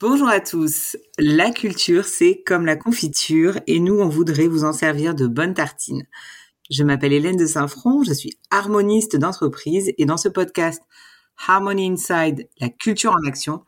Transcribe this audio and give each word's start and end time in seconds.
Bonjour 0.00 0.28
à 0.28 0.38
tous. 0.38 0.96
La 1.18 1.50
culture, 1.50 2.04
c'est 2.04 2.44
comme 2.46 2.64
la 2.64 2.76
confiture 2.76 3.58
et 3.66 3.80
nous, 3.80 3.98
on 3.98 4.08
voudrait 4.08 4.46
vous 4.46 4.62
en 4.62 4.72
servir 4.72 5.12
de 5.16 5.26
bonnes 5.26 5.54
tartines. 5.54 6.06
Je 6.70 6.84
m'appelle 6.84 7.12
Hélène 7.12 7.36
de 7.36 7.46
Saint-Front, 7.46 8.04
je 8.04 8.12
suis 8.12 8.38
harmoniste 8.52 9.16
d'entreprise 9.16 9.92
et 9.98 10.04
dans 10.04 10.16
ce 10.16 10.28
podcast 10.28 10.80
Harmony 11.48 11.90
Inside, 11.90 12.48
la 12.60 12.68
culture 12.68 13.10
en 13.10 13.26
action, 13.26 13.64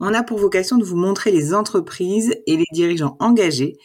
on 0.00 0.12
a 0.12 0.24
pour 0.24 0.40
vocation 0.40 0.76
de 0.76 0.84
vous 0.84 0.96
montrer 0.96 1.30
les 1.30 1.54
entreprises 1.54 2.34
et 2.48 2.56
les 2.56 2.66
dirigeants 2.72 3.16
engagés 3.20 3.78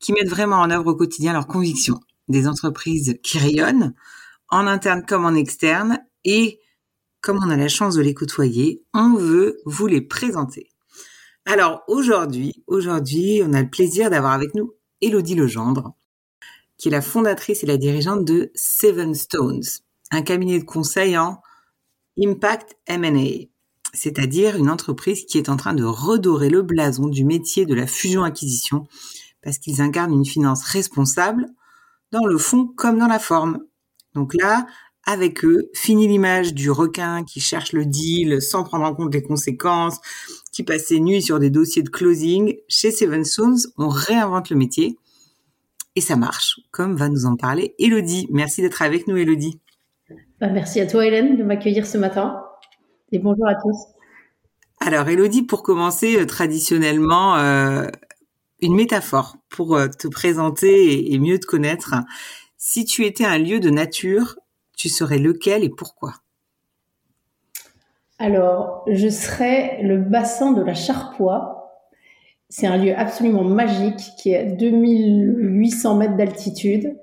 qui 0.00 0.12
mettent 0.12 0.30
vraiment 0.30 0.56
en 0.56 0.72
œuvre 0.72 0.88
au 0.88 0.96
quotidien 0.96 1.34
leurs 1.34 1.46
convictions. 1.46 2.00
Des 2.26 2.48
entreprises 2.48 3.16
qui 3.22 3.38
rayonnent, 3.38 3.94
en 4.48 4.66
interne 4.66 5.06
comme 5.06 5.24
en 5.24 5.34
externe, 5.34 6.00
et 6.24 6.58
comme 7.20 7.38
on 7.40 7.48
a 7.48 7.56
la 7.56 7.68
chance 7.68 7.94
de 7.94 8.02
les 8.02 8.14
côtoyer, 8.14 8.82
on 8.92 9.14
veut 9.14 9.58
vous 9.66 9.86
les 9.86 10.00
présenter. 10.00 10.67
Alors 11.50 11.82
aujourd'hui, 11.88 12.62
aujourd'hui, 12.66 13.40
on 13.42 13.54
a 13.54 13.62
le 13.62 13.70
plaisir 13.70 14.10
d'avoir 14.10 14.32
avec 14.32 14.54
nous 14.54 14.74
Elodie 15.00 15.34
Legendre, 15.34 15.94
qui 16.76 16.88
est 16.88 16.90
la 16.90 17.00
fondatrice 17.00 17.62
et 17.62 17.66
la 17.66 17.78
dirigeante 17.78 18.22
de 18.26 18.52
Seven 18.54 19.14
Stones, 19.14 19.62
un 20.10 20.20
cabinet 20.20 20.58
de 20.58 20.64
conseil 20.64 21.16
en 21.16 21.40
Impact 22.22 22.76
M&A, 22.86 23.46
c'est-à-dire 23.94 24.56
une 24.56 24.68
entreprise 24.68 25.24
qui 25.24 25.38
est 25.38 25.48
en 25.48 25.56
train 25.56 25.72
de 25.72 25.84
redorer 25.84 26.50
le 26.50 26.60
blason 26.60 27.06
du 27.06 27.24
métier 27.24 27.64
de 27.64 27.74
la 27.74 27.86
fusion-acquisition 27.86 28.86
parce 29.40 29.56
qu'ils 29.56 29.80
incarnent 29.80 30.12
une 30.12 30.26
finance 30.26 30.64
responsable 30.64 31.46
dans 32.12 32.26
le 32.26 32.36
fond 32.36 32.66
comme 32.66 32.98
dans 32.98 33.06
la 33.06 33.18
forme. 33.18 33.60
Donc 34.12 34.34
là, 34.34 34.66
avec 35.06 35.42
eux, 35.46 35.70
fini 35.72 36.06
l'image 36.06 36.52
du 36.52 36.70
requin 36.70 37.24
qui 37.24 37.40
cherche 37.40 37.72
le 37.72 37.86
deal 37.86 38.42
sans 38.42 38.64
prendre 38.64 38.84
en 38.84 38.94
compte 38.94 39.14
les 39.14 39.22
conséquences, 39.22 39.98
qui 40.58 40.64
passe 40.64 40.86
ses 40.86 40.98
nuits 40.98 41.22
sur 41.22 41.38
des 41.38 41.50
dossiers 41.50 41.84
de 41.84 41.88
closing. 41.88 42.56
Chez 42.66 42.90
Seven 42.90 43.24
Stones, 43.24 43.58
on 43.76 43.88
réinvente 43.88 44.50
le 44.50 44.56
métier 44.56 44.98
et 45.94 46.00
ça 46.00 46.16
marche, 46.16 46.58
comme 46.72 46.96
va 46.96 47.08
nous 47.08 47.26
en 47.26 47.36
parler 47.36 47.76
Elodie. 47.78 48.26
Merci 48.32 48.62
d'être 48.62 48.82
avec 48.82 49.06
nous, 49.06 49.16
Elodie. 49.16 49.60
Bah, 50.40 50.48
merci 50.48 50.80
à 50.80 50.88
toi, 50.88 51.06
Hélène, 51.06 51.36
de 51.36 51.44
m'accueillir 51.44 51.86
ce 51.86 51.96
matin. 51.96 52.42
Et 53.12 53.20
bonjour 53.20 53.46
à 53.46 53.54
tous. 53.54 53.76
Alors, 54.80 55.08
Elodie, 55.08 55.44
pour 55.44 55.62
commencer, 55.62 56.18
euh, 56.18 56.26
traditionnellement, 56.26 57.36
euh, 57.36 57.86
une 58.60 58.74
métaphore 58.74 59.36
pour 59.50 59.76
euh, 59.76 59.86
te 59.86 60.08
présenter 60.08 61.12
et 61.12 61.20
mieux 61.20 61.38
te 61.38 61.46
connaître. 61.46 61.94
Si 62.56 62.84
tu 62.84 63.04
étais 63.04 63.24
un 63.24 63.38
lieu 63.38 63.60
de 63.60 63.70
nature, 63.70 64.40
tu 64.76 64.88
serais 64.88 65.18
lequel 65.18 65.62
et 65.62 65.70
pourquoi? 65.70 66.14
Alors, 68.18 68.84
je 68.88 69.08
serais 69.08 69.80
le 69.82 69.98
bassin 69.98 70.52
de 70.52 70.62
la 70.62 70.74
Charpoix. 70.74 71.82
C'est 72.48 72.66
un 72.66 72.76
lieu 72.76 72.92
absolument 72.96 73.44
magique 73.44 74.00
qui 74.18 74.30
est 74.30 74.38
à 74.38 74.44
2800 74.44 75.96
mètres 75.96 76.16
d'altitude 76.16 76.96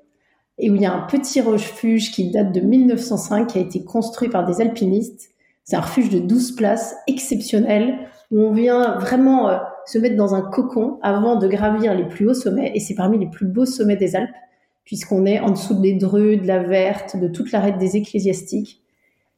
et 0.57 0.69
où 0.69 0.75
il 0.75 0.81
y 0.81 0.85
a 0.85 0.93
un 0.93 1.07
petit 1.07 1.39
refuge 1.39 2.11
qui 2.11 2.31
date 2.31 2.51
de 2.51 2.59
1905, 2.59 3.47
qui 3.47 3.57
a 3.57 3.61
été 3.61 3.83
construit 3.83 4.29
par 4.29 4.45
des 4.45 4.59
alpinistes. 4.59 5.29
C'est 5.63 5.75
un 5.77 5.81
refuge 5.81 6.09
de 6.09 6.19
12 6.19 6.55
places 6.55 6.95
exceptionnel 7.07 7.97
où 8.31 8.41
on 8.41 8.51
vient 8.51 8.97
vraiment 8.97 9.49
euh, 9.49 9.57
se 9.85 9.97
mettre 9.97 10.15
dans 10.15 10.35
un 10.35 10.41
cocon 10.41 10.99
avant 11.01 11.37
de 11.37 11.47
gravir 11.47 11.93
les 11.93 12.05
plus 12.07 12.27
hauts 12.29 12.33
sommets 12.33 12.71
et 12.75 12.79
c'est 12.79 12.95
parmi 12.95 13.17
les 13.17 13.29
plus 13.29 13.45
beaux 13.45 13.65
sommets 13.65 13.95
des 13.95 14.15
Alpes 14.15 14.35
puisqu'on 14.83 15.25
est 15.25 15.39
en 15.39 15.51
dessous 15.51 15.79
des 15.79 15.93
Dreux, 15.93 16.37
de 16.37 16.45
la 16.45 16.59
Verte, 16.59 17.17
de 17.17 17.27
toute 17.27 17.51
l'arête 17.51 17.77
des 17.77 17.97
ecclésiastiques. 17.97 18.83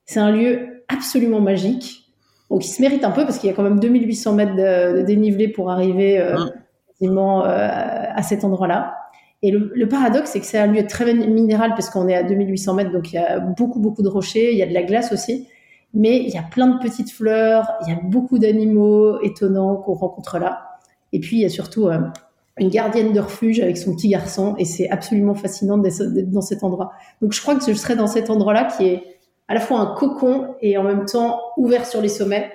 C'est 0.06 0.20
un 0.20 0.32
lieu 0.32 0.77
absolument 0.90 1.42
magique, 1.42 2.08
donc 2.50 2.66
il 2.66 2.70
se 2.70 2.82
mérite 2.82 3.04
un 3.04 3.12
peu 3.12 3.24
parce 3.26 3.40
qu'il 3.40 3.50
y 3.50 3.54
a 3.54 3.56
quand 3.56 3.64
même 3.64 3.80
2800 3.80 4.34
mètres 4.34 4.56
de, 4.56 5.02
dénivelé 5.02 5.48
pour 5.48 5.70
arriver 5.70 6.20
euh, 6.20 6.38
euh, 7.02 7.42
à 7.44 8.24
cet 8.24 8.44
endroit-là. 8.44 8.96
Et 9.44 9.52
le, 9.52 9.88
paradoxe, 9.88 10.32
c'est 10.32 10.40
que 10.40 10.46
c'est 10.48 10.58
un 10.58 10.68
lieu 10.68 10.88
très 10.88 11.14
minéral 11.14 11.72
parce 11.76 11.92
qu'on 11.92 12.08
est 12.08 12.16
à 12.16 12.24
2800 12.24 12.74
mètres, 12.74 12.92
donc 12.92 13.12
il 13.12 13.16
y 13.16 13.20
a 13.20 13.40
beaucoup, 13.40 13.80
beaucoup 13.80 14.02
de 14.02 14.08
rochers, 14.08 14.52
il 14.52 14.58
y 14.58 14.64
a 14.64 14.66
de 14.66 14.74
la 14.74 14.82
glace 14.82 15.12
aussi, 15.12 15.48
mais 15.94 16.18
il 16.18 16.30
y 16.30 16.38
a 16.38 16.42
plein 16.42 16.68
de 16.68 16.80
petites 16.80 17.12
fleurs, 17.12 17.72
il 17.86 17.90
y 17.90 17.96
a 17.96 18.00
beaucoup 18.02 18.40
d'animaux 18.40 19.22
étonnants 19.22 19.76
qu'on 19.76 19.94
rencontre 19.94 20.40
là. 20.40 20.80
Et 21.14 21.20
puis, 21.20 21.38
il 21.38 21.42
y 21.42 21.46
a 21.46 21.50
surtout 21.50 21.88
euh, 21.88 22.00
une 22.58 22.70
gardienne 22.70 23.14
de 23.14 23.20
refuge 23.20 23.60
avec 23.60 23.78
son 23.78 23.96
petit 23.96 24.10
garçon 24.10 24.56
et 24.58 24.66
c'est 24.66 24.90
absolument 24.90 25.36
fascinant 25.36 25.78
d'être 25.78 26.32
dans 26.32 26.42
cet 26.42 26.64
endroit. 26.64 26.92
Donc 27.22 27.34
je 27.34 27.42
crois 27.42 27.56
que 27.56 27.64
je 27.66 27.74
serais 27.74 27.96
dans 27.96 28.08
cet 28.08 28.30
endroit-là 28.30 28.66
qui 28.76 28.88
est 28.88 29.17
à 29.48 29.54
la 29.54 29.60
fois 29.60 29.80
un 29.80 29.96
cocon 29.96 30.56
et 30.62 30.78
en 30.78 30.84
même 30.84 31.06
temps 31.06 31.40
ouvert 31.58 31.86
sur 31.86 32.02
les 32.02 32.10
sommets. 32.10 32.52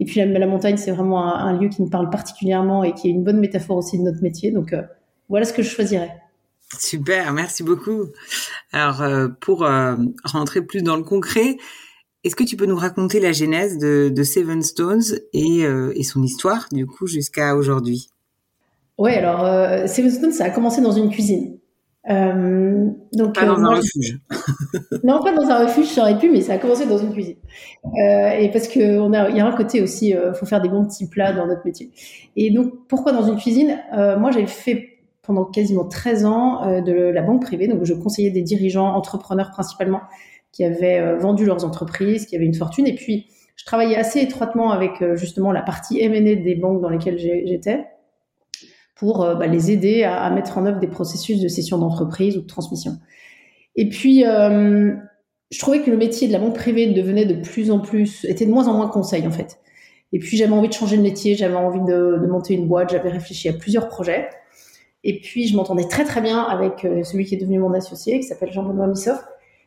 Et 0.00 0.04
puis 0.04 0.20
la, 0.20 0.46
montagne, 0.46 0.76
c'est 0.76 0.90
vraiment 0.90 1.32
un, 1.34 1.58
lieu 1.58 1.68
qui 1.68 1.82
me 1.82 1.88
parle 1.88 2.10
particulièrement 2.10 2.82
et 2.82 2.92
qui 2.92 3.08
est 3.08 3.10
une 3.10 3.22
bonne 3.22 3.38
métaphore 3.38 3.76
aussi 3.76 3.98
de 3.98 4.02
notre 4.02 4.22
métier. 4.22 4.50
Donc 4.50 4.72
euh, 4.72 4.82
voilà 5.28 5.44
ce 5.44 5.52
que 5.52 5.62
je 5.62 5.70
choisirais. 5.70 6.10
Super, 6.78 7.32
merci 7.32 7.62
beaucoup. 7.62 8.06
Alors 8.72 9.02
euh, 9.02 9.28
pour 9.28 9.64
euh, 9.64 9.94
rentrer 10.24 10.62
plus 10.62 10.82
dans 10.82 10.96
le 10.96 11.04
concret, 11.04 11.56
est-ce 12.24 12.34
que 12.34 12.44
tu 12.44 12.56
peux 12.56 12.66
nous 12.66 12.76
raconter 12.76 13.20
la 13.20 13.32
genèse 13.32 13.78
de, 13.78 14.22
Seven 14.22 14.62
Stones 14.62 15.02
et, 15.32 15.62
et 15.62 16.02
son 16.04 16.22
histoire 16.22 16.68
du 16.70 16.86
coup 16.86 17.08
jusqu'à 17.08 17.56
aujourd'hui? 17.56 18.10
Ouais, 18.96 19.16
alors 19.16 19.88
Seven 19.88 20.32
ça 20.32 20.44
a 20.44 20.50
commencé 20.50 20.80
dans 20.80 20.92
une 20.92 21.10
cuisine. 21.10 21.58
Euh, 22.10 22.88
donc, 23.12 23.34
pas 23.34 23.46
dans 23.46 23.62
euh, 23.62 23.70
un 23.70 23.76
refuge. 23.76 24.18
non, 25.04 25.22
pas 25.22 25.32
dans 25.32 25.48
un 25.48 25.64
refuge, 25.64 25.86
ça 25.86 26.02
aurait 26.02 26.18
pu, 26.18 26.30
mais 26.30 26.40
ça 26.40 26.54
a 26.54 26.58
commencé 26.58 26.86
dans 26.86 26.98
une 26.98 27.12
cuisine. 27.12 27.36
Euh, 27.84 28.30
et 28.30 28.50
parce 28.50 28.66
que 28.66 28.98
on 28.98 29.12
a, 29.12 29.30
il 29.30 29.36
y 29.36 29.40
a 29.40 29.46
un 29.46 29.52
côté 29.52 29.80
aussi, 29.80 30.14
euh, 30.14 30.34
faut 30.34 30.46
faire 30.46 30.60
des 30.60 30.68
bons 30.68 30.84
petits 30.84 31.08
plats 31.08 31.32
dans 31.32 31.46
notre 31.46 31.64
métier. 31.64 31.90
Et 32.36 32.50
donc, 32.50 32.72
pourquoi 32.88 33.12
dans 33.12 33.22
une 33.22 33.36
cuisine? 33.36 33.78
Moi, 33.92 34.30
j'ai 34.32 34.46
fait 34.46 34.88
pendant 35.22 35.44
quasiment 35.44 35.84
13 35.84 36.24
ans 36.24 36.82
de 36.82 36.92
la 36.92 37.22
banque 37.22 37.42
privée, 37.42 37.68
donc 37.68 37.84
je 37.84 37.94
conseillais 37.94 38.30
des 38.30 38.42
dirigeants, 38.42 38.88
entrepreneurs 38.88 39.50
principalement, 39.50 40.00
qui 40.50 40.64
avaient 40.64 41.16
vendu 41.16 41.44
leurs 41.44 41.64
entreprises, 41.64 42.26
qui 42.26 42.34
avaient 42.34 42.46
une 42.46 42.54
fortune, 42.54 42.86
et 42.86 42.94
puis 42.94 43.26
je 43.54 43.64
travaillais 43.64 43.96
assez 43.96 44.18
étroitement 44.20 44.72
avec 44.72 45.04
justement 45.14 45.52
la 45.52 45.62
partie 45.62 46.00
M&A 46.00 46.34
des 46.34 46.56
banques 46.56 46.80
dans 46.80 46.88
lesquelles 46.88 47.18
j'étais 47.18 47.86
pour 49.02 49.24
euh, 49.24 49.34
bah, 49.34 49.48
les 49.48 49.72
aider 49.72 50.04
à, 50.04 50.30
mettre 50.30 50.58
en 50.58 50.64
œuvre 50.64 50.78
des 50.78 50.86
processus 50.86 51.40
de 51.40 51.48
cession 51.48 51.76
d'entreprise 51.76 52.36
ou 52.36 52.42
de 52.42 52.46
transmission. 52.46 52.98
Et 53.74 53.88
puis, 53.88 54.24
euh, 54.24 54.94
je 55.50 55.58
trouvais 55.58 55.82
que 55.82 55.90
le 55.90 55.96
métier 55.96 56.28
de 56.28 56.32
la 56.32 56.38
banque 56.38 56.54
privée 56.54 56.86
devenait 56.86 57.24
de 57.24 57.34
plus 57.34 57.72
en 57.72 57.80
plus, 57.80 58.24
était 58.26 58.46
de 58.46 58.52
moins 58.52 58.68
en 58.68 58.74
moins 58.74 58.86
conseil 58.86 59.26
en 59.26 59.32
fait. 59.32 59.58
Et 60.12 60.20
puis 60.20 60.36
j'avais 60.36 60.52
envie 60.52 60.68
de 60.68 60.72
changer 60.72 60.96
de 60.96 61.02
métier, 61.02 61.34
j'avais 61.34 61.56
envie 61.56 61.80
de, 61.80 62.20
de, 62.22 62.26
monter 62.28 62.54
une 62.54 62.68
boîte, 62.68 62.90
j'avais 62.90 63.08
réfléchi 63.08 63.48
à 63.48 63.54
plusieurs 63.54 63.88
projets. 63.88 64.28
Et 65.02 65.18
puis 65.18 65.48
je 65.48 65.56
m'entendais 65.56 65.88
très 65.88 66.04
très 66.04 66.20
bien 66.20 66.40
avec 66.40 66.84
euh, 66.84 67.02
celui 67.02 67.24
qui 67.24 67.34
est 67.34 67.38
devenu 67.38 67.58
mon 67.58 67.74
associé, 67.74 68.20
qui 68.20 68.26
s'appelle 68.26 68.52
Jean-Benoît 68.52 68.86
Missoff, 68.86 69.24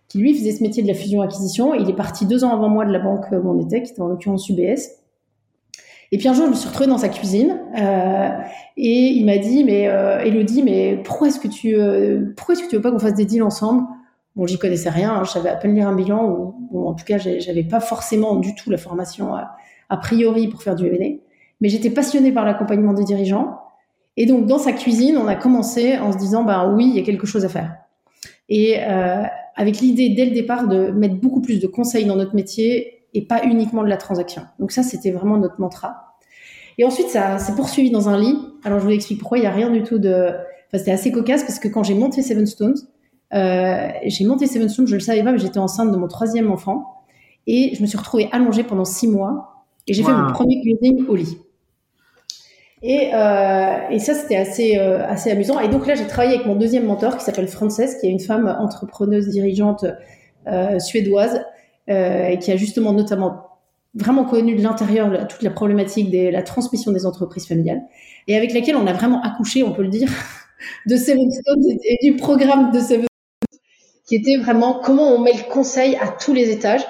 qui 0.07 0.19
lui 0.19 0.33
faisait 0.33 0.53
ce 0.53 0.63
métier 0.63 0.81
de 0.81 0.87
la 0.87 0.93
fusion-acquisition. 0.93 1.73
Il 1.73 1.89
est 1.89 1.95
parti 1.95 2.25
deux 2.25 2.45
ans 2.45 2.53
avant 2.53 2.69
moi 2.69 2.85
de 2.85 2.93
la 2.93 2.99
banque 2.99 3.25
où 3.33 3.49
on 3.49 3.59
était, 3.59 3.83
qui 3.83 3.91
était 3.91 4.01
en 4.01 4.07
l'occurrence 4.07 4.47
UBS. 4.47 5.04
Et 6.11 6.17
puis 6.17 6.27
un 6.27 6.33
jour, 6.33 6.45
je 6.45 6.51
me 6.51 6.55
suis 6.55 6.67
retrouvée 6.67 6.89
dans 6.89 6.97
sa 6.97 7.09
cuisine 7.09 7.59
euh, 7.77 8.29
et 8.77 9.07
il 9.09 9.25
m'a 9.25 9.37
dit, 9.37 9.63
mais 9.63 9.87
euh, 9.87 10.19
Elodie, 10.19 10.63
mais 10.63 10.97
pourquoi 11.03 11.27
est-ce 11.27 11.39
que 11.39 11.47
tu, 11.47 11.75
euh, 11.75 12.33
pourquoi 12.37 12.53
est-ce 12.53 12.63
que 12.63 12.69
tu 12.69 12.75
veux 12.75 12.81
pas 12.81 12.91
qu'on 12.91 12.99
fasse 12.99 13.15
des 13.15 13.25
deals 13.25 13.43
ensemble? 13.43 13.83
Bon, 14.35 14.45
j'y 14.45 14.59
connaissais 14.59 14.89
rien, 14.89 15.13
hein, 15.13 15.23
je 15.23 15.31
savais 15.31 15.49
à 15.49 15.55
peine 15.55 15.75
lire 15.75 15.87
un 15.87 15.95
bilan, 15.95 16.55
ou 16.71 16.87
en 16.87 16.93
tout 16.93 17.05
cas, 17.05 17.17
j'avais 17.17 17.63
pas 17.63 17.79
forcément 17.79 18.35
du 18.35 18.53
tout 18.53 18.69
la 18.69 18.77
formation 18.77 19.33
a, 19.33 19.97
priori 19.97 20.47
pour 20.49 20.61
faire 20.61 20.75
du 20.75 20.87
M&A, 20.87 21.21
mais 21.61 21.69
j'étais 21.69 21.89
passionnée 21.89 22.33
par 22.33 22.43
l'accompagnement 22.43 22.93
des 22.93 23.05
dirigeants. 23.05 23.59
Et 24.17 24.25
donc, 24.25 24.45
dans 24.45 24.57
sa 24.57 24.73
cuisine, 24.73 25.17
on 25.17 25.27
a 25.27 25.35
commencé 25.35 25.97
en 25.97 26.11
se 26.11 26.17
disant, 26.17 26.43
bah 26.43 26.67
oui, 26.67 26.89
il 26.89 26.95
y 26.97 26.99
a 26.99 27.03
quelque 27.03 27.25
chose 27.25 27.45
à 27.45 27.49
faire. 27.49 27.75
Et 28.49 28.77
euh, 28.79 29.23
avec 29.55 29.79
l'idée 29.79 30.09
dès 30.09 30.25
le 30.25 30.31
départ 30.31 30.67
de 30.67 30.91
mettre 30.91 31.15
beaucoup 31.15 31.41
plus 31.41 31.59
de 31.59 31.67
conseils 31.67 32.05
dans 32.05 32.15
notre 32.15 32.35
métier 32.35 32.94
et 33.15 33.21
pas 33.21 33.43
uniquement 33.45 33.81
de 33.81 33.87
la 33.87 33.97
transaction. 33.97 34.43
Donc 34.59 34.71
ça, 34.71 34.83
c'était 34.83 35.11
vraiment 35.11 35.37
notre 35.37 35.59
mantra. 35.59 36.17
Et 36.77 36.83
ensuite, 36.83 37.07
ça 37.07 37.39
s'est 37.39 37.55
poursuivi 37.55 37.89
dans 37.89 38.09
un 38.09 38.19
lit. 38.19 38.37
Alors, 38.65 38.79
je 38.79 38.85
vous 38.85 38.91
explique 38.91 39.19
pourquoi. 39.19 39.37
Il 39.37 39.41
n'y 39.41 39.47
a 39.47 39.51
rien 39.51 39.69
du 39.69 39.83
tout 39.83 39.97
de... 39.97 40.27
Enfin, 40.67 40.77
c'était 40.77 40.91
assez 40.91 41.11
cocasse 41.11 41.43
parce 41.43 41.57
que 41.57 41.69
quand 41.69 41.83
j'ai 41.83 41.93
monté 41.93 42.21
Seven 42.21 42.45
Stones, 42.45 42.75
euh, 43.33 43.87
j'ai 44.03 44.25
monté 44.25 44.45
Seven 44.47 44.67
Stones, 44.67 44.87
je 44.87 44.95
le 44.95 44.99
savais 44.99 45.23
pas, 45.23 45.31
mais 45.31 45.37
j'étais 45.37 45.59
enceinte 45.59 45.91
de 45.91 45.97
mon 45.97 46.07
troisième 46.07 46.51
enfant. 46.51 47.05
Et 47.47 47.73
je 47.75 47.81
me 47.81 47.87
suis 47.87 47.97
retrouvée 47.97 48.27
allongée 48.33 48.63
pendant 48.63 48.83
six 48.83 49.07
mois. 49.07 49.65
Et 49.87 49.93
j'ai 49.93 50.03
fait 50.03 50.11
mon 50.11 50.33
premier 50.33 50.61
closing 50.61 51.07
au 51.07 51.15
lit. 51.15 51.37
Et, 52.81 53.11
euh, 53.13 53.89
et 53.89 53.99
ça, 53.99 54.13
c'était 54.13 54.35
assez, 54.35 54.77
euh, 54.77 55.07
assez 55.07 55.31
amusant. 55.31 55.61
Et 55.61 55.69
donc 55.69 55.87
là, 55.87 55.95
j'ai 55.95 56.07
travaillé 56.07 56.35
avec 56.35 56.45
mon 56.45 56.55
deuxième 56.55 56.85
mentor 56.85 57.17
qui 57.17 57.23
s'appelle 57.23 57.47
Frances, 57.47 57.95
qui 58.01 58.07
est 58.07 58.11
une 58.11 58.19
femme 58.19 58.53
entrepreneuse, 58.59 59.29
dirigeante 59.29 59.85
suédoise, 60.79 61.41
et 61.87 62.39
qui 62.39 62.51
a 62.51 62.57
justement 62.57 62.93
notamment 62.93 63.55
vraiment 63.95 64.25
connu 64.25 64.55
de 64.55 64.61
l'intérieur 64.61 65.27
toute 65.27 65.41
la 65.41 65.49
problématique 65.49 66.11
de 66.11 66.29
la 66.29 66.43
transmission 66.43 66.91
des 66.91 67.05
entreprises 67.05 67.47
familiales, 67.47 67.81
et 68.27 68.35
avec 68.35 68.53
laquelle 68.53 68.75
on 68.75 68.85
a 68.87 68.93
vraiment 68.93 69.21
accouché, 69.21 69.63
on 69.63 69.71
peut 69.71 69.83
le 69.83 69.89
dire, 69.89 70.09
de 70.85 70.95
Seven 70.97 71.31
Stones 71.31 71.63
et, 71.83 71.97
du 72.03 72.15
programme 72.17 72.71
de 72.71 72.79
Seven 72.79 73.05
Stones, 73.05 73.59
qui 74.05 74.15
était 74.15 74.37
vraiment 74.37 74.79
comment 74.83 75.15
on 75.15 75.19
met 75.19 75.33
le 75.33 75.49
conseil 75.49 75.95
à 75.95 76.07
tous 76.07 76.33
les 76.33 76.51
étages. 76.51 76.85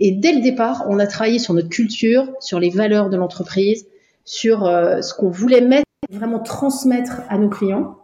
Et 0.00 0.12
dès 0.12 0.32
le 0.32 0.40
départ, 0.40 0.86
on 0.88 0.98
a 0.98 1.06
travaillé 1.06 1.38
sur 1.38 1.54
notre 1.54 1.68
culture, 1.68 2.32
sur 2.40 2.60
les 2.60 2.70
valeurs 2.70 3.10
de 3.10 3.16
l'entreprise, 3.16 3.86
sur 4.24 4.60
ce 4.60 5.14
qu'on 5.14 5.28
voulait 5.30 5.60
mettre, 5.60 5.86
vraiment 6.10 6.38
transmettre 6.38 7.22
à 7.28 7.36
nos 7.36 7.48
clients. 7.48 7.96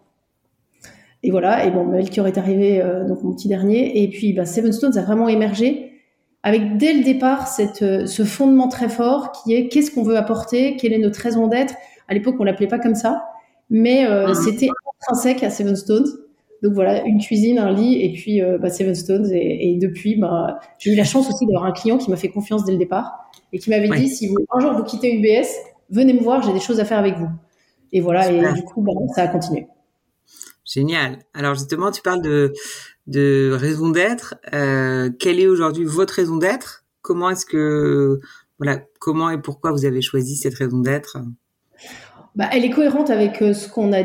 Et 1.22 1.31
voilà, 1.31 1.64
et 1.64 1.70
bon, 1.70 1.84
Melchior 1.84 2.26
est 2.26 2.36
arrivé, 2.36 2.82
donc 3.06 3.22
mon 3.22 3.32
petit 3.32 3.46
dernier, 3.46 4.02
et 4.02 4.08
puis 4.08 4.32
bah, 4.32 4.44
Seven 4.44 4.72
Stones 4.72 4.98
a 4.98 5.02
vraiment 5.02 5.28
émergé 5.28 5.94
avec 6.44 6.76
dès 6.76 6.93
le 6.93 7.02
départ 7.02 7.49
cette, 7.49 8.06
ce 8.06 8.25
fondement 8.25 8.69
très 8.69 8.88
fort 8.88 9.32
qui 9.32 9.55
est 9.55 9.67
qu'est-ce 9.69 9.91
qu'on 9.91 10.05
veut 10.05 10.17
apporter, 10.17 10.76
quelle 10.76 10.93
est 10.93 10.99
notre 10.99 11.19
raison 11.19 11.49
d'être. 11.49 11.75
À 12.06 12.14
l'époque, 12.14 12.37
on 12.38 12.44
l'appelait 12.44 12.69
pas 12.69 12.79
comme 12.79 12.94
ça, 12.94 13.25
mais 13.70 14.06
mmh. 14.06 14.35
c'était 14.35 14.69
intrinsèque 15.00 15.43
à 15.43 15.50
Seven 15.50 15.75
Stones. 15.75 16.06
Donc 16.64 16.73
voilà, 16.73 17.05
une 17.05 17.20
cuisine, 17.20 17.58
un 17.58 17.73
lit 17.73 18.00
et 18.00 18.12
puis 18.14 18.41
euh, 18.41 18.56
bah, 18.56 18.70
Seven 18.70 18.94
Stones. 18.94 19.31
Et, 19.32 19.76
depuis, 19.81 20.17
bah, 20.17 20.58
j'ai 20.79 20.93
eu 20.93 20.96
la 20.96 21.05
chance 21.05 21.29
aussi 21.29 21.44
d'avoir 21.46 21.67
un 21.67 21.73
client 21.73 21.99
qui 21.99 22.11
m'a 22.11 22.17
fait 22.17 22.31
confiance 22.31 22.64
dès 22.64 22.73
le 22.73 22.79
départ 22.79 23.31
et 23.52 23.58
qui 23.58 23.69
m'avait 23.69 23.91
dit 23.91 24.08
si 24.08 24.29
vous, 24.29 24.37
un 24.50 24.61
jour 24.61 24.73
vous 24.73 24.82
quittez 24.82 25.14
UBS, 25.14 25.46
venez 25.91 26.14
me 26.14 26.20
voir, 26.20 26.43
j'ai 26.43 26.55
des 26.55 26.61
choses 26.61 26.81
à 26.81 26.87
faire 26.87 26.99
avec 26.99 27.17
vous. 27.17 27.29
Et 27.93 28.00
voilà, 28.00 28.31
et 28.31 28.52
du 28.55 28.62
coup, 28.62 28.81
bah, 28.81 28.93
ça 29.14 29.25
a 29.25 29.29
continué. 29.29 29.67
Génial. 30.64 31.19
Alors 31.35 31.55
justement, 31.55 31.91
tu 31.91 32.00
parles 32.00 32.23
de, 32.23 32.55
de 33.06 33.53
raison 33.53 33.91
d'être. 33.91 34.35
Euh, 34.53 35.11
quelle 35.19 35.41
est 35.41 35.47
aujourd'hui 35.47 35.85
votre 35.85 36.15
raison 36.15 36.37
d'être? 36.37 36.85
Comment 37.03 37.31
est-ce 37.31 37.47
que 37.47 38.21
voilà, 38.59 38.81
comment 38.99 39.31
et 39.31 39.39
pourquoi 39.39 39.73
vous 39.73 39.85
avez 39.85 40.01
choisi 40.01 40.37
cette 40.37 40.55
raison 40.55 40.79
d'être? 40.79 41.19
Bah, 42.35 42.47
elle 42.53 42.65
est 42.65 42.71
cohérente 42.71 43.11
avec 43.11 43.43
euh, 43.43 43.53
ce 43.53 43.69
qu'on 43.69 43.93
a 43.93 44.03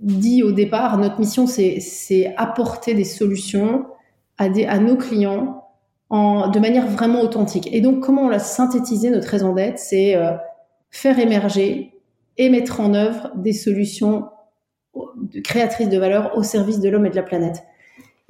dit 0.00 0.42
au 0.42 0.52
départ, 0.52 0.96
notre 0.98 1.20
mission, 1.20 1.46
c'est 1.46 2.34
apporter 2.36 2.94
des 2.94 3.04
solutions 3.04 3.86
à, 4.38 4.48
des, 4.48 4.64
à 4.64 4.78
nos 4.78 4.96
clients 4.96 5.64
en, 6.08 6.48
de 6.48 6.58
manière 6.58 6.86
vraiment 6.86 7.20
authentique. 7.20 7.68
Et 7.72 7.80
donc, 7.80 8.00
comment 8.00 8.22
on 8.22 8.28
l'a 8.28 8.38
synthétisé, 8.38 9.10
notre 9.10 9.28
raison 9.28 9.54
d'être? 9.54 9.78
C'est 9.78 10.16
euh, 10.16 10.32
faire 10.90 11.18
émerger 11.18 11.92
et 12.38 12.48
mettre 12.48 12.80
en 12.80 12.94
œuvre 12.94 13.30
des 13.36 13.52
solutions 13.52 14.24
créatrices 15.44 15.90
de 15.90 15.98
valeur 15.98 16.36
au 16.36 16.42
service 16.42 16.80
de 16.80 16.88
l'homme 16.88 17.06
et 17.06 17.10
de 17.10 17.16
la 17.16 17.22
planète. 17.22 17.62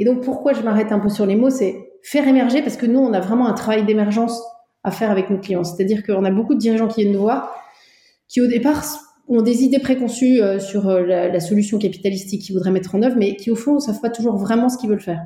Et 0.01 0.05
donc, 0.05 0.23
pourquoi 0.23 0.55
je 0.55 0.63
m'arrête 0.63 0.91
un 0.91 0.99
peu 0.99 1.11
sur 1.11 1.27
les 1.27 1.37
mots 1.37 1.51
C'est 1.51 1.93
faire 2.03 2.27
émerger 2.27 2.63
parce 2.63 2.77
que 2.77 2.87
nous, 2.87 2.99
on 2.99 3.13
a 3.13 3.21
vraiment 3.21 3.47
un 3.47 3.53
travail 3.53 3.85
d'émergence 3.85 4.43
à 4.83 4.91
faire 4.91 5.11
avec 5.11 5.31
nos 5.31 5.39
clients. 5.39 5.63
C'est-à-dire 5.63 6.03
qu'on 6.05 6.25
a 6.25 6.31
beaucoup 6.31 6.55
de 6.55 6.59
dirigeants 6.59 6.89
qui 6.89 7.03
viennent 7.03 7.13
nous 7.13 7.21
voir 7.21 7.55
qui, 8.27 8.41
au 8.41 8.47
départ, 8.47 8.83
ont 9.29 9.43
des 9.43 9.63
idées 9.63 9.79
préconçues 9.79 10.41
euh, 10.41 10.59
sur 10.59 10.89
euh, 10.89 11.03
la, 11.03 11.41
solution 11.41 11.79
capitalistique 11.79 12.43
qu'ils 12.43 12.55
voudraient 12.55 12.71
mettre 12.71 12.95
en 12.95 13.03
œuvre, 13.03 13.17
mais 13.19 13.37
qui 13.37 13.51
au 13.51 13.57
fond 13.57 13.75
ne 13.75 13.81
savent 13.81 14.01
pas 14.01 14.09
toujours 14.09 14.37
vraiment 14.37 14.69
ce 14.69 14.79
qu'ils 14.79 14.89
veulent 14.89 15.01
faire. 15.01 15.21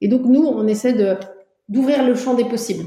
Et 0.00 0.08
donc 0.08 0.22
nous, 0.24 0.42
on 0.42 0.66
essaie 0.66 0.94
de 0.94 1.16
d'ouvrir 1.68 2.04
le 2.04 2.14
champ 2.14 2.34
des 2.34 2.44
possibles. 2.44 2.84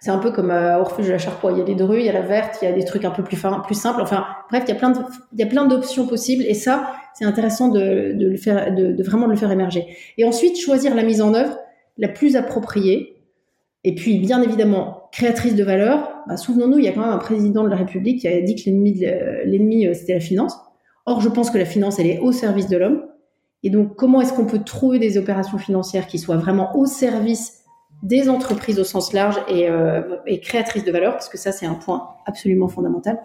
C'est 0.00 0.10
un 0.10 0.18
peu 0.18 0.32
comme 0.32 0.50
euh, 0.50 0.78
au 0.78 0.84
refuge 0.84 1.06
de 1.06 1.12
la 1.12 1.18
Charpoix. 1.18 1.52
Il 1.52 1.58
y 1.58 1.60
a 1.60 1.64
les 1.64 1.74
drues, 1.74 2.00
il 2.00 2.06
y 2.06 2.08
a 2.08 2.12
la 2.12 2.22
verte, 2.22 2.58
il 2.62 2.66
y 2.66 2.68
a 2.68 2.72
des 2.72 2.84
trucs 2.84 3.04
un 3.04 3.10
peu 3.10 3.22
plus, 3.22 3.38
plus 3.64 3.74
simples. 3.74 4.00
Enfin, 4.02 4.26
bref, 4.50 4.64
il 4.66 4.70
y 4.70 4.72
a 4.72 4.76
plein 4.76 4.90
de, 4.90 5.00
il 5.32 5.38
y 5.38 5.42
a 5.42 5.46
plein 5.46 5.66
d'options 5.66 6.06
possibles. 6.06 6.44
Et 6.46 6.54
ça, 6.54 6.94
c'est 7.14 7.24
intéressant 7.24 7.68
de, 7.68 8.12
de, 8.14 8.28
le 8.28 8.36
faire, 8.36 8.74
de, 8.74 9.02
vraiment 9.02 9.26
le 9.26 9.36
faire 9.36 9.50
émerger. 9.50 9.86
Et 10.18 10.24
ensuite, 10.24 10.58
choisir 10.58 10.94
la 10.94 11.02
mise 11.02 11.22
en 11.22 11.34
œuvre 11.34 11.58
la 11.98 12.08
plus 12.08 12.36
appropriée. 12.36 13.16
Et 13.84 13.94
puis, 13.94 14.18
bien 14.18 14.42
évidemment, 14.42 15.08
créatrice 15.12 15.54
de 15.54 15.64
valeur, 15.64 16.10
bah, 16.26 16.36
souvenons-nous, 16.36 16.78
il 16.78 16.84
y 16.84 16.88
a 16.88 16.92
quand 16.92 17.00
même 17.00 17.10
un 17.10 17.18
président 17.18 17.64
de 17.64 17.68
la 17.68 17.76
République 17.76 18.20
qui 18.20 18.28
a 18.28 18.40
dit 18.40 18.54
que 18.54 18.62
l'ennemi, 18.66 19.04
l'ennemi 19.44 19.86
euh, 19.86 19.94
c'était 19.94 20.14
la 20.14 20.20
finance. 20.20 20.56
Or, 21.06 21.20
je 21.20 21.28
pense 21.28 21.50
que 21.50 21.58
la 21.58 21.64
finance, 21.64 21.98
elle 21.98 22.06
est 22.06 22.18
au 22.18 22.32
service 22.32 22.68
de 22.68 22.76
l'homme. 22.76 23.06
Et 23.62 23.70
donc, 23.70 23.96
comment 23.96 24.20
est-ce 24.20 24.32
qu'on 24.32 24.46
peut 24.46 24.62
trouver 24.62 24.98
des 24.98 25.18
opérations 25.18 25.58
financières 25.58 26.06
qui 26.06 26.18
soient 26.18 26.36
vraiment 26.36 26.76
au 26.76 26.86
service 26.86 27.60
des 28.02 28.30
entreprises 28.30 28.78
au 28.78 28.84
sens 28.84 29.12
large 29.12 29.38
et, 29.48 29.68
euh, 29.68 30.16
et 30.26 30.40
créatrices 30.40 30.84
de 30.84 30.92
valeur, 30.92 31.12
parce 31.12 31.28
que 31.28 31.36
ça, 31.36 31.52
c'est 31.52 31.66
un 31.66 31.74
point 31.74 32.08
absolument 32.26 32.68
fondamental. 32.68 33.20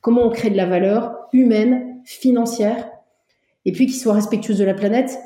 Comment 0.00 0.26
on 0.26 0.30
crée 0.30 0.50
de 0.50 0.56
la 0.56 0.66
valeur 0.66 1.14
humaine, 1.32 2.00
financière, 2.04 2.88
et 3.66 3.72
puis 3.72 3.86
qui 3.86 3.94
soit 3.94 4.14
respectueuse 4.14 4.58
de 4.58 4.64
la 4.64 4.72
planète. 4.72 5.18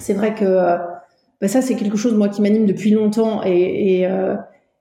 C'est 0.00 0.12
vrai 0.12 0.34
que 0.34 0.44
euh, 0.44 0.76
bah, 1.40 1.48
ça, 1.48 1.62
c'est 1.62 1.76
quelque 1.76 1.96
chose 1.96 2.12
moi 2.12 2.28
qui 2.28 2.42
m'anime 2.42 2.66
depuis 2.66 2.90
longtemps, 2.90 3.42
et, 3.44 4.06
euh, 4.06 4.34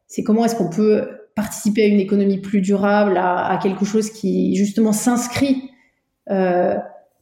c'est 0.08 0.24
comment 0.24 0.44
est-ce 0.44 0.56
qu'on 0.56 0.70
peut 0.70 1.08
participer 1.36 1.84
à 1.84 1.88
une 1.88 2.00
économie 2.00 2.40
plus 2.40 2.62
durable, 2.62 3.18
à, 3.18 3.60
quelque 3.62 3.86
chose 3.86 4.10
qui 4.10 4.56
justement 4.56 4.92
s'inscrit 4.92 5.70
euh, 6.32 6.76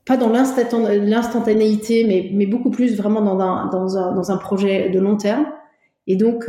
pas 0.05 0.17
dans 0.17 0.29
l'instantanéité, 0.29 2.05
mais, 2.05 2.29
mais, 2.31 2.45
beaucoup 2.45 2.69
plus 2.69 2.95
vraiment 2.95 3.21
dans 3.21 3.39
un, 3.39 3.65
dans, 3.69 3.97
un, 3.97 4.15
dans 4.15 4.31
un, 4.31 4.37
projet 4.37 4.89
de 4.89 4.99
long 4.99 5.17
terme. 5.17 5.47
Et 6.07 6.15
donc, 6.15 6.47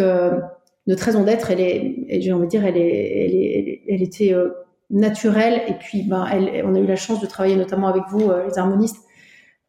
notre 0.86 1.02
raison 1.02 1.24
d'être, 1.24 1.50
elle 1.50 1.60
est, 1.60 2.20
j'ai 2.20 2.32
envie 2.32 2.44
de 2.44 2.50
dire, 2.50 2.64
elle, 2.64 2.76
est, 2.76 3.24
elle, 3.24 3.34
est, 3.34 3.82
elle 3.88 4.02
était 4.02 4.34
naturelle. 4.90 5.62
Et 5.68 5.72
puis, 5.72 6.02
ben, 6.02 6.26
on 6.64 6.74
a 6.74 6.78
eu 6.78 6.86
la 6.86 6.96
chance 6.96 7.20
de 7.20 7.26
travailler 7.26 7.56
notamment 7.56 7.88
avec 7.88 8.04
vous, 8.10 8.30
les 8.46 8.58
harmonistes, 8.58 9.05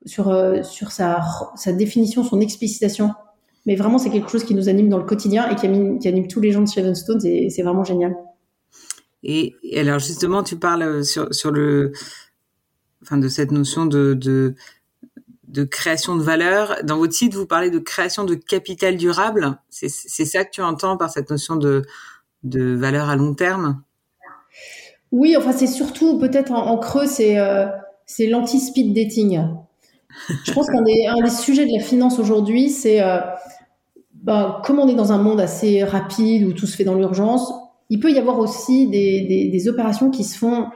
sur, 0.05 0.29
euh, 0.29 0.63
sur 0.63 0.91
sa, 0.91 1.21
sa 1.55 1.73
définition, 1.73 2.23
son 2.23 2.39
explicitation 2.39 3.11
mais 3.67 3.75
vraiment, 3.75 3.97
c'est 3.99 4.09
quelque 4.09 4.31
chose 4.31 4.45
qui 4.45 4.55
nous 4.55 4.69
anime 4.69 4.87
dans 4.87 4.97
le 4.97 5.03
quotidien 5.03 5.47
et 5.49 5.55
qui, 5.55 5.67
anime, 5.67 6.27
tous 6.27 6.39
les 6.39 6.51
gens 6.51 6.61
de 6.61 6.69
Seven 6.69 6.95
Stones 6.95 7.23
et, 7.25 7.49
c'est 7.49 7.63
vraiment 7.63 7.83
génial. 7.83 8.15
Et, 9.23 9.55
alors, 9.75 9.99
justement, 9.99 10.41
tu 10.41 10.55
parles 10.55 10.83
euh, 10.83 11.03
sur, 11.03 11.33
sur 11.35 11.51
le, 11.51 11.91
enfin, 13.03 13.17
de 13.17 13.27
cette 13.27 13.51
notion 13.51 13.85
de, 13.85 14.13
de, 14.13 14.55
de 15.49 15.63
création 15.65 16.15
de 16.15 16.23
valeur. 16.23 16.77
Dans 16.85 16.97
votre 16.97 17.11
site, 17.11 17.33
vous 17.33 17.45
parlez 17.45 17.69
de 17.69 17.79
création 17.79 18.23
de 18.23 18.35
capital 18.35 18.95
durable. 18.95 19.59
C'est 19.69 19.89
ça 19.89 20.45
que 20.45 20.51
tu 20.51 20.61
entends 20.61 20.95
par 20.95 21.09
cette 21.11 21.29
notion 21.29 21.57
de, 21.57 21.81
de 22.43 22.73
valeur 22.73 23.09
à 23.09 23.17
long 23.17 23.33
terme? 23.33 23.83
Oui, 25.11 25.35
enfin, 25.35 25.51
c'est 25.51 25.67
surtout 25.67 26.17
peut-être 26.19 26.53
en, 26.53 26.77
creux, 26.77 27.05
c'est 27.05 27.37
euh, 27.37 27.67
c'est 28.05 28.27
l'anti-speed 28.27 28.93
dating. 28.93 29.41
Je 30.43 30.51
pense 30.51 30.67
qu'un 30.67 30.81
des, 30.81 31.29
sujets 31.29 31.65
de 31.65 31.71
la 31.77 31.83
finance 31.83 32.19
aujourd'hui, 32.19 32.69
c'est 32.69 33.01
euh, 33.01 33.19
bah, 34.13 34.61
comme 34.63 34.79
on 34.79 34.87
est 34.87 34.95
dans 34.95 35.11
un 35.11 35.17
monde 35.17 35.39
assez 35.39 35.83
rapide 35.83 36.45
où 36.45 36.53
tout 36.53 36.67
se 36.67 36.75
fait 36.75 36.83
dans 36.83 36.95
l'urgence, 36.95 37.53
il 37.89 37.99
peut 37.99 38.11
y 38.11 38.17
avoir 38.17 38.39
aussi 38.39 38.87
des, 38.87 39.69
opérations 39.69 40.09
qui 40.09 40.23
se 40.23 40.37
font 40.37 40.67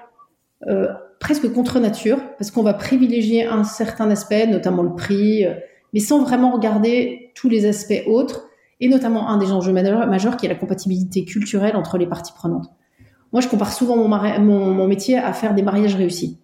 euh, 0.68 0.88
presque 1.20 1.52
contre 1.52 1.80
nature, 1.80 2.20
parce 2.38 2.52
qu'on 2.52 2.64
va 2.64 2.74
privilégier 2.74 3.46
un 3.46 3.64
certain 3.64 4.10
aspect, 4.10 4.48
notamment 4.48 4.84
le 4.84 4.96
prix, 4.96 5.46
euh, 5.46 5.54
mais 5.94 6.00
sans 6.00 6.24
vraiment 6.24 6.52
regarder 6.52 7.32
tous 7.36 7.50
les 7.50 7.66
aspects 7.66 8.04
autres, 8.08 8.48
et 8.80 8.88
notamment 8.88 9.30
un 9.30 9.38
des 9.38 9.52
enjeux 9.52 9.74
majeurs 9.74 10.38
qui 10.38 10.46
est 10.46 10.50
la 10.50 10.56
compatibilité 10.56 11.26
culturelle 11.26 11.76
entre 11.76 11.98
les 11.98 12.08
parties 12.08 12.34
prenantes. 12.34 12.72
Moi, 13.32 13.42
je 13.42 13.48
compare 13.48 13.72
souvent 13.72 13.96
mon 13.96 14.88
métier 14.88 15.18
à 15.18 15.32
faire 15.34 15.54
des 15.54 15.62
mariages 15.62 15.96
réussis. 15.96 16.40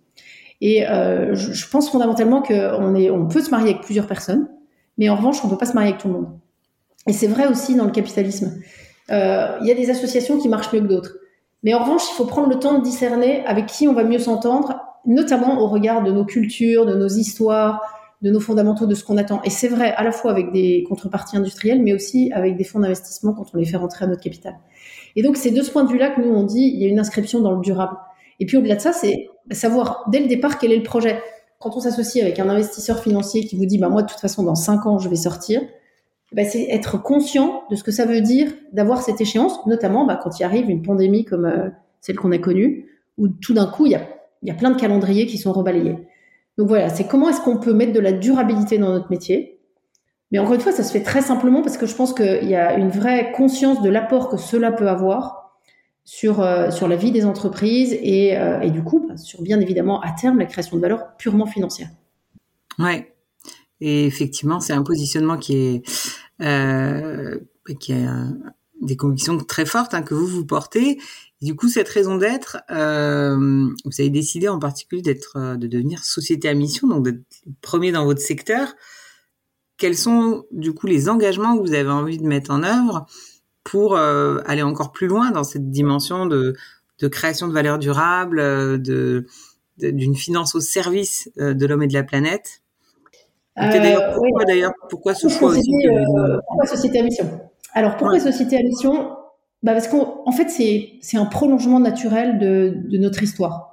Et 0.61 0.87
euh, 0.87 1.35
je, 1.35 1.69
pense 1.69 1.89
fondamentalement 1.89 2.41
qu'on 2.41 2.95
on 2.95 3.27
peut 3.27 3.41
se 3.41 3.51
marier 3.51 3.71
avec 3.71 3.83
plusieurs 3.83 4.07
personnes, 4.07 4.47
mais 4.97 5.09
en 5.09 5.15
revanche, 5.15 5.43
on 5.43 5.47
ne 5.47 5.51
peut 5.51 5.57
pas 5.57 5.65
se 5.65 5.73
marier 5.73 5.89
avec 5.89 6.01
tout 6.01 6.07
le 6.07 6.15
monde. 6.15 6.39
Et 7.07 7.13
c'est 7.13 7.27
vrai 7.27 7.47
aussi 7.47 7.75
dans 7.75 7.85
le 7.85 7.91
capitalisme. 7.91 8.59
Euh, 9.11 9.57
il 9.61 9.67
y 9.67 9.71
a 9.71 9.75
des 9.75 9.89
associations 9.89 10.39
qui 10.39 10.49
marchent 10.49 10.73
mieux 10.73 10.81
que 10.81 10.87
d'autres. 10.87 11.15
Mais 11.63 11.73
en 11.73 11.83
revanche, 11.83 12.03
il 12.11 12.15
faut 12.15 12.25
prendre 12.25 12.49
le 12.49 12.59
temps 12.59 12.77
de 12.77 12.83
discerner 12.83 13.45
avec 13.45 13.67
qui 13.67 13.87
on 13.87 13.93
va 13.93 14.03
mieux 14.03 14.19
s'entendre, 14.19 14.79
notamment 15.05 15.59
au 15.61 15.67
regard 15.67 16.03
de 16.03 16.11
nos 16.11 16.25
cultures, 16.25 16.85
de 16.85 16.95
nos 16.95 17.07
histoires, 17.07 17.81
de 18.21 18.31
nos 18.31 18.39
fondamentaux, 18.39 18.87
de 18.87 18.95
ce 18.95 19.03
qu'on 19.03 19.17
attend. 19.17 19.41
Et 19.43 19.49
c'est 19.49 19.67
vrai 19.67 19.93
à 19.93 20.03
la 20.03 20.11
fois 20.11 20.31
avec 20.31 20.51
des 20.51 20.83
contreparties 20.87 21.37
industrielles, 21.37 21.81
mais 21.81 21.93
aussi 21.93 22.31
avec 22.33 22.57
des 22.57 22.63
fonds 22.63 22.79
d'investissement 22.79 23.33
quand 23.33 23.45
on 23.53 23.57
les 23.57 23.65
fait 23.65 23.77
rentrer 23.77 24.05
à 24.05 24.07
notre 24.07 24.21
capital. 24.21 24.55
Et 25.15 25.23
donc, 25.23 25.37
c'est 25.37 25.51
de 25.51 25.61
ce 25.61 25.71
point 25.71 25.83
de 25.83 25.91
vue-là 25.91 26.11
que 26.11 26.21
nous, 26.21 26.33
on 26.33 26.43
dit, 26.43 26.71
il 26.73 26.81
y 26.81 26.85
a 26.85 26.87
une 26.87 26.99
inscription 26.99 27.41
dans 27.41 27.51
le 27.51 27.61
durable. 27.61 27.95
Et 28.39 28.45
puis, 28.45 28.57
au-delà 28.57 28.75
de 28.75 28.81
ça, 28.81 28.93
c'est 28.93 29.29
savoir 29.51 30.05
dès 30.11 30.19
le 30.19 30.27
départ 30.27 30.57
quel 30.57 30.71
est 30.71 30.77
le 30.77 30.83
projet. 30.83 31.21
Quand 31.59 31.75
on 31.75 31.79
s'associe 31.79 32.23
avec 32.23 32.39
un 32.39 32.49
investisseur 32.49 32.99
financier 32.99 33.45
qui 33.45 33.57
vous 33.57 33.65
dit, 33.65 33.77
bah, 33.77 33.89
moi, 33.89 34.03
de 34.03 34.07
toute 34.07 34.19
façon, 34.19 34.43
dans 34.43 34.55
cinq 34.55 34.85
ans, 34.85 34.99
je 34.99 35.09
vais 35.09 35.15
sortir, 35.15 35.61
bah, 36.33 36.43
c'est 36.43 36.67
être 36.69 37.01
conscient 37.01 37.63
de 37.71 37.75
ce 37.75 37.83
que 37.83 37.91
ça 37.91 38.05
veut 38.05 38.21
dire 38.21 38.51
d'avoir 38.73 39.01
cette 39.01 39.21
échéance, 39.21 39.65
notamment 39.65 40.05
bah, 40.05 40.19
quand 40.21 40.39
il 40.39 40.43
arrive 40.43 40.69
une 40.69 40.81
pandémie 40.81 41.25
comme 41.25 41.45
euh, 41.45 41.69
celle 42.01 42.17
qu'on 42.17 42.31
a 42.31 42.37
connue, 42.37 42.87
où 43.17 43.27
tout 43.27 43.53
d'un 43.53 43.65
coup, 43.65 43.85
il 43.85 43.93
y 43.93 43.95
a, 43.95 44.07
y 44.43 44.51
a 44.51 44.53
plein 44.53 44.71
de 44.71 44.79
calendriers 44.79 45.25
qui 45.25 45.37
sont 45.37 45.51
rebalayés. 45.51 45.97
Donc 46.57 46.67
voilà, 46.67 46.89
c'est 46.89 47.05
comment 47.05 47.29
est-ce 47.29 47.41
qu'on 47.41 47.57
peut 47.57 47.73
mettre 47.73 47.93
de 47.93 47.99
la 47.99 48.11
durabilité 48.11 48.77
dans 48.77 48.89
notre 48.89 49.09
métier. 49.09 49.59
Mais 50.31 50.39
encore 50.39 50.55
une 50.55 50.61
fois, 50.61 50.71
ça 50.71 50.83
se 50.83 50.91
fait 50.91 51.03
très 51.03 51.21
simplement 51.21 51.61
parce 51.61 51.77
que 51.77 51.85
je 51.85 51.95
pense 51.95 52.13
qu'il 52.13 52.49
y 52.49 52.55
a 52.55 52.75
une 52.75 52.89
vraie 52.89 53.31
conscience 53.31 53.81
de 53.81 53.89
l'apport 53.89 54.29
que 54.29 54.37
cela 54.37 54.71
peut 54.71 54.89
avoir 54.89 55.36
sur, 56.07 56.39
euh, 56.39 56.71
sur 56.71 56.87
la 56.87 56.95
vie 56.95 57.11
des 57.11 57.25
entreprises 57.25 57.91
et, 57.91 58.37
euh, 58.37 58.61
et 58.61 58.71
du 58.71 58.81
coup, 58.81 59.05
bah, 59.09 59.17
sur 59.17 59.41
bien 59.41 59.59
évidemment 59.59 59.99
à 59.99 60.13
terme 60.13 60.39
la 60.39 60.45
création 60.45 60.77
de 60.77 60.81
valeur 60.81 61.17
purement 61.17 61.45
financière. 61.45 61.89
Ouais, 62.79 63.13
et 63.81 64.05
effectivement, 64.05 64.61
c'est 64.61 64.71
un 64.71 64.83
positionnement 64.83 65.37
qui 65.37 65.57
est 65.57 65.83
euh, 66.41 67.37
qui 67.81 67.91
a 67.91 68.27
des 68.81 68.95
convictions 68.95 69.37
très 69.37 69.65
fortes 69.65 69.93
hein, 69.93 70.01
que 70.01 70.13
vous 70.13 70.27
vous 70.27 70.45
portez. 70.45 70.97
Du 71.41 71.57
coup, 71.57 71.67
cette 71.67 71.89
raison 71.89 72.15
d'être, 72.15 72.57
vous 72.69 74.01
avez 74.01 74.09
décidé 74.09 74.47
en 74.47 74.59
particulier 74.59 75.01
d'être, 75.01 75.57
de 75.57 75.67
devenir 75.67 76.05
société 76.05 76.47
à 76.47 76.53
mission, 76.53 76.87
donc 76.87 77.03
d'être 77.03 77.21
premier 77.61 77.91
dans 77.91 78.05
votre 78.05 78.21
secteur. 78.21 78.75
Quels 79.75 79.97
sont 79.97 80.45
du 80.51 80.73
coup 80.73 80.87
les 80.87 81.09
engagements 81.09 81.57
que 81.57 81.67
vous 81.67 81.73
avez 81.73 81.89
envie 81.89 82.17
de 82.17 82.25
mettre 82.25 82.51
en 82.51 82.63
œuvre 82.63 83.07
pour 83.67 83.97
euh, 83.97 84.39
aller 84.45 84.61
encore 84.61 84.93
plus 84.93 85.07
loin 85.07 85.31
dans 85.31 85.43
cette 85.43 85.69
dimension 85.69 86.25
de 86.25 86.55
de 86.99 87.07
création 87.07 87.47
de 87.47 87.53
valeur 87.53 87.77
durable, 87.77 88.37
de 88.81 89.27
d'une 89.77 90.15
finance 90.15 90.55
au 90.55 90.59
service 90.59 91.29
de 91.37 91.65
l'homme 91.67 91.83
et 91.83 91.87
de 91.87 91.93
la 91.93 92.01
planète. 92.01 92.61
d'ailleurs, 93.55 94.15
pourquoi, 94.15 94.45
d'ailleurs, 94.45 94.71
pourquoi 94.89 95.13
ce 95.13 95.27
choix 95.27 95.49
aussi 95.49 95.71
Pourquoi 96.47 96.65
société 96.65 96.99
à 96.99 97.03
mission? 97.03 97.41
Alors 97.73 97.97
pourquoi 97.97 98.19
société 98.19 98.57
à 98.57 98.63
mission? 98.63 99.11
Bah 99.61 99.73
Parce 99.73 99.87
qu'en 99.87 100.31
fait, 100.31 100.49
c'est 100.49 101.17
un 101.17 101.25
prolongement 101.25 101.79
naturel 101.79 102.39
de, 102.39 102.73
de 102.89 102.97
notre 102.97 103.21
histoire. 103.21 103.67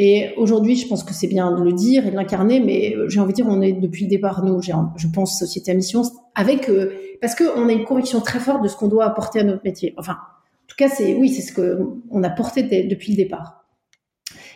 Et 0.00 0.32
aujourd'hui, 0.36 0.76
je 0.76 0.86
pense 0.86 1.02
que 1.02 1.12
c'est 1.12 1.26
bien 1.26 1.50
de 1.50 1.62
le 1.62 1.72
dire 1.72 2.06
et 2.06 2.12
de 2.12 2.16
l'incarner, 2.16 2.60
mais 2.60 2.94
euh, 2.96 3.08
j'ai 3.08 3.18
envie 3.18 3.32
de 3.32 3.36
dire, 3.36 3.46
on 3.48 3.60
est 3.60 3.72
depuis 3.72 4.04
le 4.04 4.08
départ, 4.08 4.44
nous, 4.44 4.62
je 4.62 5.06
pense, 5.12 5.36
société 5.36 5.72
à 5.72 5.74
mission, 5.74 6.02
avec, 6.36 6.70
euh, 6.70 6.92
parce 7.20 7.34
qu'on 7.34 7.68
a 7.68 7.72
une 7.72 7.84
conviction 7.84 8.20
très 8.20 8.40
forte 8.40 8.62
de 8.62 8.68
ce 8.68 8.76
qu'on 8.76 8.88
doit 8.88 9.04
apporter 9.04 9.40
à 9.40 9.44
notre 9.44 9.62
métier. 9.64 9.94
Enfin, 9.96 10.12
en 10.12 10.66
tout 10.66 10.76
cas, 10.76 10.88
c'est, 10.88 11.14
oui, 11.14 11.28
c'est 11.30 11.42
ce 11.42 11.52
qu'on 11.52 12.22
a 12.22 12.30
porté 12.30 12.62
depuis 12.62 13.12
le 13.12 13.16
départ. 13.16 13.64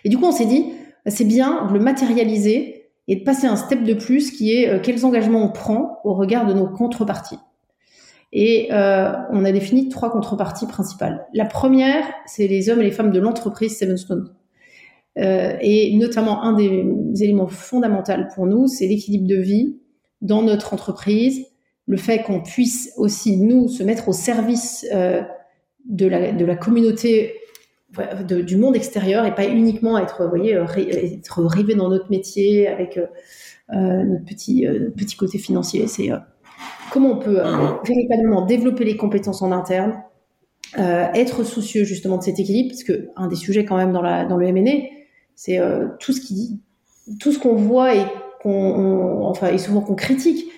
Et 0.04 0.08
du 0.08 0.18
coup, 0.18 0.24
on 0.24 0.32
s'est 0.32 0.46
dit, 0.46 0.72
c'est 1.06 1.24
bien 1.24 1.66
de 1.66 1.72
le 1.72 1.80
matérialiser 1.80 2.90
et 3.08 3.16
de 3.16 3.24
passer 3.24 3.46
un 3.46 3.56
step 3.56 3.82
de 3.82 3.94
plus 3.94 4.30
qui 4.30 4.52
est 4.52 4.68
euh, 4.68 4.78
quels 4.80 5.04
engagements 5.04 5.44
on 5.44 5.50
prend 5.50 5.98
au 6.04 6.14
regard 6.14 6.46
de 6.46 6.52
nos 6.52 6.68
contreparties. 6.68 7.38
Et 8.32 8.68
euh, 8.72 9.12
on 9.30 9.44
a 9.44 9.52
défini 9.52 9.88
trois 9.88 10.10
contreparties 10.10 10.66
principales. 10.66 11.26
La 11.34 11.44
première, 11.44 12.04
c'est 12.26 12.46
les 12.46 12.70
hommes 12.70 12.80
et 12.80 12.84
les 12.84 12.90
femmes 12.90 13.10
de 13.10 13.20
l'entreprise 13.20 13.76
Seven 13.76 13.96
Stone. 13.96 14.32
Euh, 15.18 15.54
et 15.60 15.94
notamment, 15.96 16.42
un 16.42 16.54
des 16.54 16.86
éléments 17.20 17.48
fondamentaux 17.48 18.12
pour 18.34 18.46
nous, 18.46 18.68
c'est 18.68 18.86
l'équilibre 18.86 19.26
de 19.26 19.36
vie 19.36 19.76
dans 20.22 20.40
notre 20.40 20.72
entreprise, 20.72 21.44
le 21.86 21.96
fait 21.96 22.22
qu'on 22.22 22.40
puisse 22.40 22.92
aussi, 22.96 23.36
nous, 23.36 23.68
se 23.68 23.82
mettre 23.82 24.08
au 24.08 24.12
service 24.12 24.86
euh, 24.92 25.22
de, 25.88 26.06
la, 26.06 26.32
de 26.32 26.44
la 26.44 26.56
communauté 26.56 27.34
de, 28.26 28.40
du 28.40 28.56
monde 28.56 28.76
extérieur 28.76 29.26
et 29.26 29.34
pas 29.34 29.46
uniquement 29.46 29.98
être, 29.98 30.24
vous 30.24 30.30
voyez, 30.30 30.54
euh, 30.54 30.64
être 30.76 31.44
rivé 31.44 31.74
dans 31.74 31.88
notre 31.88 32.10
métier 32.10 32.68
avec 32.68 32.98
euh, 32.98 34.02
notre, 34.04 34.24
petit, 34.24 34.66
petit 34.96 35.16
côté 35.16 35.38
financier. 35.38 35.86
C'est 35.88 36.10
comment 36.90 37.12
on 37.12 37.18
peut 37.18 37.40
véritablement 37.84 38.46
développer 38.46 38.84
les 38.84 38.96
compétences 38.96 39.42
en 39.42 39.50
interne, 39.50 40.02
être 40.76 41.42
soucieux 41.44 41.84
justement 41.84 42.18
de 42.18 42.22
cet 42.22 42.38
équilibre, 42.38 42.70
parce 42.70 42.84
que 42.84 43.08
un 43.16 43.28
des 43.28 43.36
sujets 43.36 43.64
quand 43.64 43.76
même 43.76 43.92
dans, 43.92 44.02
la, 44.02 44.24
dans 44.24 44.36
le 44.36 44.50
MNE, 44.52 44.88
c'est 45.34 45.58
tout 46.00 46.12
ce 46.12 46.20
qui, 46.20 46.60
tout 47.18 47.32
ce 47.32 47.38
qu'on 47.38 47.54
voit 47.54 47.94
et 47.94 48.04
qu'on, 48.42 49.22
enfin, 49.22 49.48
et 49.48 49.58
souvent 49.58 49.80
qu'on 49.80 49.94
critique 49.94 50.50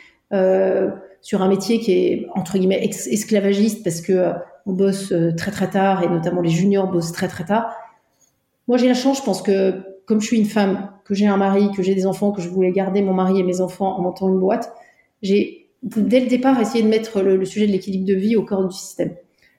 sur 1.24 1.42
un 1.42 1.48
métier 1.48 1.80
qui 1.80 1.92
est 1.92 2.26
entre 2.36 2.58
guillemets 2.58 2.84
esclavagiste 2.84 3.82
parce 3.82 4.00
que 4.02 4.12
euh, 4.12 4.32
on 4.66 4.72
bosse 4.72 5.12
très 5.36 5.50
très 5.50 5.68
tard 5.68 6.02
et 6.04 6.08
notamment 6.08 6.40
les 6.40 6.50
juniors 6.50 6.86
bossent 6.86 7.12
très 7.12 7.28
très 7.28 7.44
tard. 7.44 7.74
Moi, 8.68 8.78
j'ai 8.78 8.88
la 8.88 8.94
chance, 8.94 9.18
je 9.18 9.22
pense 9.22 9.42
que 9.42 9.82
comme 10.06 10.20
je 10.20 10.26
suis 10.26 10.38
une 10.38 10.46
femme, 10.46 10.90
que 11.04 11.14
j'ai 11.14 11.26
un 11.26 11.36
mari, 11.36 11.70
que 11.76 11.82
j'ai 11.82 11.94
des 11.94 12.06
enfants, 12.06 12.32
que 12.32 12.40
je 12.40 12.48
voulais 12.48 12.72
garder 12.72 13.02
mon 13.02 13.12
mari 13.12 13.40
et 13.40 13.42
mes 13.42 13.60
enfants 13.60 13.98
en 13.98 14.02
montant 14.02 14.28
une 14.28 14.38
boîte, 14.38 14.72
j'ai 15.22 15.68
dès 15.82 16.20
le 16.20 16.26
départ 16.26 16.58
essayé 16.60 16.82
de 16.82 16.88
mettre 16.88 17.20
le, 17.20 17.44
sujet 17.44 17.66
de 17.66 17.72
l'équilibre 17.72 18.06
de 18.06 18.14
vie 18.14 18.36
au 18.36 18.44
cœur 18.44 18.66
du 18.66 18.74
système. 18.74 19.14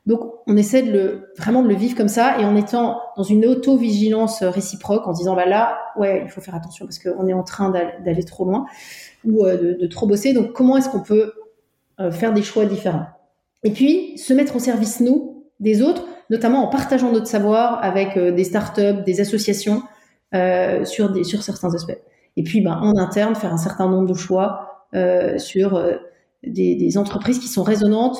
Donc, 0.05 0.21
on 0.45 0.55
essaie 0.55 0.83
de 0.83 0.91
le, 0.91 1.31
vraiment 1.37 1.63
de 1.63 1.67
le 1.67 1.75
vivre 1.75 1.95
comme 1.95 2.07
ça 2.07 2.39
et 2.39 2.45
en 2.45 2.55
étant 2.55 2.99
dans 3.17 3.23
une 3.23 3.45
auto-vigilance 3.45 4.43
réciproque, 4.43 5.07
en 5.07 5.13
disant, 5.13 5.35
bah 5.35 5.47
là, 5.47 5.79
ouais, 5.97 6.21
il 6.23 6.29
faut 6.29 6.41
faire 6.41 6.53
attention 6.53 6.85
parce 6.85 6.99
qu'on 6.99 7.27
est 7.27 7.33
en 7.33 7.43
train 7.43 7.71
d'aller 7.71 8.23
trop 8.23 8.45
loin 8.45 8.65
ou 9.23 9.45
euh, 9.45 9.75
de, 9.79 9.87
trop 9.87 10.05
bosser. 10.05 10.33
Donc, 10.33 10.51
comment 10.51 10.77
est-ce 10.77 10.89
qu'on 10.89 11.01
peut 11.01 11.33
euh, 11.99 12.11
faire 12.11 12.33
des 12.33 12.43
choix 12.43 12.65
différents 12.65 13.07
Et 13.63 13.71
puis, 13.71 14.17
se 14.17 14.33
mettre 14.33 14.55
au 14.55 14.59
service, 14.59 14.99
nous, 14.99 15.45
des 15.59 15.81
autres, 15.81 16.05
notamment 16.29 16.63
en 16.63 16.69
partageant 16.69 17.11
notre 17.11 17.27
savoir 17.27 17.83
avec 17.83 18.17
euh, 18.17 18.31
des 18.31 18.43
startups, 18.43 19.03
des 19.05 19.21
associations 19.21 19.83
sur, 20.83 21.11
des, 21.11 21.23
sur 21.23 21.43
certains 21.43 21.73
aspects. 21.73 21.97
Et 22.35 22.43
puis, 22.43 22.59
ben, 22.59 22.77
en 22.81 22.97
interne, 22.97 23.35
faire 23.35 23.53
un 23.53 23.57
certain 23.57 23.87
nombre 23.87 24.09
de 24.09 24.13
choix 24.13 24.89
sur 25.37 25.81
des, 26.45 26.97
entreprises 26.97 27.39
qui 27.39 27.47
sont 27.47 27.63
résonantes 27.63 28.17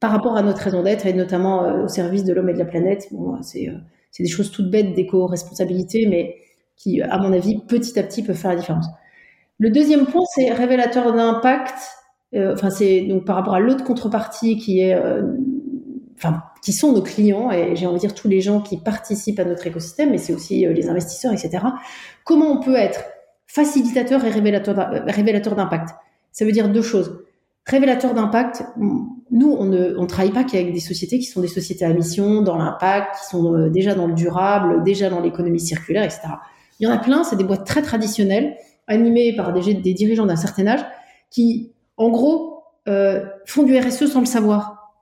par 0.00 0.10
rapport 0.10 0.36
à 0.36 0.42
notre 0.42 0.60
raison 0.60 0.82
d'être 0.82 1.06
et 1.06 1.12
notamment 1.12 1.64
euh, 1.64 1.84
au 1.84 1.88
service 1.88 2.24
de 2.24 2.32
l'homme 2.32 2.48
et 2.48 2.54
de 2.54 2.58
la 2.58 2.64
planète. 2.64 3.06
Bon, 3.12 3.40
c'est 3.42 3.68
euh, 3.68 3.76
des 4.18 4.28
choses 4.28 4.50
toutes 4.50 4.70
bêtes 4.70 4.94
d'éco-responsabilité, 4.94 6.06
mais 6.06 6.36
qui, 6.76 7.00
à 7.00 7.18
mon 7.18 7.32
avis, 7.32 7.60
petit 7.68 7.98
à 7.98 8.02
petit 8.02 8.22
peuvent 8.22 8.36
faire 8.36 8.50
la 8.50 8.56
différence. 8.56 8.86
Le 9.58 9.70
deuxième 9.70 10.06
point, 10.06 10.24
c'est 10.34 10.50
révélateur 10.52 11.12
d'impact. 11.12 11.74
Euh, 12.34 12.54
enfin, 12.54 12.70
c'est 12.70 13.02
donc 13.02 13.24
par 13.24 13.36
rapport 13.36 13.54
à 13.54 13.60
l'autre 13.60 13.84
contrepartie 13.84 14.56
qui 14.56 14.80
est, 14.80 14.96
enfin, 16.16 16.42
qui 16.62 16.72
sont 16.72 16.92
nos 16.92 17.02
clients 17.02 17.50
et 17.50 17.76
j'ai 17.76 17.86
envie 17.86 17.96
de 17.96 18.00
dire 18.00 18.14
tous 18.14 18.28
les 18.28 18.40
gens 18.40 18.60
qui 18.60 18.78
participent 18.78 19.40
à 19.40 19.44
notre 19.44 19.66
écosystème, 19.66 20.10
mais 20.10 20.18
c'est 20.18 20.32
aussi 20.32 20.66
les 20.66 20.88
investisseurs, 20.88 21.32
etc. 21.32 21.64
Comment 22.24 22.52
on 22.52 22.60
peut 22.60 22.76
être 22.76 23.04
facilitateur 23.46 24.24
et 24.24 24.30
révélateur 24.30 25.56
d'impact? 25.56 25.90
Ça 26.30 26.44
veut 26.44 26.52
dire 26.52 26.68
deux 26.68 26.82
choses. 26.82 27.22
Révélateur 27.66 28.12
d'impact, 28.12 28.64
nous, 29.30 29.56
on 29.58 29.64
ne 29.64 29.94
on 29.96 30.06
travaille 30.06 30.32
pas 30.32 30.42
qu'avec 30.42 30.72
des 30.72 30.80
sociétés 30.80 31.18
qui 31.18 31.26
sont 31.26 31.40
des 31.40 31.48
sociétés 31.48 31.84
à 31.84 31.92
mission, 31.92 32.42
dans 32.42 32.58
l'impact, 32.58 33.20
qui 33.20 33.26
sont 33.26 33.54
euh, 33.54 33.70
déjà 33.70 33.94
dans 33.94 34.08
le 34.08 34.14
durable, 34.14 34.82
déjà 34.82 35.08
dans 35.08 35.20
l'économie 35.20 35.60
circulaire, 35.60 36.02
etc. 36.02 36.22
Il 36.80 36.84
y 36.84 36.86
en 36.90 36.92
a 36.92 36.98
plein, 36.98 37.22
c'est 37.22 37.36
des 37.36 37.44
boîtes 37.44 37.64
très 37.64 37.82
traditionnelles, 37.82 38.56
animées 38.88 39.36
par 39.36 39.52
des 39.52 39.94
dirigeants 39.94 40.26
d'un 40.26 40.36
certain 40.36 40.66
âge, 40.66 40.84
qui, 41.30 41.70
en 42.02 42.10
gros, 42.10 42.64
euh, 42.88 43.24
font 43.46 43.62
du 43.62 43.76
RSE 43.78 44.06
sans 44.06 44.20
le 44.20 44.26
savoir. 44.26 44.94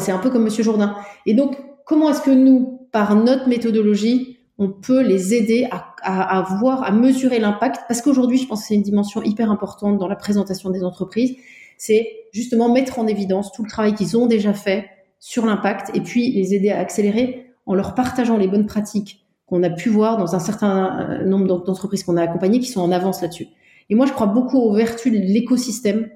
C'est 0.00 0.10
un 0.10 0.18
peu 0.18 0.30
comme 0.30 0.42
Monsieur 0.42 0.64
Jourdain. 0.64 0.96
Et 1.26 1.34
donc, 1.34 1.56
comment 1.84 2.10
est-ce 2.10 2.22
que 2.22 2.30
nous, 2.32 2.88
par 2.90 3.14
notre 3.14 3.48
méthodologie, 3.48 4.38
on 4.58 4.68
peut 4.68 5.00
les 5.00 5.32
aider 5.32 5.68
à, 6.02 6.44
voir, 6.58 6.82
à 6.82 6.90
mesurer 6.90 7.38
l'impact? 7.38 7.82
Parce 7.86 8.02
qu'aujourd'hui, 8.02 8.38
je 8.38 8.48
pense 8.48 8.62
que 8.62 8.68
c'est 8.68 8.74
une 8.74 8.82
dimension 8.82 9.22
hyper 9.22 9.48
importante 9.48 9.96
dans 9.98 10.08
la 10.08 10.16
présentation 10.16 10.70
des 10.70 10.82
entreprises 10.82 11.36
c'est 11.80 12.26
justement 12.32 12.70
mettre 12.70 12.98
en 12.98 13.06
évidence 13.06 13.52
tout 13.52 13.64
le 13.64 13.70
travail 13.70 13.94
qu'ils 13.94 14.14
ont 14.14 14.26
déjà 14.26 14.52
fait 14.52 14.90
sur 15.18 15.46
l'impact 15.46 15.90
et 15.94 16.02
puis 16.02 16.30
les 16.30 16.54
aider 16.54 16.68
à 16.68 16.78
accélérer 16.78 17.54
en 17.64 17.74
leur 17.74 17.94
partageant 17.94 18.36
les 18.36 18.48
bonnes 18.48 18.66
pratiques 18.66 19.24
qu'on 19.46 19.62
a 19.62 19.70
pu 19.70 19.88
voir 19.88 20.18
dans 20.18 20.34
un 20.34 20.40
certain 20.40 21.00
euh, 21.00 21.24
nombre 21.24 21.64
d'entreprises 21.64 22.04
qu'on 22.04 22.18
a 22.18 22.22
accompagnées 22.22 22.60
qui 22.60 22.66
sont 22.66 22.82
en 22.82 22.92
avance 22.92 23.22
là-dessus. 23.22 23.46
Et 23.90 23.94
moi, 23.94 24.06
je 24.06 24.12
crois 24.12 24.26
beaucoup 24.26 24.58
aux 24.58 24.72
vertus 24.72 25.12
de 25.12 25.18
l'écosystème. 25.18 26.08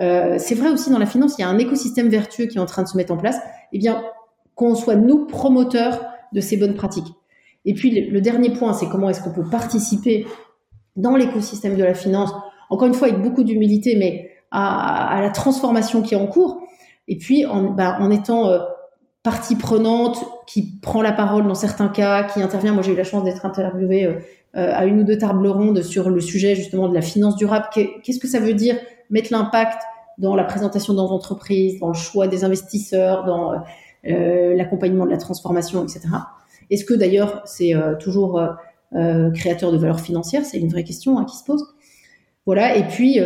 Euh, 0.00 0.36
c'est 0.38 0.54
vrai 0.54 0.70
aussi 0.70 0.90
dans 0.90 0.98
la 0.98 1.06
finance, 1.06 1.34
il 1.38 1.42
y 1.42 1.44
a 1.44 1.48
un 1.48 1.58
écosystème 1.58 2.08
vertueux 2.08 2.46
qui 2.46 2.56
est 2.56 2.60
en 2.60 2.66
train 2.66 2.82
de 2.82 2.88
se 2.88 2.96
mettre 2.96 3.12
en 3.12 3.16
place. 3.16 3.38
Eh 3.72 3.78
bien, 3.78 4.02
qu'on 4.54 4.74
soit 4.74 4.96
nous 4.96 5.26
promoteurs 5.26 6.04
de 6.32 6.40
ces 6.40 6.56
bonnes 6.56 6.74
pratiques. 6.74 7.12
Et 7.64 7.74
puis, 7.74 8.08
le, 8.10 8.20
dernier 8.20 8.50
point, 8.50 8.72
c'est 8.72 8.88
comment 8.88 9.10
est-ce 9.10 9.22
qu'on 9.22 9.32
peut 9.32 9.48
participer 9.48 10.26
dans 10.96 11.16
l'écosystème 11.16 11.76
de 11.76 11.84
la 11.84 11.94
finance, 11.94 12.32
encore 12.70 12.88
une 12.88 12.94
fois 12.94 13.08
avec 13.08 13.22
beaucoup 13.22 13.44
d'humilité, 13.44 13.94
mais 13.96 14.30
à, 14.50 15.20
la 15.20 15.30
transformation 15.30 16.02
qui 16.02 16.14
est 16.14 16.16
en 16.16 16.26
cours. 16.26 16.62
Et 17.06 17.18
puis, 17.18 17.46
en, 17.46 17.70
bah, 17.70 17.98
en 18.00 18.10
étant 18.10 18.48
euh, 18.48 18.58
partie 19.22 19.56
prenante, 19.56 20.24
qui 20.46 20.78
prend 20.80 21.02
la 21.02 21.12
parole 21.12 21.46
dans 21.46 21.54
certains 21.54 21.88
cas, 21.88 22.24
qui 22.24 22.40
intervient. 22.40 22.72
Moi, 22.72 22.82
j'ai 22.82 22.92
eu 22.92 22.96
la 22.96 23.04
chance 23.04 23.24
d'être 23.24 23.44
interviewée 23.44 24.06
euh, 24.06 24.14
à 24.54 24.86
une 24.86 25.00
ou 25.00 25.04
deux 25.04 25.18
tables 25.18 25.46
rondes 25.46 25.82
sur 25.82 26.10
le 26.10 26.20
sujet 26.20 26.54
justement 26.54 26.88
de 26.88 26.94
la 26.94 27.02
finance 27.02 27.36
durable. 27.36 27.66
Qu'est-ce 27.72 28.18
que 28.18 28.26
ça 28.26 28.40
veut 28.40 28.54
dire 28.54 28.76
mettre 29.10 29.32
l'impact 29.32 29.80
dans 30.16 30.34
la 30.34 30.44
présentation 30.44 30.94
dans 30.94 31.08
l'entreprise, 31.08 31.78
dans 31.78 31.88
le 31.88 31.94
choix 31.94 32.26
des 32.26 32.44
investisseurs, 32.44 33.24
dans 33.24 33.52
euh, 34.06 34.54
l'accompagnement 34.56 35.04
de 35.04 35.10
la 35.10 35.18
transformation, 35.18 35.84
etc. 35.84 36.08
Est-ce 36.70 36.84
que 36.84 36.94
d'ailleurs 36.94 37.42
c'est 37.44 37.72
toujours 38.00 38.40
créateur 39.34 39.70
de 39.70 39.76
valeur 39.76 40.00
financière? 40.00 40.44
C'est 40.44 40.58
une 40.58 40.70
vraie 40.70 40.84
question 40.84 41.18
hein, 41.18 41.24
qui 41.24 41.36
se 41.36 41.44
pose. 41.44 41.64
Voilà. 42.46 42.76
Et 42.76 42.88
puis 42.88 43.20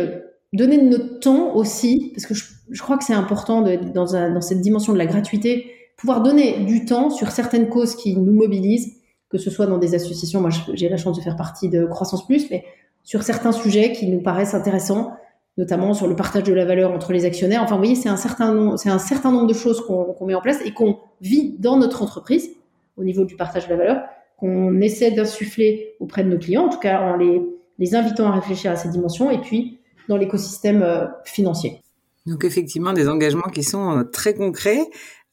donner 0.53 0.77
de 0.77 0.87
notre 0.87 1.19
temps 1.19 1.55
aussi, 1.55 2.11
parce 2.13 2.25
que 2.25 2.33
je, 2.33 2.81
crois 2.81 2.97
que 2.97 3.03
c'est 3.03 3.13
important 3.13 3.61
dans 3.61 4.41
cette 4.41 4.61
dimension 4.61 4.93
de 4.93 4.97
la 4.97 5.07
gratuité, 5.07 5.71
pouvoir 5.97 6.21
donner 6.21 6.59
du 6.65 6.85
temps 6.85 7.09
sur 7.09 7.31
certaines 7.31 7.69
causes 7.69 7.95
qui 7.95 8.15
nous 8.15 8.33
mobilisent, 8.33 8.93
que 9.33 9.39
ce 9.39 9.49
soit 9.49 9.65
dans 9.65 9.79
des 9.79 9.95
associations, 9.95 10.39
moi 10.39 10.51
j'ai 10.73 10.89
la 10.89 10.97
chance 10.97 11.17
de 11.17 11.21
faire 11.23 11.35
partie 11.35 11.67
de 11.67 11.85
Croissance 11.85 12.25
Plus, 12.27 12.51
mais 12.51 12.63
sur 13.03 13.23
certains 13.23 13.51
sujets 13.51 13.91
qui 13.91 14.07
nous 14.07 14.21
paraissent 14.21 14.53
intéressants, 14.53 15.11
notamment 15.57 15.95
sur 15.95 16.05
le 16.05 16.15
partage 16.15 16.43
de 16.43 16.53
la 16.53 16.65
valeur 16.65 16.91
entre 16.91 17.13
les 17.13 17.25
actionnaires. 17.25 17.63
Enfin, 17.63 17.73
vous 17.73 17.81
voyez, 17.81 17.95
c'est 17.95 18.09
un 18.09 18.15
certain 18.15 18.53
nombre, 18.53 18.77
c'est 18.77 18.91
un 18.91 18.99
certain 18.99 19.31
nombre 19.31 19.47
de 19.47 19.55
choses 19.55 19.81
qu'on 19.81 20.25
met 20.27 20.35
en 20.35 20.41
place 20.41 20.59
et 20.63 20.71
qu'on 20.71 20.99
vit 21.19 21.55
dans 21.57 21.77
notre 21.77 22.03
entreprise 22.03 22.51
au 22.95 23.03
niveau 23.03 23.25
du 23.25 23.35
partage 23.35 23.65
de 23.65 23.71
la 23.71 23.77
valeur, 23.77 24.03
qu'on 24.37 24.79
essaie 24.81 25.09
d'insuffler 25.09 25.95
auprès 25.99 26.23
de 26.23 26.29
nos 26.29 26.37
clients, 26.37 26.65
en 26.65 26.69
tout 26.69 26.79
cas 26.79 27.01
en 27.01 27.17
les, 27.17 27.41
les 27.79 27.95
invitant 27.95 28.27
à 28.27 28.35
réfléchir 28.35 28.71
à 28.71 28.75
ces 28.75 28.89
dimensions, 28.89 29.31
et 29.31 29.41
puis 29.41 29.79
dans 30.07 30.17
l'écosystème 30.17 30.83
euh, 30.83 31.05
financier. 31.25 31.81
Donc 32.27 32.45
effectivement, 32.45 32.93
des 32.93 33.09
engagements 33.09 33.49
qui 33.51 33.63
sont 33.63 33.97
euh, 33.97 34.03
très 34.03 34.35
concrets. 34.35 34.87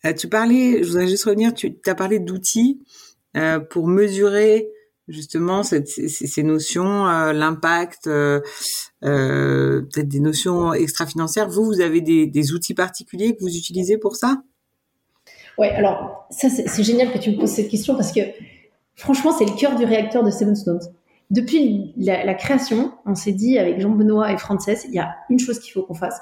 Euh, 0.06 0.14
tu 0.14 0.26
parlais, 0.26 0.82
je 0.82 0.88
voudrais 0.88 1.06
juste 1.06 1.24
revenir, 1.24 1.52
tu 1.52 1.76
as 1.86 1.94
parlé 1.94 2.18
d'outils 2.18 2.80
pour 3.70 3.86
mesurer 3.86 4.68
justement 5.08 5.62
ces, 5.62 6.42
notions, 6.42 7.04
l'impact, 7.04 8.04
peut-être 8.04 10.08
des 10.08 10.20
notions 10.20 10.72
extra-financières. 10.72 11.48
Vous, 11.48 11.64
vous 11.64 11.80
avez 11.80 12.00
des, 12.00 12.52
outils 12.52 12.74
particuliers 12.74 13.34
que 13.34 13.40
vous 13.40 13.56
utilisez 13.56 13.98
pour 13.98 14.16
ça? 14.16 14.42
Ouais, 15.58 15.70
alors 15.70 16.26
ça 16.30 16.48
c'est 16.48 16.82
génial 16.82 17.12
que 17.12 17.18
tu 17.18 17.32
me 17.32 17.36
poses 17.36 17.50
cette 17.50 17.68
question 17.68 17.94
parce 17.94 18.12
que 18.12 18.20
franchement 18.94 19.36
c'est 19.36 19.44
le 19.44 19.58
cœur 19.58 19.76
du 19.76 19.84
réacteur 19.84 20.22
de 20.22 20.30
Seven 20.30 20.56
Stones. 20.56 20.80
Depuis 21.30 21.92
la, 21.96 22.34
création, 22.34 22.92
on 23.06 23.14
s'est 23.14 23.32
dit 23.32 23.56
avec 23.56 23.80
Jean-Benoît 23.80 24.32
et 24.32 24.36
Frances, 24.36 24.68
il 24.88 24.94
y 24.94 24.98
a 24.98 25.14
une 25.28 25.38
chose 25.38 25.60
qu'il 25.60 25.72
faut 25.72 25.82
qu'on 25.82 25.94
fasse, 25.94 26.20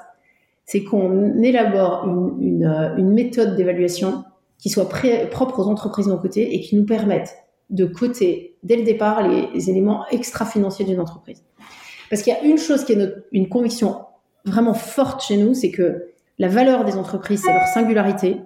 c'est 0.67 0.85
qu'on 0.85 1.43
élabore 1.43 2.07
une, 2.07 3.11
méthode 3.11 3.57
d'évaluation 3.57 4.25
qui 4.59 4.71
soit 4.71 4.89
propre 4.89 5.61
aux 5.61 5.69
entreprises 5.69 6.07
de 6.07 6.13
nos 6.13 6.19
côtés 6.19 6.55
et 6.55 6.61
qui 6.61 6.77
nous 6.77 6.85
permette 6.85 7.37
de 7.71 7.85
coter 7.85 8.57
dès 8.63 8.77
le 8.77 8.83
départ 8.83 9.27
les, 9.27 9.71
éléments 9.71 10.05
extra-financiers 10.11 10.85
d'une 10.85 11.01
entreprise. 11.01 11.45
Parce 12.11 12.23
qu'il 12.23 12.33
y 12.33 12.37
a 12.37 12.43
une 12.43 12.59
chose 12.59 12.85
qui 12.85 12.93
est 12.93 13.15
une 13.33 13.49
conviction 13.49 14.01
vraiment 14.45 14.75
forte 14.75 15.23
chez 15.23 15.37
nous, 15.37 15.55
c'est 15.55 15.71
que 15.71 16.07
la 16.39 16.49
valeur 16.49 16.85
des 16.85 16.97
entreprises, 16.97 17.43
c'est 17.45 17.53
leur 17.53 17.67
singularité, 17.67 18.41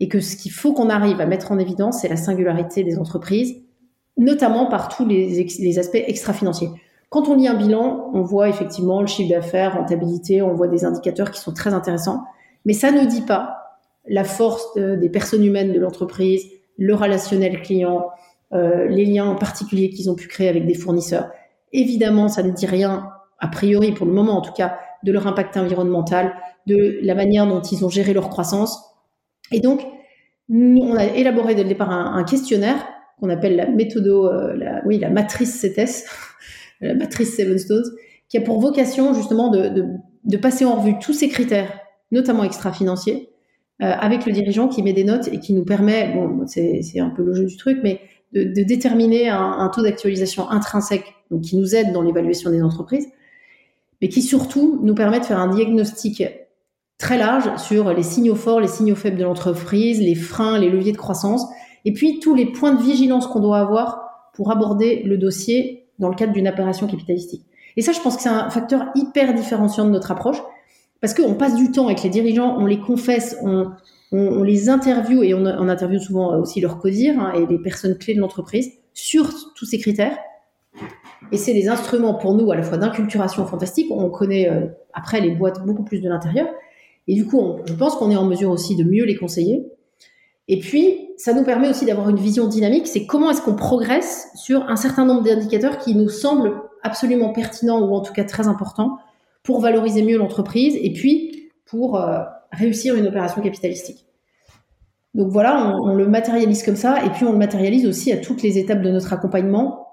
et 0.00 0.08
que 0.08 0.20
ce 0.20 0.34
qu'il 0.36 0.50
faut 0.50 0.72
qu'on 0.72 0.88
arrive 0.88 1.20
à 1.20 1.26
mettre 1.26 1.52
en 1.52 1.58
évidence, 1.58 2.00
c'est 2.00 2.08
la 2.08 2.16
singularité 2.16 2.82
des 2.82 2.98
entreprises, 2.98 3.56
notamment 4.16 4.66
par 4.66 4.88
tous 4.88 5.06
les, 5.06 5.46
les 5.58 5.78
aspects 5.78 6.02
extra-financiers. 6.06 6.70
Quand 7.10 7.28
on 7.28 7.34
lit 7.34 7.48
un 7.48 7.54
bilan, 7.54 8.10
on 8.14 8.22
voit 8.22 8.48
effectivement 8.48 9.00
le 9.00 9.06
chiffre 9.06 9.30
d'affaires, 9.30 9.74
rentabilité, 9.74 10.42
on 10.42 10.54
voit 10.54 10.68
des 10.68 10.84
indicateurs 10.84 11.30
qui 11.30 11.40
sont 11.40 11.52
très 11.52 11.74
intéressants, 11.74 12.24
mais 12.64 12.72
ça 12.72 12.92
ne 12.92 13.04
dit 13.04 13.22
pas 13.22 13.59
la 14.06 14.24
force 14.24 14.74
des 14.74 15.10
personnes 15.10 15.44
humaines 15.44 15.72
de 15.72 15.78
l'entreprise, 15.78 16.44
le 16.78 16.94
relationnel 16.94 17.62
client, 17.62 18.06
euh, 18.52 18.88
les 18.88 19.04
liens 19.04 19.34
particuliers 19.34 19.90
qu'ils 19.90 20.10
ont 20.10 20.16
pu 20.16 20.26
créer 20.26 20.48
avec 20.48 20.66
des 20.66 20.74
fournisseurs. 20.74 21.30
Évidemment, 21.72 22.28
ça 22.28 22.42
ne 22.42 22.50
dit 22.50 22.66
rien, 22.66 23.10
a 23.38 23.48
priori 23.48 23.92
pour 23.92 24.06
le 24.06 24.12
moment 24.12 24.38
en 24.38 24.40
tout 24.40 24.52
cas, 24.52 24.78
de 25.04 25.12
leur 25.12 25.26
impact 25.26 25.56
environnemental, 25.56 26.34
de 26.66 26.98
la 27.02 27.14
manière 27.14 27.46
dont 27.46 27.60
ils 27.62 27.84
ont 27.84 27.88
géré 27.88 28.12
leur 28.12 28.28
croissance. 28.28 28.76
Et 29.52 29.60
donc, 29.60 29.86
nous, 30.48 30.82
on 30.82 30.96
a 30.96 31.04
élaboré 31.04 31.54
dès 31.54 31.62
le 31.62 31.68
départ 31.68 31.90
un, 31.90 32.24
questionnaire 32.24 32.88
qu'on 33.20 33.28
appelle 33.28 33.54
la 33.54 33.66
méthodo, 33.66 34.26
euh, 34.26 34.56
la, 34.56 34.82
oui, 34.84 34.98
la 34.98 35.10
matrice 35.10 35.60
CETES, 35.60 36.06
la 36.80 36.94
matrice 36.94 37.36
Seven 37.36 37.58
Stones, 37.58 37.90
qui 38.28 38.36
a 38.36 38.40
pour 38.40 38.60
vocation 38.60 39.14
justement 39.14 39.48
de, 39.50 39.68
de, 39.68 39.84
de 40.24 40.36
passer 40.36 40.64
en 40.64 40.80
revue 40.80 40.98
tous 40.98 41.12
ces 41.12 41.28
critères, 41.28 41.72
notamment 42.10 42.42
extra-financiers, 42.42 43.29
avec 43.80 44.26
le 44.26 44.32
dirigeant 44.32 44.68
qui 44.68 44.82
met 44.82 44.92
des 44.92 45.04
notes 45.04 45.28
et 45.28 45.40
qui 45.40 45.52
nous 45.52 45.64
permet, 45.64 46.12
bon, 46.14 46.46
c'est 46.46 47.00
un 47.00 47.10
peu 47.10 47.22
le 47.22 47.34
jeu 47.34 47.44
du 47.46 47.56
truc, 47.56 47.78
mais 47.82 48.00
de, 48.32 48.44
de 48.44 48.62
déterminer 48.62 49.28
un, 49.28 49.56
un 49.58 49.68
taux 49.68 49.82
d'actualisation 49.82 50.48
intrinsèque, 50.50 51.14
donc 51.30 51.42
qui 51.42 51.56
nous 51.56 51.74
aide 51.74 51.92
dans 51.92 52.02
l'évaluation 52.02 52.50
des 52.50 52.62
entreprises, 52.62 53.08
mais 54.00 54.08
qui 54.08 54.22
surtout 54.22 54.78
nous 54.82 54.94
permet 54.94 55.20
de 55.20 55.24
faire 55.24 55.38
un 55.38 55.48
diagnostic 55.48 56.22
très 56.98 57.16
large 57.16 57.56
sur 57.56 57.92
les 57.92 58.02
signaux 58.02 58.34
forts, 58.34 58.60
les 58.60 58.68
signaux 58.68 58.94
faibles 58.94 59.16
de 59.16 59.24
l'entreprise, 59.24 60.00
les 60.00 60.14
freins, 60.14 60.58
les 60.58 60.68
leviers 60.68 60.92
de 60.92 60.98
croissance, 60.98 61.46
et 61.84 61.92
puis 61.92 62.20
tous 62.20 62.34
les 62.34 62.46
points 62.46 62.72
de 62.72 62.82
vigilance 62.82 63.26
qu'on 63.26 63.40
doit 63.40 63.58
avoir 63.58 64.30
pour 64.34 64.50
aborder 64.52 65.02
le 65.04 65.16
dossier 65.16 65.86
dans 65.98 66.08
le 66.08 66.14
cadre 66.14 66.32
d'une 66.32 66.48
opération 66.48 66.86
capitalistique. 66.86 67.46
Et 67.76 67.82
ça, 67.82 67.92
je 67.92 68.00
pense 68.00 68.16
que 68.16 68.22
c'est 68.22 68.28
un 68.28 68.50
facteur 68.50 68.86
hyper 68.94 69.32
différenciant 69.34 69.84
de 69.84 69.90
notre 69.90 70.10
approche, 70.10 70.42
parce 71.00 71.14
qu'on 71.14 71.34
passe 71.34 71.54
du 71.54 71.70
temps 71.70 71.86
avec 71.86 72.02
les 72.02 72.10
dirigeants, 72.10 72.56
on 72.58 72.66
les 72.66 72.78
confesse, 72.78 73.36
on, 73.42 73.70
on, 74.12 74.42
les 74.42 74.68
interviewe 74.68 75.24
et 75.24 75.34
on, 75.34 75.44
on, 75.44 75.68
interviewe 75.68 76.00
souvent 76.00 76.38
aussi 76.38 76.60
leurs 76.60 76.78
codires 76.78 77.18
hein, 77.18 77.32
et 77.34 77.46
les 77.46 77.58
personnes 77.58 77.96
clés 77.96 78.14
de 78.14 78.20
l'entreprise 78.20 78.70
sur 78.92 79.30
tous 79.54 79.64
ces 79.64 79.78
critères. 79.78 80.18
Et 81.32 81.36
c'est 81.36 81.54
des 81.54 81.68
instruments 81.68 82.14
pour 82.14 82.34
nous 82.34 82.50
à 82.50 82.56
la 82.56 82.62
fois 82.62 82.76
d'inculturation 82.76 83.46
fantastique. 83.46 83.86
On 83.90 84.10
connaît 84.10 84.48
euh, 84.48 84.66
après 84.92 85.20
les 85.20 85.30
boîtes 85.30 85.64
beaucoup 85.64 85.84
plus 85.84 86.00
de 86.00 86.08
l'intérieur. 86.08 86.48
Et 87.06 87.14
du 87.14 87.26
coup, 87.26 87.56
je 87.66 87.74
pense 87.74 87.96
qu'on 87.96 88.10
est 88.10 88.16
en 88.16 88.24
mesure 88.24 88.50
aussi 88.50 88.76
de 88.76 88.84
mieux 88.84 89.04
les 89.04 89.16
conseiller. 89.16 89.66
Et 90.48 90.58
puis, 90.58 91.08
ça 91.16 91.32
nous 91.32 91.44
permet 91.44 91.68
aussi 91.68 91.86
d'avoir 91.86 92.08
une 92.08 92.16
vision 92.16 92.48
dynamique. 92.48 92.86
C'est 92.86 93.06
comment 93.06 93.30
est-ce 93.30 93.42
qu'on 93.42 93.54
progresse 93.54 94.28
sur 94.34 94.68
un 94.68 94.76
certain 94.76 95.04
nombre 95.04 95.22
d'indicateurs 95.22 95.78
qui 95.78 95.94
nous 95.94 96.08
semblent 96.08 96.54
absolument 96.82 97.32
pertinents 97.32 97.80
ou 97.80 97.94
en 97.94 98.00
tout 98.00 98.12
cas 98.12 98.24
très 98.24 98.48
importants 98.48 98.98
pour 99.42 99.60
valoriser 99.60 100.02
mieux 100.02 100.18
l'entreprise 100.18 100.76
et 100.80 100.92
puis 100.92 101.50
pour 101.66 102.00
euh, 102.00 102.20
réussir 102.52 102.94
une 102.94 103.06
opération 103.06 103.40
capitalistique. 103.42 104.06
Donc 105.14 105.28
voilà, 105.30 105.76
on, 105.82 105.94
le 105.94 106.06
matérialise 106.06 106.62
comme 106.62 106.76
ça 106.76 107.04
et 107.04 107.10
puis 107.10 107.24
on 107.24 107.32
le 107.32 107.38
matérialise 107.38 107.86
aussi 107.86 108.12
à 108.12 108.16
toutes 108.16 108.42
les 108.42 108.58
étapes 108.58 108.82
de 108.82 108.90
notre 108.90 109.12
accompagnement 109.12 109.86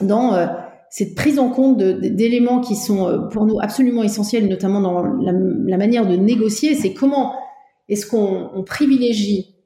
dans 0.00 0.34
euh, 0.34 0.46
cette 0.90 1.14
prise 1.14 1.38
en 1.38 1.50
compte 1.50 1.78
d'éléments 1.78 2.60
qui 2.60 2.76
sont 2.76 3.08
euh, 3.08 3.18
pour 3.28 3.46
nous 3.46 3.58
absolument 3.60 4.02
essentiels, 4.02 4.48
notamment 4.48 4.80
dans 4.80 5.02
la, 5.02 5.76
manière 5.78 6.06
de 6.06 6.16
négocier. 6.16 6.74
C'est 6.74 6.92
comment 6.92 7.34
est-ce 7.88 8.06
qu'on 8.06 8.64
privilégie 8.64 9.56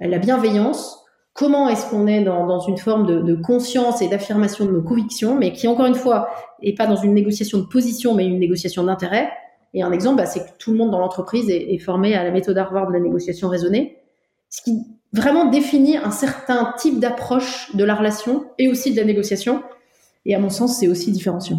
la 0.00 0.18
bienveillance 0.18 1.03
Comment 1.34 1.68
est-ce 1.68 1.90
qu'on 1.90 2.06
est 2.06 2.22
dans, 2.22 2.46
dans, 2.46 2.60
une 2.60 2.78
forme 2.78 3.06
de, 3.06 3.20
de 3.20 3.34
conscience 3.34 4.00
et 4.00 4.08
d'affirmation 4.08 4.64
de 4.64 4.70
nos 4.70 4.82
convictions, 4.82 5.36
mais 5.36 5.52
qui 5.52 5.68
encore 5.68 5.86
une 5.86 5.96
fois 5.96 6.28
est 6.62 6.76
pas 6.76 6.86
dans 6.86 6.96
une 6.96 7.12
négociation 7.12 7.58
de 7.58 7.64
position, 7.64 8.14
mais 8.14 8.24
une 8.24 8.38
négociation 8.38 8.84
d'intérêt 8.84 9.30
Et 9.74 9.82
un 9.82 9.90
exemple, 9.90 10.18
bah, 10.18 10.26
c'est 10.26 10.40
que 10.40 10.58
tout 10.58 10.70
le 10.70 10.78
monde 10.78 10.92
dans 10.92 11.00
l'entreprise 11.00 11.50
est, 11.50 11.74
est, 11.74 11.78
formé 11.78 12.14
à 12.14 12.22
la 12.22 12.30
méthode 12.30 12.56
Harvard 12.56 12.86
de 12.86 12.92
la 12.92 13.00
négociation 13.00 13.48
raisonnée, 13.48 13.98
ce 14.48 14.62
qui 14.62 14.78
vraiment 15.12 15.46
définit 15.46 15.96
un 15.96 16.12
certain 16.12 16.72
type 16.78 17.00
d'approche 17.00 17.74
de 17.74 17.82
la 17.82 17.96
relation 17.96 18.44
et 18.58 18.68
aussi 18.68 18.92
de 18.92 18.96
la 18.96 19.04
négociation 19.04 19.62
et 20.26 20.34
à 20.34 20.38
mon 20.38 20.50
sens, 20.50 20.78
c'est 20.78 20.88
aussi 20.88 21.12
différenciant. 21.12 21.58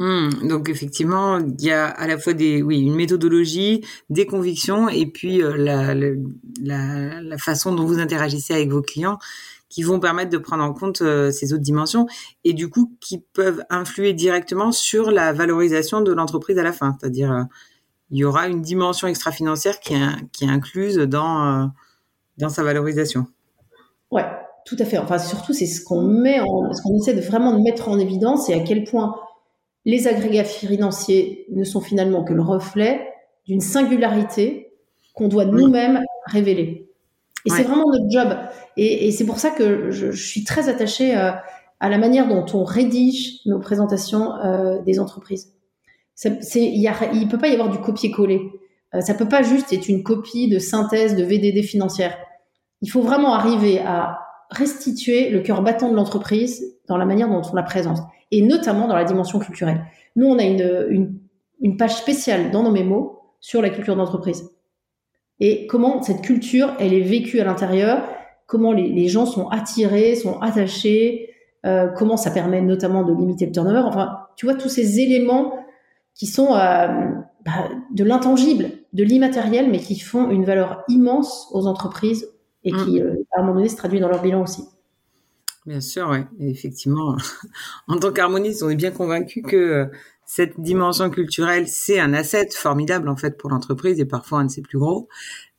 Hmm, 0.00 0.48
donc 0.48 0.70
effectivement, 0.70 1.36
il 1.40 1.62
y 1.62 1.70
a 1.70 1.86
à 1.86 2.06
la 2.06 2.16
fois 2.16 2.32
des, 2.32 2.62
oui, 2.62 2.80
une 2.80 2.94
méthodologie, 2.94 3.84
des 4.08 4.24
convictions, 4.24 4.88
et 4.88 5.04
puis 5.04 5.42
euh, 5.42 5.58
la, 5.58 5.94
la, 7.20 7.36
façon 7.36 7.74
dont 7.74 7.84
vous 7.84 7.98
interagissez 7.98 8.54
avec 8.54 8.70
vos 8.70 8.80
clients, 8.80 9.18
qui 9.68 9.82
vont 9.82 10.00
permettre 10.00 10.30
de 10.30 10.38
prendre 10.38 10.64
en 10.64 10.72
compte 10.72 11.02
euh, 11.02 11.30
ces 11.30 11.52
autres 11.52 11.62
dimensions, 11.62 12.06
et 12.44 12.54
du 12.54 12.70
coup 12.70 12.96
qui 13.02 13.18
peuvent 13.18 13.62
influer 13.68 14.14
directement 14.14 14.72
sur 14.72 15.10
la 15.10 15.34
valorisation 15.34 16.00
de 16.00 16.14
l'entreprise 16.14 16.58
à 16.58 16.62
la 16.62 16.72
fin. 16.72 16.96
C'est-à-dire, 16.98 17.30
euh, 17.30 17.42
il 18.10 18.16
y 18.16 18.24
aura 18.24 18.48
une 18.48 18.62
dimension 18.62 19.06
extra-financière 19.06 19.80
qui 19.80 19.92
qui 20.32 20.44
est 20.44 20.50
incluse 20.50 20.96
dans 20.96 21.70
dans 22.38 22.48
sa 22.48 22.62
valorisation. 22.62 23.26
Ouais, 24.10 24.24
tout 24.64 24.76
à 24.78 24.86
fait. 24.86 24.96
Enfin, 24.96 25.18
surtout, 25.18 25.52
c'est 25.52 25.66
ce 25.66 25.84
qu'on 25.84 26.00
met, 26.00 26.40
en, 26.40 26.72
ce 26.72 26.80
qu'on 26.80 26.96
essaie 26.96 27.12
de 27.12 27.20
vraiment 27.20 27.52
de 27.52 27.62
mettre 27.62 27.90
en 27.90 27.98
évidence 27.98 28.48
et 28.48 28.54
à 28.54 28.60
quel 28.60 28.84
point 28.84 29.14
les 29.84 30.08
agrégats 30.08 30.44
financiers 30.44 31.46
ne 31.50 31.64
sont 31.64 31.80
finalement 31.80 32.24
que 32.24 32.32
le 32.32 32.42
reflet 32.42 33.06
d'une 33.46 33.60
singularité 33.60 34.72
qu'on 35.14 35.28
doit 35.28 35.44
nous-mêmes 35.44 36.00
révéler. 36.26 36.88
Et 37.46 37.50
c'est 37.50 37.62
vraiment 37.62 37.90
notre 37.90 38.10
job. 38.10 38.36
Et, 38.76 39.10
c'est 39.12 39.24
pour 39.24 39.38
ça 39.38 39.50
que 39.50 39.90
je, 39.90 40.10
suis 40.12 40.44
très 40.44 40.68
attachée 40.68 41.16
euh, 41.16 41.30
à, 41.80 41.88
la 41.88 41.98
manière 41.98 42.28
dont 42.28 42.44
on 42.52 42.64
rédige 42.64 43.40
nos 43.46 43.58
présentations 43.58 44.34
euh, 44.36 44.78
des 44.82 45.00
entreprises. 45.00 45.54
Il 46.24 46.32
ne 46.34 47.30
peut 47.30 47.38
pas 47.38 47.48
y 47.48 47.54
avoir 47.54 47.70
du 47.70 47.78
copier-coller. 47.78 48.42
Euh, 48.94 49.00
ça 49.00 49.14
peut 49.14 49.28
pas 49.28 49.42
juste 49.42 49.72
être 49.72 49.88
une 49.88 50.02
copie 50.02 50.48
de 50.48 50.58
synthèse 50.58 51.16
de 51.16 51.24
VDD 51.24 51.62
financière. 51.62 52.16
Il 52.82 52.90
faut 52.90 53.02
vraiment 53.02 53.34
arriver 53.34 53.78
à 53.80 54.18
restituer 54.50 55.30
le 55.30 55.40
cœur 55.40 55.62
battant 55.62 55.90
de 55.90 55.96
l'entreprise 55.96 56.76
dans 56.88 56.96
la 56.96 57.04
manière 57.04 57.28
dont 57.28 57.42
on 57.50 57.54
la 57.54 57.62
présente, 57.62 57.98
et 58.30 58.42
notamment 58.42 58.88
dans 58.88 58.96
la 58.96 59.04
dimension 59.04 59.38
culturelle. 59.38 59.84
Nous, 60.16 60.26
on 60.26 60.38
a 60.38 60.44
une, 60.44 61.18
une, 61.60 61.76
page 61.76 61.96
spéciale 61.96 62.50
dans 62.50 62.62
nos 62.62 62.70
mémos 62.70 63.12
sur 63.40 63.62
la 63.62 63.70
culture 63.70 63.96
d'entreprise. 63.96 64.50
Et 65.38 65.66
comment 65.66 66.02
cette 66.02 66.22
culture, 66.22 66.74
elle 66.78 66.92
est 66.92 67.00
vécue 67.00 67.40
à 67.40 67.44
l'intérieur, 67.44 68.02
comment 68.46 68.72
les, 68.72 68.88
les, 68.88 69.08
gens 69.08 69.24
sont 69.24 69.48
attirés, 69.48 70.16
sont 70.16 70.38
attachés, 70.40 71.30
euh, 71.66 71.88
comment 71.88 72.16
ça 72.16 72.30
permet 72.30 72.60
notamment 72.60 73.04
de 73.04 73.12
limiter 73.12 73.46
le 73.46 73.52
turnover. 73.52 73.82
Enfin, 73.84 74.18
tu 74.36 74.46
vois, 74.46 74.54
tous 74.54 74.68
ces 74.68 75.00
éléments 75.00 75.54
qui 76.14 76.26
sont 76.26 76.54
euh, 76.54 76.88
bah, 77.44 77.68
de 77.90 78.04
l'intangible, 78.04 78.70
de 78.92 79.04
l'immatériel, 79.04 79.70
mais 79.70 79.78
qui 79.78 79.98
font 79.98 80.30
une 80.30 80.44
valeur 80.44 80.84
immense 80.88 81.48
aux 81.52 81.66
entreprises, 81.66 82.28
et 82.64 82.72
qui, 82.72 83.00
mm. 83.00 83.04
euh, 83.04 83.26
à 83.36 83.40
un 83.40 83.42
moment 83.42 83.54
donné, 83.56 83.68
se 83.68 83.76
traduit 83.76 84.00
dans 84.00 84.08
leur 84.08 84.22
bilan 84.22 84.42
aussi. 84.42 84.64
Bien 85.66 85.80
sûr, 85.80 86.08
oui. 86.10 86.20
Effectivement, 86.40 87.16
en 87.88 87.98
tant 87.98 88.12
qu'harmoniste, 88.12 88.62
on 88.62 88.70
est 88.70 88.76
bien 88.76 88.90
convaincu 88.90 89.42
que 89.42 89.56
euh, 89.56 89.86
cette 90.24 90.60
dimension 90.60 91.10
culturelle, 91.10 91.68
c'est 91.68 91.98
un 91.98 92.14
asset 92.14 92.48
formidable 92.52 93.08
en 93.08 93.16
fait 93.16 93.36
pour 93.36 93.50
l'entreprise 93.50 94.00
et 94.00 94.04
parfois 94.04 94.38
un 94.38 94.44
de 94.44 94.50
ses 94.50 94.62
plus 94.62 94.78
gros. 94.78 95.08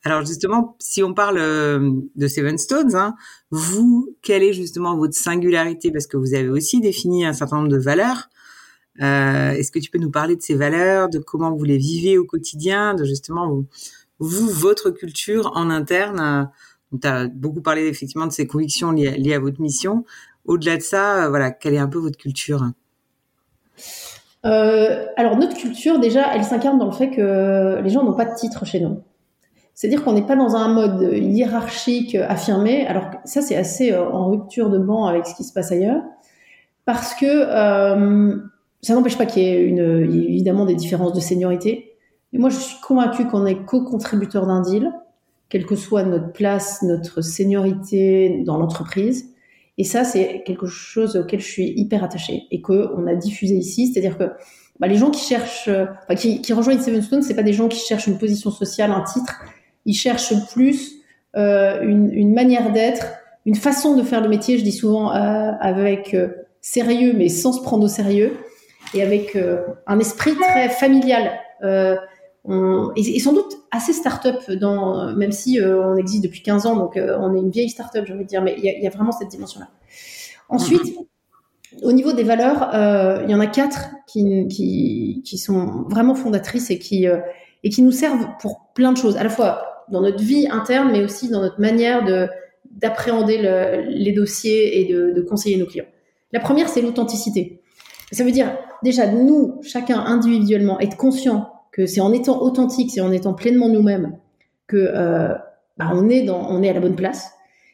Alors 0.04 0.26
justement, 0.26 0.76
si 0.80 1.04
on 1.04 1.14
parle 1.14 1.38
euh, 1.38 1.92
de 2.16 2.28
Seven 2.28 2.58
Stones, 2.58 2.96
hein, 2.96 3.16
vous, 3.52 4.16
quelle 4.24 4.42
est 4.42 4.54
justement 4.54 4.98
votre 4.98 5.14
singularité? 5.14 5.92
Parce 5.92 6.08
que 6.08 6.18
vous 6.18 6.34
avez 6.34 6.50
aussi 6.50 6.82
défini 6.82 7.26
un 7.26 7.34
certain 7.34 7.58
nombre 7.58 7.68
de 7.68 7.78
valeurs. 7.78 8.30
Euh, 9.02 9.52
Est-ce 9.52 9.72
que 9.72 9.80
tu 9.80 9.92
peux 9.92 10.00
nous 10.00 10.10
parler 10.10 10.36
de 10.36 10.42
ces 10.42 10.56
valeurs, 10.56 11.10
de 11.10 11.20
comment 11.20 11.52
vous 11.52 11.64
les 11.64 11.78
vivez 11.78 12.18
au 12.18 12.26
quotidien, 12.26 12.96
de 12.96 13.04
justement 13.04 13.64
vous 14.20 14.50
votre 14.50 14.90
culture 14.90 15.52
en 15.56 15.70
interne 15.70 16.50
tu 17.00 17.08
as 17.08 17.28
beaucoup 17.28 17.62
parlé 17.62 17.88
effectivement 17.88 18.28
de 18.28 18.32
ces 18.32 18.48
convictions 18.48 18.92
liées, 18.92 19.34
à 19.34 19.40
votre 19.40 19.62
mission. 19.62 20.06
Au-delà 20.46 20.78
de 20.78 20.82
ça, 20.82 21.26
euh, 21.26 21.30
voilà, 21.30 21.52
quelle 21.52 21.74
est 21.74 21.80
un 21.80 21.88
peu 21.88 22.00
votre 22.00 22.18
culture? 22.18 22.66
Euh, 24.46 25.06
Alors 25.18 25.38
notre 25.38 25.56
culture, 25.56 26.00
déjà, 26.00 26.34
elle 26.34 26.44
s'incarne 26.44 26.80
dans 26.80 26.88
le 26.88 26.92
fait 26.92 27.12
que 27.12 27.80
les 27.82 27.90
gens 27.90 28.04
n'ont 28.04 28.16
pas 28.16 28.26
de 28.26 28.36
titre 28.36 28.66
chez 28.66 28.80
nous. 28.80 29.02
C'est-à-dire 29.74 30.04
qu'on 30.04 30.14
n'est 30.14 30.26
pas 30.26 30.36
dans 30.36 30.56
un 30.56 30.74
mode 30.74 31.14
hiérarchique 31.14 32.16
affirmé. 32.16 32.86
Alors 32.88 33.06
ça, 33.24 33.42
c'est 33.42 33.56
assez 33.56 33.92
euh, 33.92 34.10
en 34.10 34.30
rupture 34.30 34.70
de 34.70 34.78
banc 34.78 35.06
avec 35.06 35.26
ce 35.26 35.36
qui 35.36 35.44
se 35.44 35.54
passe 35.54 35.72
ailleurs, 35.72 36.02
parce 36.86 37.14
que 37.14 37.46
ça 38.84 38.96
n'empêche 38.96 39.18
pas 39.18 39.28
qu'il 39.28 39.44
y 39.44 39.46
ait 39.46 39.70
évidemment 39.70 40.66
des 40.66 40.76
différences 40.76 41.14
de 41.14 41.20
seniorité. 41.20 41.92
Mais 42.34 42.40
moi, 42.40 42.50
je 42.50 42.58
suis 42.58 42.80
convaincue 42.82 43.28
qu'on 43.28 43.46
est 43.46 43.66
co-contributeur 43.66 44.48
d'un 44.48 44.62
deal, 44.62 44.92
quelle 45.52 45.68
que 45.68 45.76
soit 45.76 46.04
notre 46.04 46.32
place, 46.32 46.82
notre 46.82 47.22
seniorité 47.22 48.42
dans 48.44 48.58
l'entreprise. 48.58 49.30
Et 49.78 49.84
ça, 49.84 50.04
c'est 50.04 50.42
quelque 50.46 50.66
chose 50.66 51.16
auquel 51.16 51.40
je 51.40 51.48
suis 51.48 51.74
hyper 51.76 52.04
attachée 52.04 52.44
et 52.50 52.62
qu'on 52.62 53.06
a 53.06 53.14
diffusé 53.14 53.56
ici. 53.56 53.92
C'est-à-dire 53.92 54.18
que 54.18 54.32
bah, 54.80 54.88
les 54.88 54.96
gens 54.96 55.12
qui 55.12 55.24
cherchent, 55.24 55.70
enfin, 55.70 56.16
qui, 56.16 56.42
qui 56.42 56.54
rejoignent 56.54 56.80
Seven 56.80 57.02
Stone, 57.04 57.22
c'est 57.22 57.36
pas 57.36 57.44
des 57.44 57.54
gens 57.54 57.68
qui 57.68 57.80
cherchent 57.80 58.08
une 58.08 58.18
position 58.18 58.50
sociale, 58.50 58.92
un 58.92 59.04
titre 59.04 59.36
ils 59.86 59.94
cherchent 59.94 60.34
plus 60.54 61.02
euh, 61.36 61.82
une, 61.82 62.12
une, 62.14 62.34
manière 62.34 62.72
d'être, 62.72 63.06
une 63.46 63.56
façon 63.56 63.96
de 63.96 64.04
faire 64.04 64.22
le 64.22 64.30
métier, 64.30 64.58
je 64.58 64.64
dis 64.64 64.72
souvent, 64.72 65.14
euh, 65.14 65.52
avec 65.60 66.14
euh, 66.14 66.30
sérieux, 66.62 67.14
mais 67.16 67.30
sans 67.30 67.54
se 67.54 67.62
prendre 67.62 67.86
au 67.86 67.88
sérieux, 67.88 68.38
et 68.94 69.02
avec 69.02 69.36
euh, 69.36 69.62
un 69.88 70.00
esprit 70.00 70.36
très 70.36 70.70
familial. 70.70 71.32
On, 72.44 72.92
et, 72.96 73.02
et, 73.02 73.20
sans 73.20 73.34
doute 73.34 73.58
assez 73.70 73.94
start-up, 73.94 74.50
dans, 74.52 75.16
même 75.16 75.32
si 75.32 75.60
on 75.62 75.96
existe 75.96 76.24
depuis 76.24 76.42
15 76.42 76.66
ans, 76.66 76.76
donc 76.76 76.98
on 76.98 77.36
est 77.36 77.40
une 77.40 77.52
vieille 77.52 77.70
start-up, 77.70 78.06
j'ai 78.08 78.14
envie 78.14 78.24
de 78.24 78.30
dire, 78.30 78.42
mais 78.42 78.56
il 78.58 78.64
y 78.64 78.70
a, 78.70 78.80
y 78.80 78.88
a, 78.88 78.90
vraiment 78.90 79.12
cette 79.12 79.30
dimension-là. 79.30 79.68
Ensuite, 80.50 80.96
au 81.84 81.92
niveau 81.92 82.14
des 82.14 82.24
valeurs, 82.24 82.70
il 83.24 83.30
y 83.30 83.36
en 83.36 83.40
a 83.40 83.48
quatre 83.48 83.90
qui, 84.08 84.48
qui, 84.48 85.22
qui, 85.24 85.38
sont 85.38 85.86
vraiment 85.88 86.16
fondatrices 86.16 86.72
et 86.72 86.80
qui, 86.80 87.06
et 87.64 87.70
qui 87.70 87.84
nous 87.84 87.92
servent 87.92 88.28
pour 88.42 88.72
plein 88.74 88.92
de 88.92 88.98
choses, 88.98 89.18
à 89.18 89.24
la 89.24 89.30
fois 89.30 89.86
dans 89.92 90.02
notre 90.02 90.24
vie 90.24 90.48
interne, 90.50 90.92
mais 90.92 91.04
aussi 91.04 91.30
dans 91.30 91.42
notre 91.42 91.60
manière 91.60 92.04
de 92.04 92.28
d'appréhender 92.72 93.38
les 93.90 94.14
dossiers 94.14 94.80
et 94.80 94.86
de, 94.86 95.12
de, 95.12 95.22
conseiller 95.22 95.58
nos 95.58 95.66
clients. 95.66 95.86
La 96.32 96.40
première, 96.40 96.70
c'est 96.70 96.82
l'authenticité. 96.82 97.62
Ça 98.14 98.24
veut 98.24 98.32
dire 98.32 98.58
déjà 98.82 99.08
nous, 99.08 99.60
chacun 99.62 100.00
individuellement, 100.00 100.80
être 100.80 100.96
conscient 100.96 101.52
que 101.72 101.86
c'est 101.86 102.02
en 102.02 102.12
étant 102.12 102.42
authentique, 102.42 102.92
c'est 102.92 103.02
en 103.02 103.12
étant 103.12 103.34
pleinement 103.34 103.70
nous-mêmes 103.70 104.18
que 104.68 104.78
euh, 104.78 105.34
bah, 105.78 105.92
on 105.94 106.10
est 106.10 106.30
on 106.30 106.62
est 106.64 106.70
à 106.70 106.74
la 106.74 106.80
bonne 106.80 106.96
place. 106.96 107.32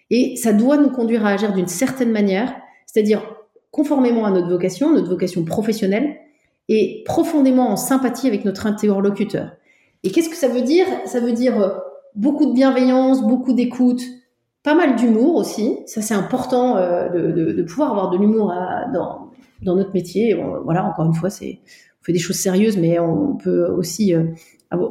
Et 0.09 0.35
ça 0.37 0.53
doit 0.53 0.77
nous 0.77 0.89
conduire 0.89 1.25
à 1.25 1.29
agir 1.29 1.53
d'une 1.53 1.67
certaine 1.67 2.11
manière, 2.11 2.53
c'est-à-dire 2.85 3.21
conformément 3.71 4.25
à 4.25 4.31
notre 4.31 4.47
vocation, 4.47 4.93
notre 4.93 5.09
vocation 5.09 5.43
professionnelle, 5.43 6.15
et 6.69 7.03
profondément 7.05 7.69
en 7.69 7.75
sympathie 7.75 8.27
avec 8.27 8.45
notre 8.45 8.67
interlocuteur. 8.67 9.51
Et 10.03 10.11
qu'est-ce 10.11 10.29
que 10.29 10.35
ça 10.35 10.47
veut 10.47 10.61
dire? 10.61 10.85
Ça 11.05 11.19
veut 11.19 11.33
dire 11.33 11.61
euh, 11.61 11.69
beaucoup 12.15 12.45
de 12.45 12.53
bienveillance, 12.53 13.21
beaucoup 13.23 13.53
d'écoute, 13.53 14.01
pas 14.63 14.75
mal 14.75 14.95
d'humour 14.95 15.35
aussi. 15.35 15.79
Ça, 15.85 16.01
c'est 16.01 16.13
important 16.13 16.77
euh, 16.77 17.09
de, 17.09 17.63
pouvoir 17.63 17.91
avoir 17.91 18.09
de 18.09 18.17
l'humour 18.17 18.53
dans, 18.93 19.75
notre 19.75 19.93
métier. 19.93 20.37
voilà, 20.63 20.85
encore 20.85 21.05
une 21.05 21.13
fois, 21.13 21.29
c'est 21.29 21.59
fait 22.07 22.13
des 22.13 22.19
choses 22.19 22.37
sérieuses, 22.37 22.77
mais 22.77 22.97
on 22.97 23.35
peut 23.35 23.67
aussi 23.67 24.15
euh, 24.15 24.23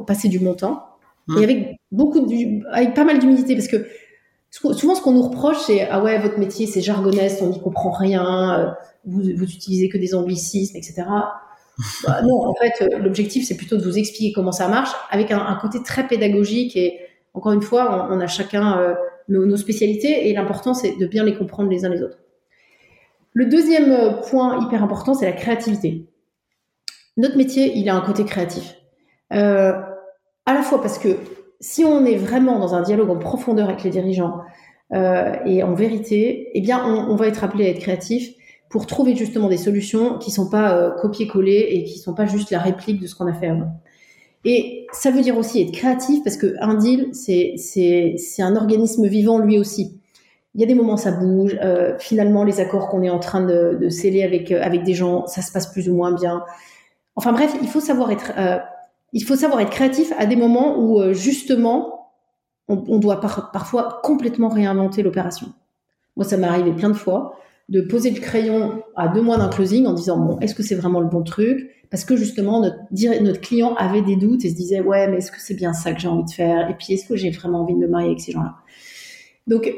passer 0.05 0.29
du 0.29 0.39
bon 0.39 0.53
temps. 0.53 0.85
Mmh. 1.27 1.37
Et 1.37 1.43
avec 1.43 1.77
beaucoup 1.91 2.21
de, 2.21 2.71
avec 2.71 2.93
pas 2.93 3.03
mal 3.03 3.19
d'humilité, 3.19 3.55
parce 3.55 3.67
que 3.67 3.85
souvent 4.51 4.95
ce 4.95 5.01
qu'on 5.01 5.11
nous 5.11 5.23
reproche, 5.23 5.57
c'est 5.65 5.87
ah 5.89 6.01
ouais, 6.01 6.17
votre 6.19 6.39
métier 6.39 6.65
c'est 6.67 6.79
jargoneste, 6.81 7.41
on 7.41 7.49
n'y 7.49 7.59
comprend 7.59 7.91
rien, 7.91 8.75
vous, 9.05 9.21
vous 9.35 9.43
utilisez 9.43 9.89
que 9.89 9.97
des 9.97 10.15
anglicismes, 10.15 10.77
etc. 10.77 11.03
bah, 12.07 12.21
non, 12.23 12.47
en 12.47 12.53
fait, 12.55 12.97
l'objectif 12.97 13.45
c'est 13.45 13.57
plutôt 13.57 13.75
de 13.75 13.83
vous 13.83 13.97
expliquer 13.97 14.31
comment 14.31 14.53
ça 14.53 14.69
marche, 14.69 14.91
avec 15.09 15.31
un, 15.31 15.39
un 15.39 15.55
côté 15.55 15.83
très 15.83 16.07
pédagogique 16.07 16.77
et 16.77 16.99
encore 17.37 17.51
une 17.51 17.61
fois, 17.61 18.09
on, 18.09 18.19
a 18.19 18.25
chacun 18.25 18.79
euh, 18.79 18.95
nos, 19.29 19.57
spécialités 19.57 20.27
et 20.27 20.33
l'important, 20.33 20.73
c'est 20.73 20.97
de 20.97 21.05
bien 21.05 21.23
les 21.23 21.35
comprendre 21.35 21.69
les 21.69 21.85
uns 21.85 21.89
les 21.89 22.01
autres. 22.01 22.17
Le 23.33 23.45
deuxième 23.45 23.91
euh, 23.91 24.13
point 24.27 24.59
hyper 24.65 24.83
important, 24.83 25.13
c'est 25.13 25.25
la 25.25 25.33
créativité. 25.33 26.07
Notre 27.17 27.37
métier, 27.37 27.73
il 27.75 27.89
a 27.89 27.95
un 27.95 28.01
côté 28.01 28.25
créatif. 28.25 28.75
Euh, 29.33 29.73
à 30.45 30.53
la 30.53 30.61
fois 30.61 30.81
parce 30.81 30.97
que 30.97 31.17
si 31.59 31.83
on 31.83 32.05
est 32.05 32.15
vraiment 32.15 32.59
dans 32.59 32.75
un 32.75 32.81
dialogue 32.81 33.09
en 33.09 33.17
profondeur 33.17 33.67
avec 33.67 33.83
les 33.83 33.89
dirigeants 33.89 34.41
et 34.93 35.63
en 35.63 35.73
vérité, 35.73 36.49
eh 36.53 36.61
bien, 36.61 36.81
on, 36.85 37.15
va 37.17 37.27
être 37.27 37.43
appelé 37.43 37.65
à 37.65 37.69
être 37.71 37.79
créatif 37.79 38.29
pour 38.69 38.87
trouver 38.87 39.17
justement 39.17 39.49
des 39.49 39.57
solutions 39.57 40.17
qui 40.17 40.31
sont 40.31 40.49
pas 40.49 40.91
copier-coller 41.01 41.67
et 41.71 41.83
qui 41.83 41.99
sont 41.99 42.13
pas 42.13 42.25
juste 42.25 42.51
la 42.51 42.59
réplique 42.59 43.01
de 43.01 43.07
ce 43.07 43.13
qu'on 43.13 43.27
a 43.27 43.33
fait 43.33 43.47
avant. 43.47 43.71
Et 44.45 44.87
ça 44.93 45.11
veut 45.11 45.21
dire 45.21 45.37
aussi 45.37 45.61
être 45.61 45.73
créatif 45.73 46.23
parce 46.23 46.37
que 46.37 46.55
un 46.61 46.75
deal, 46.75 47.09
c'est 47.13 47.57
un 48.39 48.55
organisme 48.55 49.05
vivant 49.07 49.39
lui 49.39 49.59
aussi. 49.59 49.99
Il 50.55 50.61
y 50.61 50.63
a 50.63 50.67
des 50.67 50.73
moments 50.73 50.95
ça 50.95 51.11
bouge. 51.11 51.59
Euh, 51.61 51.95
finalement, 51.99 52.45
les 52.45 52.59
accords 52.61 52.87
qu'on 52.87 53.03
est 53.03 53.09
en 53.09 53.19
train 53.19 53.41
de, 53.41 53.77
de 53.79 53.89
sceller 53.89 54.23
avec 54.23 54.51
euh, 54.51 54.61
avec 54.61 54.83
des 54.83 54.93
gens, 54.93 55.27
ça 55.27 55.41
se 55.41 55.51
passe 55.51 55.67
plus 55.67 55.89
ou 55.89 55.95
moins 55.95 56.13
bien. 56.13 56.43
Enfin 57.17 57.33
bref, 57.33 57.55
il 57.61 57.67
faut 57.67 57.79
savoir 57.79 58.11
être 58.11 58.31
euh, 58.37 58.59
il 59.11 59.23
faut 59.23 59.35
savoir 59.35 59.59
être 59.59 59.71
créatif 59.71 60.13
à 60.17 60.25
des 60.25 60.35
moments 60.35 60.77
où 60.77 61.01
euh, 61.01 61.13
justement 61.13 62.11
on, 62.69 62.99
doit 62.99 63.21
par, 63.21 63.51
parfois 63.51 64.01
complètement 64.03 64.49
réinventer 64.49 65.01
l'opération. 65.01 65.47
Moi, 66.17 66.25
ça 66.25 66.35
m'est 66.35 66.47
arrivé 66.47 66.73
plein 66.73 66.89
de 66.89 66.95
fois 66.95 67.39
de 67.69 67.79
poser 67.79 68.11
le 68.11 68.19
crayon 68.19 68.83
à 68.97 69.07
deux 69.07 69.21
mois 69.21 69.37
d'un 69.37 69.47
closing 69.47 69.85
en 69.85 69.93
disant 69.93 70.17
bon, 70.17 70.37
est-ce 70.39 70.53
que 70.53 70.63
c'est 70.63 70.75
vraiment 70.75 70.99
le 70.99 71.07
bon 71.07 71.23
truc? 71.23 71.69
Parce 71.89 72.03
que 72.03 72.17
justement 72.17 72.61
notre, 72.61 72.77
notre 73.23 73.39
client 73.39 73.73
avait 73.75 74.01
des 74.01 74.17
doutes 74.17 74.43
et 74.43 74.49
se 74.49 74.55
disait 74.55 74.81
ouais, 74.81 75.07
mais 75.07 75.17
est-ce 75.17 75.31
que 75.31 75.39
c'est 75.39 75.53
bien 75.53 75.71
ça 75.73 75.93
que 75.93 75.99
j'ai 75.99 76.09
envie 76.09 76.25
de 76.25 76.29
faire? 76.29 76.69
Et 76.69 76.75
puis 76.75 76.93
est-ce 76.93 77.07
que 77.07 77.15
j'ai 77.15 77.29
vraiment 77.31 77.61
envie 77.61 77.73
de 77.73 77.79
me 77.79 77.87
marier 77.87 78.07
avec 78.07 78.19
ces 78.19 78.33
gens-là? 78.33 78.55
Donc 79.47 79.73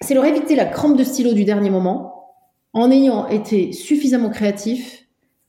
c'est 0.00 0.14
leur 0.14 0.24
éviter 0.24 0.54
la 0.54 0.66
crampe 0.66 0.96
de 0.96 1.04
stylo 1.04 1.32
du 1.32 1.44
dernier 1.44 1.70
moment 1.70 2.36
en 2.72 2.90
ayant 2.92 3.26
été 3.28 3.72
suffisamment 3.72 4.30
créatif 4.30 5.03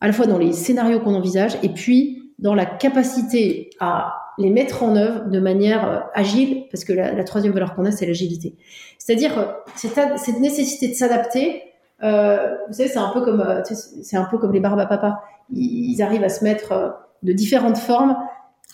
à 0.05 0.07
la 0.07 0.13
fois 0.13 0.27
dans 0.27 0.37
les 0.37 0.53
scénarios 0.53 0.99
qu'on 0.99 1.15
envisage 1.15 1.57
et 1.63 1.69
puis 1.69 2.31
dans 2.37 2.53
la 2.53 2.67
capacité 2.67 3.71
à 3.79 4.13
les 4.37 4.51
mettre 4.51 4.83
en 4.83 4.95
œuvre 4.95 5.31
de 5.31 5.39
manière 5.39 5.89
euh, 5.89 5.99
agile, 6.13 6.65
parce 6.69 6.85
que 6.85 6.93
la, 6.93 7.23
troisième 7.23 7.53
valeur 7.53 7.73
qu'on 7.73 7.85
a, 7.85 7.91
c'est 7.91 8.05
l'agilité. 8.05 8.55
C'est-à-dire 8.99 9.39
euh, 9.39 9.45
cette, 9.75 10.39
nécessité 10.39 10.89
de 10.89 10.93
s'adapter. 10.93 11.63
Euh, 12.03 12.55
vous 12.67 12.73
savez, 12.73 12.87
c'est 12.87 12.99
un 12.99 13.09
peu 13.09 13.21
comme 13.21 13.63
c'est 13.65 14.15
un 14.15 14.25
peu 14.25 14.37
comme 14.37 14.53
les 14.53 14.59
barbes 14.59 14.79
à 14.79 14.85
papa. 14.85 15.23
Ils, 15.51 15.99
arrivent 16.03 16.23
à 16.23 16.29
se 16.29 16.43
mettre 16.43 16.99
de 17.23 17.33
différentes 17.33 17.79
formes. 17.79 18.15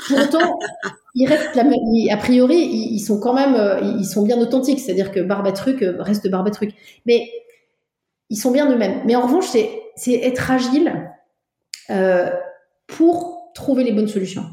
Pourtant, 0.10 0.60
ils 1.16 1.28
restent 1.30 1.56
la. 1.56 1.64
A 2.12 2.18
priori, 2.18 2.58
ils, 2.58 3.00
sont 3.00 3.22
quand 3.22 3.34
même, 3.34 3.56
ils 3.98 4.06
sont 4.06 4.24
bien 4.24 4.38
authentiques. 4.38 4.82
C'est-à-dire 4.82 5.12
que 5.12 5.22
barbe 5.22 5.48
à 5.48 5.54
truc 5.54 5.78
reste 6.00 6.30
barbe 6.30 6.50
à 6.50 6.52
truc. 6.52 6.74
Mais 7.06 7.30
ils 8.30 8.38
sont 8.38 8.52
bien 8.52 8.70
eux-mêmes. 8.70 9.00
Mais 9.06 9.16
en 9.16 9.22
revanche, 9.22 9.46
c'est 9.46 10.14
être 10.14 10.52
agile 10.52 11.11
euh, 11.92 12.30
pour 12.88 13.52
trouver 13.54 13.84
les 13.84 13.92
bonnes 13.92 14.08
solutions. 14.08 14.46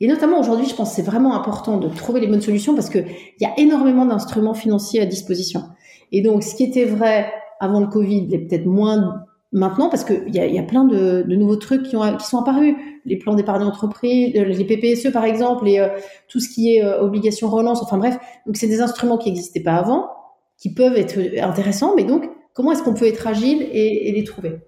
Et 0.00 0.08
notamment 0.08 0.40
aujourd'hui, 0.40 0.66
je 0.66 0.74
pense 0.74 0.90
que 0.90 0.96
c'est 0.96 1.02
vraiment 1.02 1.34
important 1.34 1.76
de 1.76 1.88
trouver 1.88 2.20
les 2.20 2.26
bonnes 2.26 2.40
solutions 2.40 2.74
parce 2.74 2.88
qu'il 2.88 3.06
y 3.40 3.44
a 3.44 3.52
énormément 3.58 4.06
d'instruments 4.06 4.54
financiers 4.54 5.00
à 5.00 5.06
disposition. 5.06 5.64
Et 6.10 6.22
donc, 6.22 6.42
ce 6.42 6.54
qui 6.54 6.64
était 6.64 6.86
vrai 6.86 7.30
avant 7.60 7.80
le 7.80 7.86
Covid 7.86 8.34
est 8.34 8.38
peut-être 8.38 8.64
moins 8.64 9.24
maintenant 9.52 9.88
parce 9.88 10.04
qu'il 10.04 10.34
y 10.34 10.38
a, 10.38 10.46
y 10.46 10.58
a 10.58 10.62
plein 10.62 10.84
de, 10.84 11.24
nouveaux 11.28 11.56
trucs 11.56 11.82
qui, 11.82 11.96
ont, 11.96 12.16
qui 12.16 12.26
sont 12.26 12.38
apparus. 12.38 12.74
Les 13.04 13.16
plans 13.16 13.34
d'épargne 13.34 13.62
entreprise, 13.62 14.34
euh, 14.36 14.44
les 14.44 14.64
PPSE 14.64 15.12
par 15.12 15.24
exemple, 15.24 15.68
et 15.68 15.80
euh, 15.80 15.88
tout 16.28 16.40
ce 16.40 16.48
qui 16.48 16.76
est 16.76 16.84
euh, 16.84 17.00
obligation 17.00 17.48
relance, 17.48 17.82
enfin 17.82 17.98
bref. 17.98 18.16
Donc, 18.46 18.56
c'est 18.56 18.68
des 18.68 18.80
instruments 18.80 19.18
qui 19.18 19.30
n'existaient 19.30 19.62
pas 19.62 19.76
avant, 19.76 20.10
qui 20.58 20.72
peuvent 20.72 20.96
être 20.96 21.18
intéressants, 21.42 21.94
mais 21.96 22.04
donc, 22.04 22.28
comment 22.54 22.72
est-ce 22.72 22.82
qu'on 22.82 22.94
peut 22.94 23.06
être 23.06 23.26
agile 23.26 23.66
et, 23.72 24.12
les 24.12 24.24
trouver? 24.24 24.58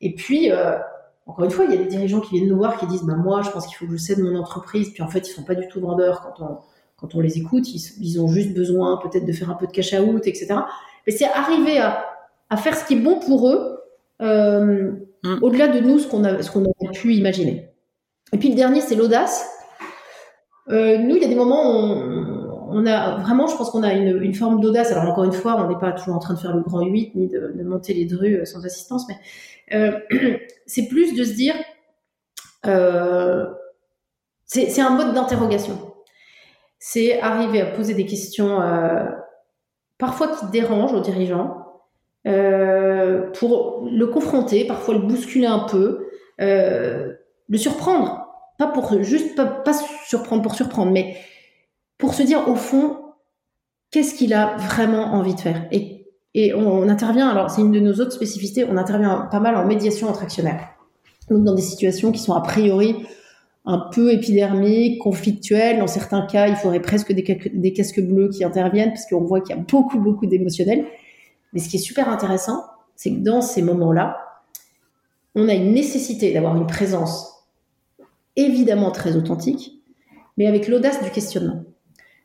Et 0.00 0.14
puis, 0.14 0.50
encore 1.26 1.44
une 1.44 1.50
fois, 1.50 1.64
il 1.64 1.70
y 1.70 1.74
a 1.74 1.78
des 1.78 1.86
dirigeants 1.86 2.20
qui 2.20 2.36
viennent 2.36 2.48
nous 2.48 2.56
voir 2.56 2.78
qui 2.78 2.86
disent 2.86 3.02
bah, 3.02 3.14
Moi, 3.14 3.42
je 3.42 3.50
pense 3.50 3.66
qu'il 3.66 3.76
faut 3.76 3.86
que 3.86 3.92
je 3.92 3.96
cède 3.96 4.18
mon 4.18 4.36
entreprise. 4.38 4.90
Puis 4.92 5.02
en 5.02 5.08
fait, 5.08 5.26
ils 5.26 5.32
sont 5.32 5.44
pas 5.44 5.54
du 5.54 5.66
tout 5.68 5.80
vendeurs 5.80 6.20
quand 6.20 6.44
on, 6.44 6.58
quand 6.96 7.14
on 7.14 7.20
les 7.20 7.38
écoute. 7.38 7.66
Ils, 7.68 7.80
ils 8.00 8.20
ont 8.20 8.28
juste 8.28 8.52
besoin 8.52 8.98
peut-être 8.98 9.24
de 9.24 9.32
faire 9.32 9.50
un 9.50 9.54
peu 9.54 9.66
de 9.66 9.72
cash 9.72 9.94
out, 9.94 10.26
etc. 10.26 10.54
Mais 11.06 11.12
c'est 11.12 11.24
arriver 11.24 11.78
à, 11.78 12.04
à, 12.50 12.56
faire 12.56 12.76
ce 12.76 12.84
qui 12.84 12.94
est 12.94 13.00
bon 13.00 13.18
pour 13.20 13.48
eux, 13.48 13.80
euh, 14.20 14.92
mm. 15.22 15.38
au-delà 15.42 15.68
de 15.68 15.80
nous, 15.80 15.98
ce 15.98 16.06
qu'on 16.06 16.24
a, 16.24 16.34
qu'on 16.34 16.64
aurait 16.64 16.92
pu 16.92 17.14
imaginer. 17.14 17.70
Et 18.32 18.38
puis 18.38 18.50
le 18.50 18.54
dernier, 18.54 18.80
c'est 18.80 18.94
l'audace. 18.94 19.48
Euh, 20.70 20.98
nous, 20.98 21.16
il 21.16 21.22
y 21.22 21.24
a 21.24 21.28
des 21.28 21.34
moments 21.34 21.70
où 21.70 21.74
on, 21.74 22.23
on 22.74 22.86
a 22.86 23.16
vraiment, 23.18 23.46
je 23.46 23.56
pense 23.56 23.70
qu'on 23.70 23.82
a 23.82 23.92
une, 23.92 24.34
forme 24.34 24.60
d'audace. 24.60 24.92
Alors 24.92 25.10
encore 25.10 25.24
une 25.24 25.32
fois, 25.32 25.56
on 25.56 25.68
n'est 25.68 25.78
pas 25.78 25.92
toujours 25.92 26.14
en 26.14 26.18
train 26.18 26.34
de 26.34 26.38
faire 26.38 26.54
le 26.54 26.62
grand 26.62 26.84
8 26.84 27.14
ni 27.14 27.28
de, 27.28 27.62
monter 27.62 27.94
les 27.94 28.04
drues 28.04 28.44
sans 28.44 28.64
assistance, 28.66 29.06
mais 29.08 29.16
euh, 29.72 29.98
c'est 30.66 30.88
plus 30.88 31.14
de 31.14 31.24
se 31.24 31.32
dire, 31.32 31.54
euh, 32.66 33.46
c'est 34.44 34.80
un 34.80 34.90
mode 34.90 35.14
d'interrogation. 35.14 35.78
C'est 36.78 37.20
arriver 37.20 37.60
à 37.62 37.66
poser 37.66 37.94
des 37.94 38.04
questions 38.04 38.60
euh, 38.60 39.06
parfois 39.98 40.28
qui 40.28 40.46
dérangent 40.46 40.92
aux 40.92 41.00
dirigeants, 41.00 41.64
euh, 42.26 43.30
pour 43.32 43.86
le 43.90 44.06
confronter, 44.06 44.66
parfois 44.66 44.94
le 44.94 45.00
bousculer 45.00 45.46
un 45.46 45.60
peu, 45.60 46.08
euh, 46.40 47.12
le 47.48 47.58
surprendre, 47.58 48.26
pas 48.58 48.68
pour 48.68 49.02
juste 49.02 49.36
pas, 49.36 49.62
surprendre 50.06 50.42
pour 50.42 50.54
surprendre, 50.54 50.90
mais 50.90 51.16
pour 51.98 52.14
se 52.14 52.22
dire 52.22 52.48
au 52.48 52.54
fond, 52.54 52.96
qu'est-ce 53.90 54.14
qu'il 54.14 54.34
a 54.34 54.56
vraiment 54.56 55.14
envie 55.14 55.34
de 55.34 55.40
faire? 55.40 55.68
Et, 55.72 55.92
on, 56.54 56.88
intervient, 56.88 57.28
alors 57.28 57.48
c'est 57.48 57.60
une 57.60 57.70
de 57.70 57.78
nos 57.78 57.92
autres 58.00 58.10
spécificités, 58.10 58.64
on 58.68 58.76
intervient 58.76 59.28
pas 59.30 59.38
mal 59.38 59.54
en 59.54 59.64
médiation 59.64 60.08
entre 60.08 60.24
actionnaires. 60.24 60.68
Donc 61.30 61.44
dans 61.44 61.54
des 61.54 61.62
situations 61.62 62.10
qui 62.10 62.18
sont 62.18 62.32
a 62.32 62.40
priori 62.40 63.06
un 63.64 63.78
peu 63.78 64.12
épidermiques, 64.12 65.00
conflictuelles. 65.00 65.78
Dans 65.78 65.86
certains 65.86 66.26
cas, 66.26 66.48
il 66.48 66.56
faudrait 66.56 66.82
presque 66.82 67.12
des, 67.12 67.22
des 67.54 67.72
casques 67.72 68.00
bleus 68.00 68.28
qui 68.28 68.44
interviennent 68.44 68.90
parce 68.90 69.06
qu'on 69.06 69.22
voit 69.22 69.40
qu'il 69.40 69.56
y 69.56 69.58
a 69.58 69.62
beaucoup, 69.62 69.98
beaucoup 70.00 70.26
d'émotionnel. 70.26 70.84
Mais 71.52 71.60
ce 71.60 71.68
qui 71.68 71.76
est 71.76 71.80
super 71.80 72.08
intéressant, 72.08 72.64
c'est 72.96 73.10
que 73.10 73.20
dans 73.20 73.40
ces 73.40 73.62
moments-là, 73.62 74.18
on 75.34 75.48
a 75.48 75.54
une 75.54 75.72
nécessité 75.72 76.32
d'avoir 76.32 76.56
une 76.56 76.66
présence 76.66 77.44
évidemment 78.36 78.90
très 78.90 79.16
authentique, 79.16 79.80
mais 80.36 80.46
avec 80.46 80.68
l'audace 80.68 81.02
du 81.02 81.10
questionnement. 81.10 81.62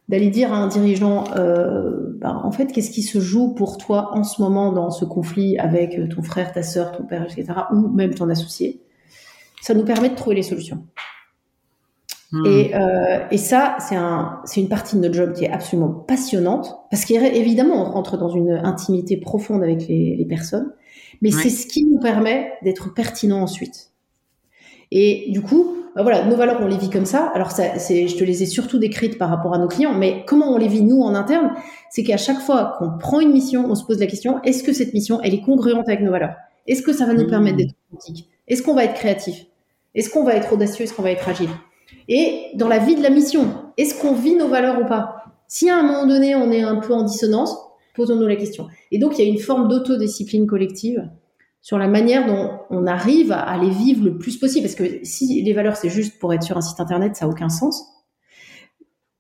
D'aller 0.10 0.30
dire 0.30 0.52
à 0.52 0.58
un 0.58 0.68
dirigeant, 0.68 1.24
euh, 1.38 2.18
bah, 2.20 2.42
en 2.44 2.52
fait, 2.52 2.74
qu'est-ce 2.74 2.92
qui 2.92 3.04
se 3.04 3.20
joue 3.20 3.54
pour 3.54 3.78
toi 3.78 4.10
en 4.14 4.24
ce 4.24 4.42
moment 4.42 4.74
dans 4.74 4.92
ce 4.92 5.06
conflit 5.06 5.58
avec 5.58 5.98
ton 6.10 6.22
frère, 6.22 6.52
ta 6.52 6.64
sœur, 6.64 6.92
ton 6.92 7.04
père, 7.04 7.24
etc., 7.24 7.46
ou 7.72 7.88
même 7.90 8.14
ton 8.14 8.28
associé? 8.28 8.82
Ça 9.62 9.74
nous 9.74 9.86
permet 9.86 10.10
de 10.10 10.16
trouver 10.16 10.36
les 10.36 10.44
solutions. 10.44 10.84
Hmm. 12.32 12.46
Et, 12.46 12.76
euh, 12.76 13.20
et, 13.32 13.38
ça, 13.38 13.78
c'est 13.80 13.96
un, 13.96 14.42
une 14.56 14.68
partie 14.68 14.96
de 14.96 15.02
notre 15.02 15.16
job 15.16 15.34
qui 15.34 15.46
est 15.46 15.52
absolument 15.52 15.90
passionnante, 15.90 16.76
parce 16.92 17.06
qu'évidemment, 17.06 17.82
on 17.82 17.92
rentre 17.92 18.18
dans 18.18 18.30
une 18.30 18.52
intimité 18.52 19.18
profonde 19.18 19.64
avec 19.64 19.88
les, 19.88 20.16
les 20.16 20.26
personnes, 20.26 20.74
mais 21.22 21.32
c'est 21.32 21.50
ce 21.50 21.66
qui 21.66 21.86
nous 21.86 22.00
permet 22.00 22.54
d'être 22.64 22.94
pertinent 22.94 23.42
ensuite. 23.42 23.89
Et 24.92 25.28
du 25.30 25.42
coup, 25.42 25.76
bah 25.96 26.04
voilà, 26.04 26.26
nos 26.26 26.36
valeurs, 26.36 26.60
on 26.62 26.68
les 26.68 26.78
vit 26.78 26.90
comme 26.90 27.06
ça. 27.06 27.32
Alors, 27.34 27.52
ça, 27.52 27.64
je 27.78 28.16
te 28.16 28.24
les 28.24 28.44
ai 28.44 28.46
surtout 28.46 28.78
décrites 28.78 29.18
par 29.18 29.30
rapport 29.30 29.54
à 29.54 29.58
nos 29.58 29.68
clients, 29.68 29.94
mais 29.94 30.24
comment 30.26 30.54
on 30.54 30.58
les 30.58 30.68
vit 30.68 30.84
nous 30.84 31.02
en 31.02 31.16
interne, 31.16 31.52
c'est 31.90 32.04
qu'à 32.04 32.18
chaque 32.18 32.40
fois 32.40 32.76
qu'on 32.78 32.98
prend 32.98 33.20
une 33.20 33.32
mission, 33.32 33.66
on 33.70 33.76
se 33.76 33.84
pose 33.84 34.00
la 34.00 34.08
question 34.08 34.42
est-ce 34.44 34.64
que 34.64 34.74
cette 34.74 34.94
mission, 34.94 35.20
elle 35.22 35.34
est 35.34 35.42
congruente 35.42 35.88
avec 35.88 36.02
nos 36.02 36.12
valeurs? 36.12 36.36
Est-ce 36.68 36.84
que 36.84 36.94
ça 36.94 37.06
va 37.06 37.14
nous 37.14 37.26
hmm. 37.26 37.30
permettre 37.30 37.58
d'être 37.58 37.74
authentique? 37.92 38.30
Est-ce 38.48 38.62
qu'on 38.62 38.76
va 38.76 38.86
être 38.86 38.94
créatif? 38.94 39.46
Est-ce 39.96 40.10
qu'on 40.10 40.24
va 40.24 40.36
être 40.36 40.54
audacieux? 40.54 40.84
Est-ce 40.84 40.94
qu'on 40.94 41.02
va 41.02 41.12
être 41.12 41.28
agile? 41.28 41.50
Et 42.08 42.46
dans 42.56 42.68
la 42.68 42.80
vie 42.80 42.96
de 42.96 43.04
la 43.04 43.10
mission, 43.10 43.48
est-ce 43.78 44.00
qu'on 44.00 44.14
vit 44.14 44.36
nos 44.36 44.48
valeurs 44.48 44.80
ou 44.82 44.86
pas? 44.86 45.24
Si 45.48 45.70
à 45.70 45.78
un 45.78 45.84
moment 45.84 46.06
donné, 46.06 46.36
on 46.36 46.52
est 46.52 46.62
un 46.62 46.76
peu 46.76 46.94
en 46.94 47.04
dissonance, 47.04 47.56
posons-nous 47.96 48.28
la 48.28 48.36
question. 48.36 48.68
Et 48.92 49.00
donc, 49.00 49.18
il 49.18 49.26
y 49.26 49.28
a 49.28 49.30
une 49.30 49.40
forme 49.40 49.68
d'autodiscipline 49.68 50.48
collective 50.48 51.10
sur 51.62 51.78
la 51.78 51.88
manière 51.88 52.26
dont 52.26 52.60
on 52.70 52.88
arrive 52.88 53.32
à 53.32 53.58
les 53.58 53.70
vivre 53.70 54.04
le 54.04 54.18
plus 54.18 54.38
possible. 54.38 54.66
Parce 54.66 54.76
que 54.76 55.00
si 55.04 55.42
les 55.42 55.54
valeurs, 55.54 55.76
c'est 55.76 55.90
juste 55.90 56.20
pour 56.20 56.34
être 56.34 56.44
sur 56.44 56.58
un 56.58 56.62
site 56.62 56.80
internet, 56.80 57.16
ça 57.16 57.26
n'a 57.26 57.32
aucun 57.32 57.50
sens. 57.50 57.84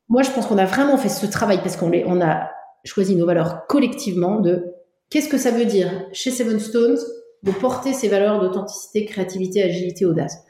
Moi, 0.07 0.23
je 0.23 0.31
pense 0.31 0.47
qu'on 0.47 0.57
a 0.57 0.65
vraiment 0.65 0.97
fait 0.97 1.09
ce 1.09 1.25
travail 1.25 1.59
parce 1.61 1.77
qu'on 1.77 1.91
on 1.91 2.21
a 2.21 2.49
choisi 2.83 3.15
nos 3.15 3.25
valeurs 3.25 3.67
collectivement 3.67 4.39
de 4.39 4.73
qu'est-ce 5.09 5.29
que 5.29 5.37
ça 5.37 5.51
veut 5.51 5.65
dire 5.65 5.89
chez 6.13 6.31
Seven 6.31 6.59
Stones 6.59 6.97
de 7.43 7.51
porter 7.51 7.93
ces 7.93 8.07
valeurs 8.07 8.41
d'authenticité, 8.41 9.05
créativité, 9.05 9.63
agilité, 9.63 10.05
audace. 10.05 10.43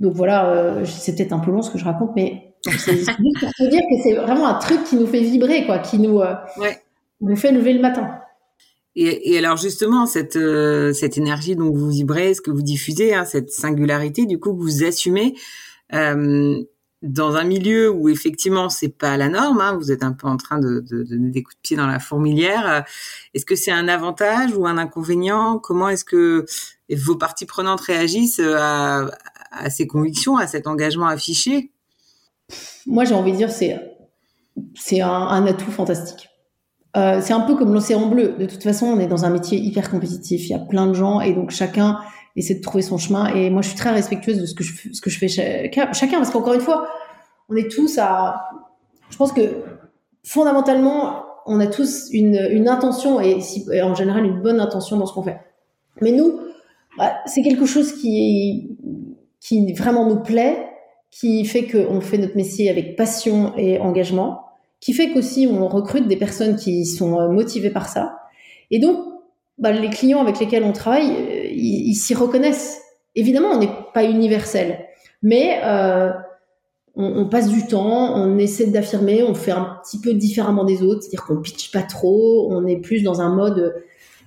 Donc 0.00 0.14
voilà, 0.14 0.50
euh, 0.50 0.84
c'est 0.84 1.14
peut-être 1.14 1.32
un 1.32 1.38
peu 1.38 1.50
long 1.50 1.62
ce 1.62 1.70
que 1.70 1.78
je 1.78 1.84
raconte, 1.84 2.10
mais 2.16 2.54
c'est 2.62 2.96
juste 2.96 3.18
pour 3.40 3.50
te 3.50 3.70
dire 3.70 3.82
que 3.82 4.02
c'est 4.02 4.14
vraiment 4.14 4.48
un 4.48 4.58
truc 4.58 4.82
qui 4.84 4.96
nous 4.96 5.06
fait 5.06 5.20
vibrer, 5.20 5.64
quoi, 5.64 5.78
qui 5.78 5.98
nous, 5.98 6.20
euh, 6.20 6.34
nous 7.20 7.36
fait 7.36 7.52
lever 7.52 7.72
le 7.72 7.80
matin. 7.80 8.21
Et, 8.94 9.32
et, 9.32 9.38
alors 9.38 9.56
justement, 9.56 10.06
cette, 10.06 10.36
euh, 10.36 10.92
cette 10.92 11.16
énergie 11.16 11.56
dont 11.56 11.70
vous 11.70 11.88
vibrez, 11.88 12.34
ce 12.34 12.40
que 12.40 12.50
vous 12.50 12.62
diffusez, 12.62 13.14
hein, 13.14 13.24
cette 13.24 13.50
singularité, 13.50 14.26
du 14.26 14.38
coup, 14.38 14.52
que 14.52 14.60
vous 14.60 14.84
assumez 14.84 15.34
euh, 15.94 16.62
dans 17.00 17.34
un 17.36 17.44
milieu 17.44 17.90
où 17.90 18.08
effectivement 18.08 18.68
c'est 18.68 18.90
pas 18.90 19.16
la 19.16 19.28
norme, 19.28 19.60
hein, 19.60 19.76
vous 19.76 19.90
êtes 19.90 20.04
un 20.04 20.12
peu 20.12 20.28
en 20.28 20.36
train 20.36 20.58
de, 20.58 20.80
de, 20.80 21.02
donner 21.02 21.30
des 21.30 21.42
coups 21.42 21.56
de 21.56 21.60
pied 21.62 21.76
dans 21.76 21.86
la 21.86 21.98
fourmilière. 21.98 22.68
Euh, 22.68 22.80
est-ce 23.34 23.46
que 23.46 23.56
c'est 23.56 23.72
un 23.72 23.88
avantage 23.88 24.54
ou 24.54 24.66
un 24.66 24.76
inconvénient? 24.76 25.58
Comment 25.58 25.88
est-ce 25.88 26.04
que 26.04 26.44
vos 26.90 27.16
parties 27.16 27.46
prenantes 27.46 27.80
réagissent 27.80 28.40
à, 28.40 29.10
à 29.50 29.70
ces 29.70 29.86
convictions, 29.86 30.36
à 30.36 30.46
cet 30.46 30.66
engagement 30.66 31.06
affiché? 31.06 31.72
Moi, 32.86 33.04
j'ai 33.04 33.14
envie 33.14 33.32
de 33.32 33.38
dire 33.38 33.50
c'est 33.50 33.80
c'est 34.74 35.00
un, 35.00 35.08
un 35.08 35.46
atout 35.46 35.70
fantastique. 35.70 36.28
Euh, 36.96 37.20
c'est 37.22 37.32
un 37.32 37.40
peu 37.40 37.54
comme 37.54 37.72
l'océan 37.72 38.06
bleu. 38.06 38.34
De 38.38 38.46
toute 38.46 38.62
façon, 38.62 38.86
on 38.86 39.00
est 39.00 39.06
dans 39.06 39.24
un 39.24 39.30
métier 39.30 39.58
hyper 39.58 39.90
compétitif. 39.90 40.48
Il 40.48 40.50
y 40.50 40.54
a 40.54 40.58
plein 40.58 40.86
de 40.86 40.92
gens 40.92 41.20
et 41.20 41.32
donc 41.32 41.50
chacun 41.50 41.98
essaie 42.36 42.54
de 42.54 42.60
trouver 42.60 42.82
son 42.82 42.98
chemin. 42.98 43.26
Et 43.34 43.50
moi, 43.50 43.62
je 43.62 43.68
suis 43.68 43.76
très 43.76 43.90
respectueuse 43.90 44.38
de 44.38 44.46
ce 44.46 44.54
que 44.54 44.62
je, 44.62 45.18
fais 45.18 45.28
chacun, 45.28 45.86
parce 45.86 46.30
qu'encore 46.30 46.54
une 46.54 46.60
fois, 46.60 46.88
on 47.48 47.56
est 47.56 47.70
tous 47.70 47.98
à. 47.98 48.50
Je 49.10 49.16
pense 49.16 49.32
que 49.32 49.64
fondamentalement, 50.24 51.24
on 51.46 51.60
a 51.60 51.66
tous 51.66 52.08
une, 52.12 52.48
une 52.50 52.68
intention 52.68 53.20
et, 53.20 53.40
en 53.82 53.94
général 53.94 54.24
une 54.24 54.40
bonne 54.40 54.60
intention 54.60 54.96
dans 54.96 55.06
ce 55.06 55.14
qu'on 55.14 55.22
fait. 55.22 55.40
Mais 56.00 56.12
nous, 56.12 56.40
bah, 56.96 57.14
c'est 57.26 57.42
quelque 57.42 57.66
chose 57.66 57.92
qui, 57.94 58.76
qui 59.40 59.72
vraiment 59.72 60.06
nous 60.06 60.20
plaît, 60.20 60.68
qui 61.10 61.44
fait 61.44 61.66
qu'on 61.66 62.00
fait 62.00 62.18
notre 62.18 62.36
métier 62.36 62.70
avec 62.70 62.96
passion 62.96 63.52
et 63.56 63.78
engagement 63.78 64.40
qui 64.82 64.92
fait 64.92 65.12
qu'aussi 65.12 65.46
on 65.46 65.68
recrute 65.68 66.08
des 66.08 66.16
personnes 66.16 66.56
qui 66.56 66.84
sont 66.84 67.18
euh, 67.18 67.28
motivées 67.28 67.70
par 67.70 67.88
ça. 67.88 68.18
Et 68.70 68.80
donc, 68.80 68.98
bah, 69.56 69.70
les 69.70 69.88
clients 69.88 70.20
avec 70.20 70.40
lesquels 70.40 70.64
on 70.64 70.72
travaille, 70.72 71.10
euh, 71.10 71.48
ils 71.50 71.94
s'y 71.94 72.14
reconnaissent. 72.14 72.82
Évidemment, 73.14 73.50
on 73.52 73.60
n'est 73.60 73.70
pas 73.94 74.04
universel, 74.04 74.80
mais 75.22 75.60
euh, 75.64 76.10
on, 76.96 77.28
passe 77.28 77.48
du 77.48 77.66
temps, 77.66 78.16
on 78.16 78.38
essaie 78.38 78.66
d'affirmer, 78.66 79.22
on 79.22 79.34
fait 79.34 79.52
un 79.52 79.78
petit 79.82 80.00
peu 80.00 80.14
différemment 80.14 80.64
des 80.64 80.82
autres, 80.82 81.02
c'est-à-dire 81.02 81.24
qu'on 81.24 81.40
pitch 81.40 81.70
pas 81.70 81.82
trop, 81.82 82.48
on 82.50 82.66
est 82.66 82.80
plus 82.80 83.02
dans 83.02 83.20
un 83.20 83.34
mode, 83.34 83.74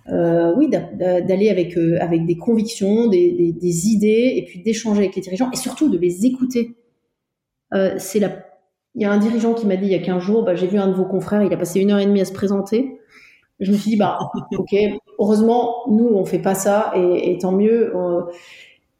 oui, 0.07 0.69
d'aller 0.69 1.49
avec 1.49 1.75
avec 1.99 2.25
des 2.25 2.37
convictions, 2.37 3.07
des, 3.07 3.53
des, 3.59 3.87
idées, 3.87 4.33
et 4.37 4.45
puis 4.45 4.61
d'échanger 4.61 4.99
avec 4.99 5.15
les 5.15 5.21
dirigeants, 5.21 5.49
et 5.51 5.57
surtout 5.57 5.89
de 5.89 5.97
les 5.97 6.25
écouter. 6.25 6.75
C'est 7.97 8.19
la 8.19 8.29
il 8.95 9.01
y 9.01 9.05
a 9.05 9.11
un 9.11 9.17
dirigeant 9.17 9.53
qui 9.53 9.67
m'a 9.67 9.75
dit 9.75 9.85
il 9.85 9.91
y 9.91 9.95
a 9.95 9.99
15 9.99 10.21
jours, 10.21 10.43
bah, 10.43 10.55
j'ai 10.55 10.67
vu 10.67 10.77
un 10.77 10.87
de 10.87 10.93
vos 10.93 11.05
confrères, 11.05 11.43
il 11.43 11.53
a 11.53 11.57
passé 11.57 11.79
une 11.79 11.91
heure 11.91 11.99
et 11.99 12.05
demie 12.05 12.21
à 12.21 12.25
se 12.25 12.33
présenter. 12.33 12.99
Je 13.59 13.71
me 13.71 13.77
suis 13.77 13.91
dit, 13.91 13.97
bah, 13.97 14.17
ok, 14.57 14.75
heureusement, 15.19 15.83
nous, 15.89 16.07
on 16.07 16.25
fait 16.25 16.39
pas 16.39 16.55
ça, 16.55 16.93
et, 16.95 17.37
tant 17.39 17.51
mieux, 17.51 17.93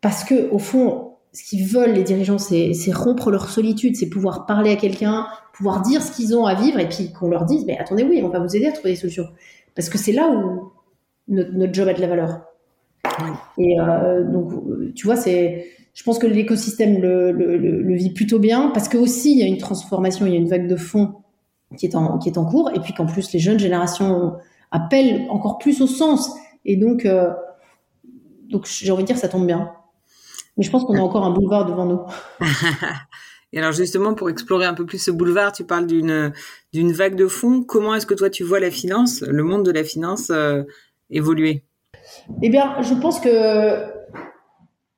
parce 0.01 0.23
que 0.23 0.49
au 0.51 0.59
fond, 0.59 1.13
ce 1.33 1.43
qu'ils 1.43 1.65
veulent, 1.65 1.93
les 1.93 2.03
dirigeants, 2.03 2.37
c'est 2.37 2.73
rompre 2.93 3.31
leur 3.31 3.49
solitude, 3.49 3.95
c'est 3.95 4.09
pouvoir 4.09 4.45
parler 4.45 4.71
à 4.71 4.75
quelqu'un, 4.75 5.27
pouvoir 5.53 5.81
dire 5.81 6.01
ce 6.01 6.11
qu'ils 6.11 6.35
ont 6.35 6.45
à 6.45 6.55
vivre, 6.55 6.79
et 6.79 6.89
puis 6.89 7.11
qu'on 7.11 7.29
leur 7.29 7.45
dise, 7.45 7.65
mais 7.65 7.77
attendez, 7.77 8.03
oui, 8.03 8.21
on 8.23 8.29
va 8.29 8.39
vous 8.39 8.55
aider 8.55 8.67
à 8.67 8.71
trouver 8.71 8.91
des 8.91 8.95
solutions. 8.97 9.27
Parce 9.75 9.89
que 9.89 9.97
c'est 9.97 10.13
là 10.13 10.29
où 10.29 10.71
notre, 11.27 11.73
job 11.73 11.87
a 11.87 11.93
de 11.93 12.01
la 12.01 12.07
valeur. 12.07 12.41
Et 13.57 13.79
euh, 13.79 14.23
donc, 14.23 14.51
tu 14.95 15.05
vois, 15.05 15.15
c'est 15.15 15.65
je 15.95 16.03
pense 16.03 16.19
que 16.19 16.27
l'écosystème 16.27 17.01
le, 17.01 17.31
le, 17.31 17.57
le, 17.57 17.95
vit 17.95 18.11
plutôt 18.11 18.37
bien 18.37 18.69
parce 18.73 18.89
que 18.89 18.97
aussi 18.97 19.31
il 19.31 19.39
y 19.39 19.43
a 19.43 19.47
une 19.47 19.57
transformation, 19.57 20.25
il 20.25 20.33
y 20.33 20.35
a 20.35 20.39
une 20.39 20.49
vague 20.49 20.67
de 20.67 20.75
fond 20.75 21.15
qui 21.77 21.85
est 21.85 21.95
en, 21.95 22.19
qui 22.19 22.29
est 22.29 22.37
en 22.37 22.45
cours 22.45 22.69
et 22.75 22.79
puis 22.81 22.93
qu'en 22.93 23.05
plus 23.05 23.31
les 23.31 23.39
jeunes 23.39 23.57
générations 23.57 24.33
appellent 24.71 25.25
encore 25.29 25.57
plus 25.57 25.81
au 25.81 25.87
sens 25.87 26.35
et 26.65 26.75
donc 26.75 27.05
euh, 27.05 27.31
donc 28.49 28.67
j'ai 28.67 28.91
envie 28.91 29.03
de 29.03 29.07
dire 29.07 29.17
ça 29.17 29.29
tombe 29.29 29.47
bien. 29.47 29.71
Mais 30.57 30.63
je 30.63 30.69
pense 30.69 30.83
qu'on 30.83 30.95
a 30.95 31.01
encore 31.01 31.25
un 31.25 31.31
boulevard 31.31 31.65
devant 31.65 31.85
nous. 31.85 32.01
et 33.53 33.59
alors 33.59 33.71
justement 33.71 34.13
pour 34.13 34.29
explorer 34.29 34.65
un 34.65 34.73
peu 34.73 34.85
plus 34.85 35.01
ce 35.01 35.11
boulevard, 35.11 35.53
tu 35.53 35.63
parles 35.63 35.87
d'une 35.87 36.33
d'une 36.73 36.91
vague 36.91 37.15
de 37.15 37.27
fond. 37.27 37.63
Comment 37.63 37.95
est-ce 37.95 38.05
que 38.05 38.13
toi 38.13 38.29
tu 38.29 38.43
vois 38.43 38.59
la 38.59 38.69
finance, 38.69 39.21
le 39.21 39.43
monde 39.43 39.63
de 39.63 39.71
la 39.71 39.85
finance 39.85 40.29
euh, 40.29 40.63
évoluer? 41.09 41.63
Eh 42.41 42.49
bien, 42.49 42.81
je 42.81 42.93
pense 42.93 43.19
que 43.19 43.94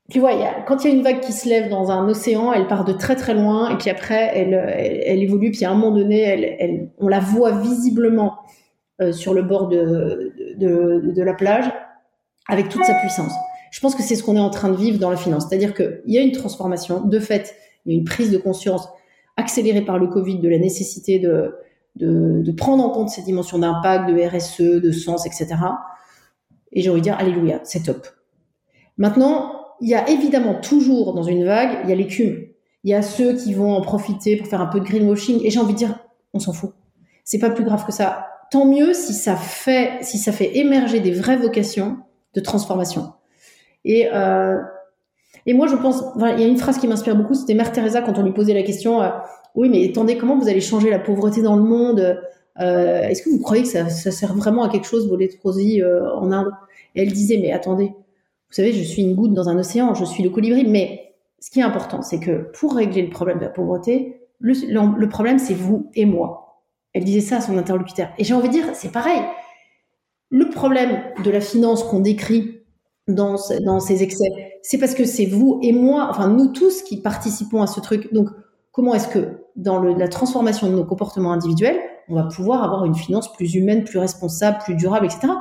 tu 0.09 0.19
vois, 0.19 0.31
quand 0.65 0.83
il 0.83 0.89
y 0.89 0.93
a 0.93 0.95
une 0.95 1.03
vague 1.03 1.19
qui 1.19 1.33
se 1.33 1.49
lève 1.49 1.69
dans 1.69 1.91
un 1.91 2.07
océan, 2.07 2.53
elle 2.53 2.67
part 2.67 2.85
de 2.85 2.93
très 2.93 3.15
très 3.15 3.33
loin, 3.33 3.69
et 3.71 3.77
puis 3.77 3.89
après, 3.89 4.31
elle, 4.33 4.53
elle, 4.53 5.21
évolue, 5.21 5.51
puis 5.51 5.65
à 5.65 5.71
un 5.71 5.75
moment 5.75 5.91
donné, 5.91 6.21
elle, 6.21 6.91
on 6.97 7.09
la 7.09 7.19
voit 7.19 7.59
visiblement 7.59 8.37
euh, 9.01 9.11
sur 9.11 9.33
le 9.33 9.43
bord 9.43 9.67
de, 9.67 10.33
de, 10.57 11.11
de, 11.13 11.23
la 11.23 11.33
plage, 11.33 11.65
avec 12.47 12.69
toute 12.69 12.85
sa 12.85 12.93
puissance. 12.93 13.33
Je 13.69 13.81
pense 13.81 13.95
que 13.95 14.01
c'est 14.01 14.15
ce 14.15 14.23
qu'on 14.23 14.37
est 14.37 14.39
en 14.39 14.49
train 14.49 14.69
de 14.69 14.77
vivre 14.77 14.97
dans 14.97 15.09
la 15.09 15.17
finance. 15.17 15.47
C'est-à-dire 15.47 15.73
qu'il 15.73 16.01
y 16.05 16.17
a 16.17 16.21
une 16.21 16.31
transformation. 16.31 17.01
De 17.01 17.19
fait, 17.19 17.53
il 17.85 17.93
y 17.93 17.95
a 17.95 17.99
une 17.99 18.05
prise 18.05 18.31
de 18.31 18.37
conscience 18.37 18.87
accélérée 19.35 19.83
par 19.83 19.99
le 19.99 20.07
Covid 20.07 20.39
de 20.39 20.47
la 20.47 20.57
nécessité 20.57 21.19
de, 21.19 21.53
de, 21.97 22.41
de 22.43 22.51
prendre 22.53 22.83
en 22.83 22.91
compte 22.91 23.09
ces 23.09 23.23
dimensions 23.23 23.59
d'impact, 23.59 24.09
de 24.09 24.19
RSE, 24.19 24.81
de 24.81 24.91
sens, 24.91 25.25
etc. 25.25 25.47
Et 26.71 26.81
j'ai 26.81 26.89
envie 26.89 27.01
de 27.01 27.03
dire, 27.03 27.17
alléluia, 27.19 27.59
c'est 27.65 27.83
top. 27.83 28.07
Maintenant, 28.97 29.56
il 29.81 29.89
y 29.89 29.95
a 29.95 30.09
évidemment 30.09 30.55
toujours 30.55 31.13
dans 31.13 31.23
une 31.23 31.45
vague, 31.45 31.79
il 31.83 31.89
y 31.89 31.93
a 31.93 31.95
l'écume. 31.95 32.47
Il 32.83 32.91
y 32.91 32.93
a 32.93 33.01
ceux 33.01 33.35
qui 33.35 33.53
vont 33.53 33.73
en 33.73 33.81
profiter 33.81 34.37
pour 34.37 34.47
faire 34.47 34.61
un 34.61 34.67
peu 34.67 34.79
de 34.79 34.85
greenwashing. 34.85 35.43
Et 35.43 35.49
j'ai 35.49 35.59
envie 35.59 35.73
de 35.73 35.77
dire, 35.77 35.99
on 36.33 36.39
s'en 36.39 36.53
fout. 36.53 36.71
C'est 37.23 37.39
pas 37.39 37.49
plus 37.49 37.63
grave 37.63 37.85
que 37.85 37.91
ça. 37.91 38.27
Tant 38.51 38.65
mieux 38.65 38.93
si 38.93 39.13
ça 39.13 39.35
fait, 39.35 39.97
si 40.01 40.17
ça 40.17 40.31
fait 40.31 40.57
émerger 40.57 40.99
des 40.99 41.11
vraies 41.11 41.37
vocations 41.37 41.97
de 42.33 42.39
transformation. 42.39 43.11
Et, 43.83 44.07
euh, 44.13 44.57
et 45.45 45.53
moi, 45.53 45.67
je 45.67 45.75
pense, 45.75 46.03
il 46.17 46.39
y 46.39 46.43
a 46.43 46.47
une 46.47 46.57
phrase 46.57 46.77
qui 46.77 46.87
m'inspire 46.87 47.15
beaucoup, 47.15 47.33
c'était 47.33 47.53
Mère 47.53 47.71
Teresa 47.71 48.01
quand 48.01 48.17
on 48.17 48.23
lui 48.23 48.33
posait 48.33 48.53
la 48.53 48.63
question, 48.63 49.01
euh, 49.01 49.09
oui, 49.55 49.69
mais 49.69 49.89
attendez, 49.89 50.17
comment 50.17 50.37
vous 50.37 50.47
allez 50.47 50.61
changer 50.61 50.89
la 50.89 50.99
pauvreté 50.99 51.41
dans 51.41 51.55
le 51.55 51.63
monde 51.63 52.21
Est-ce 52.57 53.21
que 53.21 53.29
vous 53.29 53.41
croyez 53.41 53.63
que 53.63 53.69
ça, 53.69 53.89
sert 53.89 54.33
vraiment 54.33 54.63
à 54.63 54.69
quelque 54.69 54.87
chose, 54.87 55.09
vos 55.09 55.17
létrosie 55.17 55.81
en 55.83 56.31
Inde? 56.31 56.51
Et 56.95 57.01
elle 57.01 57.11
disait, 57.11 57.39
mais 57.41 57.51
attendez, 57.51 57.91
vous 58.49 58.53
savez, 58.53 58.71
je 58.71 58.83
suis 58.83 59.01
une 59.01 59.15
goutte 59.15 59.33
dans 59.33 59.49
un 59.49 59.57
océan, 59.57 59.93
je 59.93 60.05
suis 60.05 60.23
le 60.23 60.29
colibri, 60.29 60.65
mais 60.65 61.13
ce 61.39 61.51
qui 61.51 61.59
est 61.59 61.63
important, 61.63 62.01
c'est 62.01 62.19
que 62.19 62.49
pour 62.57 62.75
régler 62.75 63.01
le 63.01 63.09
problème 63.09 63.37
de 63.37 63.43
la 63.43 63.49
pauvreté, 63.49 64.21
le, 64.39 65.07
problème, 65.07 65.39
c'est 65.39 65.53
vous 65.53 65.89
et 65.95 66.05
moi. 66.05 66.63
Elle 66.93 67.03
disait 67.03 67.21
ça 67.21 67.37
à 67.37 67.41
son 67.41 67.57
interlocuteur. 67.57 68.09
Et 68.17 68.23
j'ai 68.23 68.33
envie 68.33 68.47
de 68.47 68.53
dire, 68.53 68.65
c'est 68.73 68.91
pareil. 68.91 69.21
Le 70.29 70.49
problème 70.49 71.01
de 71.23 71.31
la 71.31 71.41
finance 71.41 71.83
qu'on 71.83 71.99
décrit 71.99 72.61
dans, 73.07 73.35
dans 73.61 73.79
ces 73.79 74.03
excès, 74.03 74.59
c'est 74.61 74.77
parce 74.77 74.93
que 74.93 75.05
c'est 75.05 75.25
vous 75.25 75.59
et 75.61 75.71
moi, 75.71 76.07
enfin 76.09 76.27
nous 76.27 76.47
tous 76.47 76.83
qui 76.83 77.01
participons 77.01 77.61
à 77.61 77.67
ce 77.67 77.79
truc. 77.79 78.13
Donc, 78.13 78.29
comment 78.71 78.93
est-ce 78.93 79.07
que 79.07 79.43
dans 79.55 79.81
la 79.81 80.07
transformation 80.07 80.67
de 80.67 80.75
nos 80.75 80.85
comportements 80.85 81.31
individuels, 81.31 81.79
on 82.09 82.15
va 82.15 82.23
pouvoir 82.23 82.63
avoir 82.63 82.85
une 82.85 82.95
finance 82.95 83.31
plus 83.33 83.55
humaine, 83.55 83.83
plus 83.83 83.99
responsable, 83.99 84.59
plus 84.59 84.75
durable, 84.75 85.05
etc. 85.05 85.33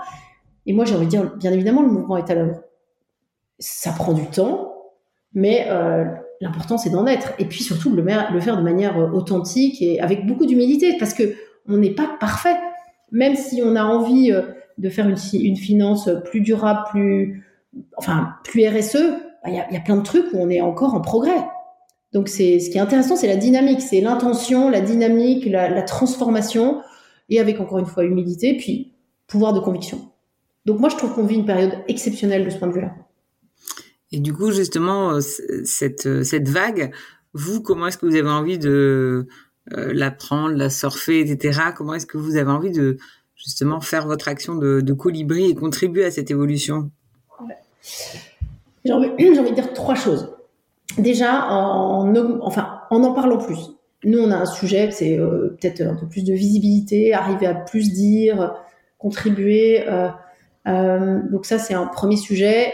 Et 0.65 0.73
moi, 0.73 0.85
j'ai 0.85 0.95
envie 0.95 1.05
de 1.07 1.11
dire, 1.11 1.37
bien 1.37 1.53
évidemment, 1.53 1.83
le 1.83 1.89
mouvement 1.89 2.17
est 2.17 2.31
à 2.31 2.35
l'œuvre. 2.35 2.61
Ça 3.59 3.93
prend 3.93 4.13
du 4.13 4.27
temps, 4.27 4.75
mais 5.33 5.67
euh, 5.69 6.05
l'important, 6.41 6.79
c'est 6.79 6.91
d'en 6.91 7.07
être. 7.07 7.33
Et 7.39 7.45
puis 7.45 7.63
surtout, 7.63 7.91
le, 7.91 8.03
le 8.03 8.41
faire 8.41 8.57
de 8.57 8.63
manière 8.63 8.99
euh, 8.99 9.11
authentique 9.11 9.81
et 9.83 10.01
avec 10.01 10.27
beaucoup 10.27 10.47
d'humilité, 10.47 10.97
parce 10.99 11.15
que 11.15 11.35
on 11.69 11.77
n'est 11.77 11.95
pas 11.95 12.17
parfait. 12.21 12.57
Même 13.13 13.37
si 13.37 13.63
on 13.65 13.77
a 13.77 13.85
envie 13.85 14.33
euh, 14.33 14.43
de 14.79 14.89
faire 14.89 15.09
une, 15.09 15.17
finance 15.57 16.11
plus 16.25 16.41
durable, 16.41 16.81
plus, 16.91 17.45
enfin, 17.97 18.31
plus 18.45 18.67
RSE, 18.67 18.97
bah, 19.43 19.49
il 19.49 19.55
y, 19.55 19.61
a, 19.61 19.71
y, 19.73 19.77
a, 19.77 19.81
plein 19.81 19.97
de 19.97 20.03
trucs 20.03 20.27
où 20.33 20.39
on 20.39 20.51
est 20.51 20.61
encore 20.61 20.95
en 20.95 21.01
progrès. 21.01 21.47
Donc, 22.13 22.29
c'est 22.29 22.59
ce 22.59 22.71
qui 22.71 22.79
est 22.79 22.81
intéressant, 22.81 23.17
c'est 23.17 23.27
la 23.27 23.37
dynamique, 23.37 23.81
c'est 23.83 24.01
l'intention, 24.01 24.71
la 24.71 24.81
dynamique, 24.81 25.47
la, 25.47 25.69
la, 25.69 25.83
transformation, 25.83 26.81
et 27.29 27.41
avec 27.41 27.61
encore 27.61 27.79
une 27.79 27.87
fois 27.87 28.05
humilité, 28.05 28.57
puis 28.57 28.93
pouvoir 29.27 29.53
de 29.53 29.61
conviction. 29.61 29.99
Donc, 30.65 30.81
moi, 30.81 30.89
je 30.89 30.97
trouve 30.97 31.15
qu'on 31.15 31.25
vit 31.25 31.37
une 31.37 31.45
période 31.45 31.75
exceptionnelle 31.89 32.45
de 32.45 32.51
ce 32.51 32.59
point 32.59 32.69
de 32.69 32.73
vue-là. 32.73 32.93
Et 34.13 34.21
du 34.21 34.33
coup, 34.33 34.53
justement, 34.53 35.15
euh, 35.15 35.21
cette, 35.21 36.07
euh, 36.07 36.23
cette 36.23 36.49
vague, 36.49 36.93
vous, 37.35 37.61
comment 37.61 37.89
est-ce 37.89 37.99
que 37.99 38.07
vous 38.07 38.17
avez 38.17 38.31
envie 38.31 38.59
de 38.59 39.27
euh, 39.73 39.93
la 39.93 40.11
prendre, 40.11 40.55
la 40.55 40.71
surfer, 40.71 41.21
etc. 41.21 41.61
Comment 41.77 41.95
est-ce 41.95 42.07
que 42.07 42.19
vous 42.19 42.37
avez 42.37 42.51
envie 42.51 42.71
de 42.71 42.99
justement 43.35 43.81
faire 43.81 44.07
votre 44.07 44.29
action 44.29 44.55
de, 44.55 44.93
colibri 44.93 45.51
et 45.51 45.55
contribuer 45.55 46.05
à 46.05 46.11
cette 46.11 46.31
évolution? 46.31 46.91
J'ai 48.85 48.93
envie, 48.93 49.09
de 49.19 49.55
dire 49.55 49.73
trois 49.73 49.97
choses. 49.97 50.33
Déjà, 50.99 51.47
en, 51.49 52.15
enfin, 52.43 52.81
en 52.91 53.03
en 53.03 53.13
parlant 53.13 53.39
plus. 53.39 53.59
Nous, 54.05 54.19
on 54.19 54.31
a 54.31 54.37
un 54.37 54.47
sujet, 54.47 54.91
c'est 54.93 55.19
euh, 55.19 55.57
peut-être 55.61 55.83
un 55.83 55.97
peu 55.97 56.07
plus 56.07 56.23
de 56.23 56.33
visibilité, 56.33 57.13
arriver 57.13 57.47
à 57.47 57.55
plus 57.55 57.93
dire, 57.93 58.55
contribuer. 58.99 59.85
Donc 60.65 61.45
ça, 61.45 61.59
c'est 61.59 61.75
un 61.75 61.87
premier 61.87 62.17
sujet. 62.17 62.73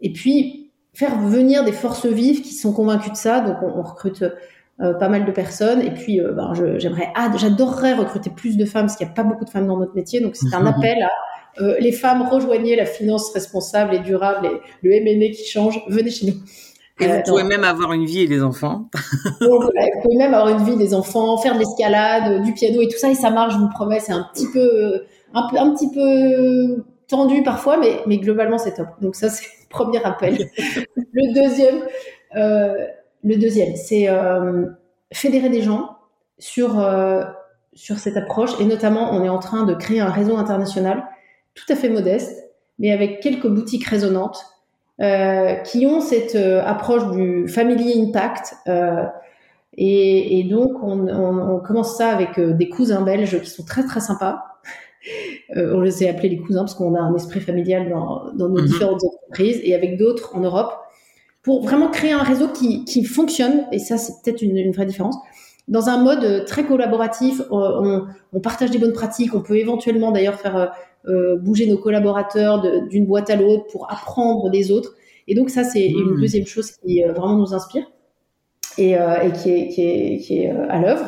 Et 0.00 0.12
puis, 0.12 0.61
faire 0.94 1.18
venir 1.18 1.64
des 1.64 1.72
forces 1.72 2.06
vives 2.06 2.42
qui 2.42 2.54
sont 2.54 2.72
convaincues 2.72 3.10
de 3.10 3.16
ça. 3.16 3.40
Donc, 3.40 3.56
on, 3.62 3.78
on 3.78 3.82
recrute 3.82 4.24
euh, 4.80 4.94
pas 4.94 5.08
mal 5.08 5.24
de 5.24 5.30
personnes. 5.30 5.80
Et 5.80 5.90
puis, 5.90 6.20
euh, 6.20 6.32
ben, 6.32 6.54
j'aimerais, 6.78 7.12
ah, 7.14 7.30
j'adorerais 7.36 7.92
recruter 7.92 8.30
plus 8.30 8.56
de 8.56 8.64
femmes 8.64 8.86
parce 8.86 8.96
qu'il 8.96 9.06
n'y 9.06 9.12
a 9.12 9.14
pas 9.14 9.22
beaucoup 9.22 9.44
de 9.44 9.50
femmes 9.50 9.66
dans 9.66 9.76
notre 9.76 9.94
métier. 9.94 10.20
Donc, 10.20 10.34
c'est 10.34 10.52
un 10.54 10.66
appel 10.66 11.02
à 11.02 11.62
euh, 11.62 11.76
les 11.78 11.92
femmes, 11.92 12.22
rejoignez 12.22 12.74
la 12.74 12.86
finance 12.86 13.32
responsable 13.32 13.94
et 13.94 13.98
durable 13.98 14.46
et 14.46 14.60
le 14.82 14.90
MNE 14.90 15.30
qui 15.32 15.44
change, 15.44 15.84
venez 15.88 16.10
chez 16.10 16.26
nous. 16.26 16.32
Et 17.00 17.06
vous 17.06 17.22
pouvez 17.26 17.44
même 17.44 17.64
avoir 17.64 17.92
une 17.92 18.06
vie 18.06 18.22
et 18.22 18.26
des 18.26 18.42
enfants. 18.42 18.88
Donc, 19.40 19.62
voilà, 19.62 19.86
vous 19.94 20.02
pouvez 20.02 20.16
même 20.16 20.34
avoir 20.34 20.48
une 20.48 20.64
vie, 20.64 20.76
des 20.76 20.94
enfants, 20.94 21.36
faire 21.36 21.54
de 21.54 21.60
l'escalade, 21.60 22.42
du 22.42 22.52
piano 22.52 22.80
et 22.80 22.88
tout 22.88 22.98
ça, 22.98 23.10
et 23.10 23.14
ça 23.14 23.30
marche, 23.30 23.52
je 23.54 23.58
vous 23.58 23.68
promets. 23.68 24.00
C'est 24.00 24.12
un 24.12 24.26
petit 24.32 24.46
peu, 24.50 25.02
un, 25.34 25.42
un, 25.58 25.74
petit 25.74 25.90
peu 25.92 26.82
tendu 27.06 27.42
parfois, 27.42 27.76
mais, 27.76 28.00
mais 28.06 28.16
globalement, 28.16 28.58
c'est 28.58 28.74
top. 28.74 28.88
Donc 29.00 29.14
ça, 29.14 29.28
c'est 29.28 29.46
premier 29.72 30.02
appel. 30.04 30.48
le 31.12 31.34
deuxième, 31.34 31.82
euh, 32.36 32.86
deuxième, 33.24 33.74
c'est 33.74 34.08
euh, 34.08 34.66
fédérer 35.12 35.48
des 35.48 35.62
gens 35.62 35.96
sur, 36.38 36.78
euh, 36.78 37.24
sur 37.72 37.98
cette 37.98 38.16
approche, 38.16 38.52
et 38.60 38.64
notamment, 38.64 39.12
on 39.12 39.24
est 39.24 39.28
en 39.28 39.40
train 39.40 39.64
de 39.64 39.74
créer 39.74 40.00
un 40.00 40.10
réseau 40.10 40.36
international 40.36 41.04
tout 41.54 41.70
à 41.70 41.76
fait 41.76 41.88
modeste, 41.88 42.50
mais 42.78 42.92
avec 42.92 43.20
quelques 43.20 43.48
boutiques 43.48 43.86
résonantes 43.86 44.46
qui 45.64 45.84
ont 45.86 46.00
cette 46.00 46.36
approche 46.36 47.10
du 47.10 47.48
family 47.48 48.00
impact. 48.00 48.54
Et, 49.76 50.46
donc, 50.48 50.80
on, 50.80 51.58
commence 51.58 51.96
ça 51.96 52.10
avec 52.10 52.38
des 52.38 52.68
cousins 52.68 53.00
belges 53.00 53.40
qui 53.40 53.50
sont 53.50 53.64
très 53.64 53.84
très 53.84 53.98
sympas. 53.98 54.51
On 55.56 55.80
les 55.80 56.06
a 56.06 56.10
appelés 56.10 56.30
les 56.30 56.38
cousins 56.38 56.60
parce 56.60 56.74
qu'on 56.74 56.94
a 56.94 57.00
un 57.00 57.14
esprit 57.14 57.40
familial 57.40 57.88
dans, 57.90 58.32
dans 58.34 58.48
nos 58.48 58.60
-hmm. 58.60 58.66
différentes 58.66 59.04
entreprises 59.04 59.60
et 59.64 59.74
avec 59.74 59.98
d'autres 59.98 60.36
en 60.36 60.40
Europe 60.40 60.72
pour 61.42 61.62
vraiment 61.64 61.88
créer 61.90 62.12
un 62.12 62.22
réseau 62.22 62.48
qui, 62.48 62.84
qui 62.84 63.04
fonctionne. 63.04 63.66
Et 63.72 63.78
ça, 63.78 63.96
c'est 63.98 64.12
peut-être 64.22 64.42
une, 64.42 64.56
une, 64.56 64.72
vraie 64.72 64.86
différence. 64.86 65.16
Dans 65.68 65.88
un 65.88 66.02
mode 66.02 66.44
très 66.46 66.64
collaboratif, 66.64 67.40
on, 67.50 68.06
on, 68.32 68.40
partage 68.40 68.70
des 68.70 68.78
bonnes 68.78 68.92
pratiques. 68.92 69.34
On 69.34 69.40
peut 69.40 69.56
éventuellement 69.56 70.12
d'ailleurs 70.12 70.38
faire 70.44 70.72
euh, 71.08 71.36
bouger 71.36 71.66
nos 71.66 71.78
collaborateurs 71.78 72.62
d'une 72.88 73.06
boîte 73.06 73.28
à 73.28 73.36
l'autre 73.36 73.66
pour 73.72 73.90
apprendre 73.90 74.50
des 74.50 74.70
autres. 74.70 74.94
Et 75.26 75.34
donc 75.34 75.50
ça, 75.50 75.64
c'est 75.64 75.88
mmh. 75.88 76.10
une 76.10 76.20
deuxième 76.20 76.46
chose 76.46 76.70
qui 76.70 77.02
euh, 77.02 77.12
vraiment 77.12 77.36
nous 77.36 77.54
inspire 77.54 77.84
et, 78.78 78.96
euh, 78.96 79.22
et 79.22 79.32
qui 79.32 79.50
est, 79.50 79.68
qui 79.68 79.82
est, 79.82 80.18
qui 80.18 80.38
est 80.42 80.50
à 80.50 80.80
l'œuvre. 80.80 81.06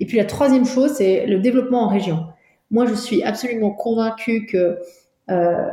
Et 0.00 0.06
puis 0.06 0.18
la 0.18 0.24
troisième 0.24 0.64
chose, 0.64 0.92
c'est 0.92 1.26
le 1.26 1.38
développement 1.40 1.82
en 1.82 1.88
région. 1.88 2.26
Moi, 2.74 2.86
je 2.86 2.94
suis 2.94 3.22
absolument 3.22 3.70
convaincue 3.70 4.46
que 4.46 4.78
euh, 5.30 5.72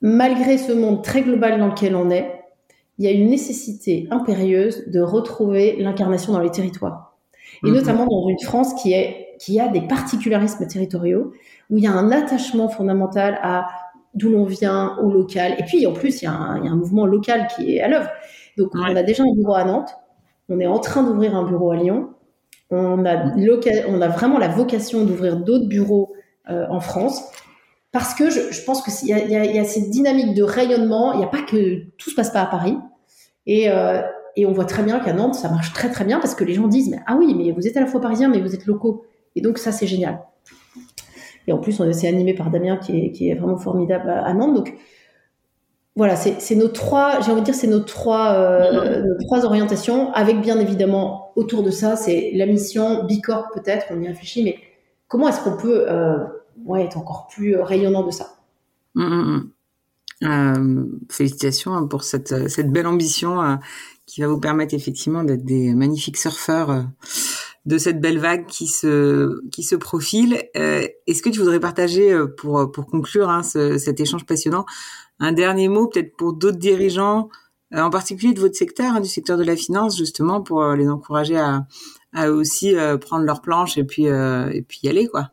malgré 0.00 0.58
ce 0.58 0.72
monde 0.72 1.04
très 1.04 1.22
global 1.22 1.60
dans 1.60 1.68
lequel 1.68 1.94
on 1.94 2.10
est, 2.10 2.42
il 2.98 3.04
y 3.04 3.08
a 3.08 3.12
une 3.12 3.30
nécessité 3.30 4.08
impérieuse 4.10 4.88
de 4.88 5.00
retrouver 5.00 5.76
l'incarnation 5.78 6.32
dans 6.32 6.40
les 6.40 6.50
territoires. 6.50 7.16
Et 7.64 7.70
mmh. 7.70 7.74
notamment 7.74 8.04
dans 8.04 8.28
une 8.28 8.40
France 8.40 8.74
qui, 8.82 8.94
est, 8.94 9.28
qui 9.38 9.60
a 9.60 9.68
des 9.68 9.82
particularismes 9.82 10.66
territoriaux 10.66 11.34
où 11.70 11.78
il 11.78 11.84
y 11.84 11.86
a 11.86 11.92
un 11.92 12.10
attachement 12.10 12.68
fondamental 12.68 13.38
à 13.40 13.68
d'où 14.14 14.30
l'on 14.30 14.44
vient, 14.44 14.96
au 15.00 15.12
local. 15.12 15.54
Et 15.60 15.62
puis, 15.62 15.86
en 15.86 15.92
plus, 15.92 16.20
il 16.20 16.24
y 16.24 16.28
a 16.28 16.32
un, 16.32 16.58
il 16.58 16.64
y 16.64 16.68
a 16.68 16.72
un 16.72 16.76
mouvement 16.76 17.06
local 17.06 17.46
qui 17.54 17.76
est 17.76 17.80
à 17.80 17.86
l'œuvre. 17.86 18.10
Donc, 18.56 18.74
ouais. 18.74 18.80
on 18.90 18.96
a 18.96 19.04
déjà 19.04 19.22
un 19.22 19.32
bureau 19.36 19.54
à 19.54 19.62
Nantes. 19.62 19.94
On 20.48 20.58
est 20.58 20.66
en 20.66 20.80
train 20.80 21.04
d'ouvrir 21.04 21.36
un 21.36 21.44
bureau 21.44 21.70
à 21.70 21.76
Lyon. 21.76 22.08
On 22.70 23.04
a, 23.04 23.36
local, 23.36 23.84
on 23.88 24.00
a 24.00 24.08
vraiment 24.08 24.38
la 24.38 24.48
vocation 24.48 25.04
d'ouvrir 25.04 25.36
d'autres 25.36 25.68
bureaux 25.68 26.12
euh, 26.50 26.66
en 26.68 26.80
France. 26.80 27.22
Parce 27.92 28.14
que 28.14 28.28
je, 28.28 28.52
je 28.52 28.62
pense 28.64 28.82
qu'il 28.82 29.08
y, 29.08 29.12
y, 29.12 29.54
y, 29.54 29.58
a 29.58 29.64
cette 29.64 29.90
dynamique 29.90 30.34
de 30.34 30.42
rayonnement. 30.42 31.14
Il 31.14 31.18
n'y 31.18 31.24
a 31.24 31.28
pas 31.28 31.42
que 31.42 31.84
tout 31.96 32.10
se 32.10 32.14
passe 32.14 32.30
pas 32.30 32.42
à 32.42 32.46
Paris. 32.46 32.76
Et, 33.46 33.70
euh, 33.70 34.02
et 34.36 34.46
on 34.46 34.52
voit 34.52 34.66
très 34.66 34.82
bien 34.82 35.00
qu'à 35.00 35.12
Nantes, 35.12 35.34
ça 35.34 35.48
marche 35.48 35.72
très 35.72 35.90
très 35.90 36.04
bien 36.04 36.20
parce 36.20 36.34
que 36.34 36.44
les 36.44 36.54
gens 36.54 36.68
disent 36.68 36.90
mais, 36.90 37.00
Ah 37.06 37.16
oui, 37.18 37.34
mais 37.34 37.50
vous 37.50 37.66
êtes 37.66 37.76
à 37.76 37.80
la 37.80 37.86
fois 37.86 38.00
parisien, 38.00 38.28
mais 38.28 38.40
vous 38.40 38.54
êtes 38.54 38.66
locaux. 38.66 39.04
Et 39.34 39.40
donc, 39.40 39.58
ça, 39.58 39.72
c'est 39.72 39.86
génial. 39.86 40.20
Et 41.46 41.52
en 41.52 41.58
plus, 41.58 41.80
on 41.80 41.92
s'est 41.92 42.06
animé 42.08 42.34
par 42.34 42.50
Damien, 42.50 42.76
qui 42.76 42.98
est, 42.98 43.10
qui 43.10 43.30
est, 43.30 43.34
vraiment 43.34 43.56
formidable 43.56 44.10
à, 44.10 44.32
Nantes. 44.34 44.54
Donc, 44.54 44.74
voilà, 45.98 46.14
c'est 46.14 46.54
nos 46.54 46.68
trois, 46.68 47.20
j'ai 47.20 47.32
envie 47.32 47.40
de 47.40 47.44
dire, 47.44 47.56
c'est 47.56 47.66
nos 47.66 47.80
trois, 47.80 48.32
euh, 48.34 49.02
nos 49.02 49.18
trois 49.24 49.44
orientations, 49.44 50.12
avec 50.12 50.40
bien 50.40 50.60
évidemment 50.60 51.32
autour 51.34 51.64
de 51.64 51.72
ça, 51.72 51.96
c'est 51.96 52.30
la 52.34 52.46
mission 52.46 53.04
Bicorp 53.04 53.48
peut-être, 53.52 53.86
on 53.90 54.00
y 54.00 54.06
réfléchit, 54.06 54.44
mais 54.44 54.58
comment 55.08 55.28
est-ce 55.28 55.40
qu'on 55.40 55.56
peut 55.56 55.86
euh, 55.90 56.18
ouais, 56.64 56.84
être 56.84 56.98
encore 56.98 57.26
plus 57.26 57.56
rayonnant 57.56 58.06
de 58.06 58.12
ça? 58.12 58.36
Mmh, 58.94 59.02
mmh. 59.02 59.50
Euh, 60.22 60.84
félicitations 61.10 61.88
pour 61.88 62.04
cette, 62.04 62.48
cette 62.48 62.70
belle 62.70 62.86
ambition 62.86 63.58
qui 64.06 64.20
va 64.20 64.28
vous 64.28 64.38
permettre 64.38 64.74
effectivement 64.74 65.24
d'être 65.24 65.44
des 65.44 65.74
magnifiques 65.74 66.16
surfeurs 66.16 66.84
de 67.68 67.76
cette 67.76 68.00
belle 68.00 68.18
vague 68.18 68.46
qui 68.46 68.66
se 68.66 69.46
qui 69.50 69.62
se 69.62 69.76
profile. 69.76 70.42
Euh, 70.56 70.86
Est-ce 71.06 71.20
que 71.22 71.28
tu 71.28 71.38
voudrais 71.38 71.60
partager 71.60 72.10
euh, 72.10 72.26
pour 72.26 72.72
pour 72.72 72.86
conclure 72.86 73.28
hein, 73.28 73.42
ce, 73.42 73.76
cet 73.76 74.00
échange 74.00 74.24
passionnant 74.24 74.64
un 75.20 75.32
dernier 75.32 75.68
mot 75.68 75.86
peut-être 75.86 76.16
pour 76.16 76.32
d'autres 76.32 76.56
dirigeants, 76.58 77.28
euh, 77.74 77.82
en 77.82 77.90
particulier 77.90 78.32
de 78.32 78.40
votre 78.40 78.54
secteur, 78.54 78.94
hein, 78.94 79.00
du 79.00 79.08
secteur 79.08 79.36
de 79.36 79.44
la 79.44 79.54
finance 79.54 79.98
justement 79.98 80.40
pour 80.40 80.62
euh, 80.62 80.76
les 80.76 80.88
encourager 80.88 81.36
à 81.36 81.66
à 82.14 82.30
aussi 82.30 82.74
euh, 82.74 82.96
prendre 82.96 83.24
leur 83.24 83.42
planche 83.42 83.76
et 83.76 83.84
puis 83.84 84.04
et 84.06 84.62
puis 84.66 84.80
y 84.84 84.88
aller 84.88 85.06
quoi? 85.06 85.30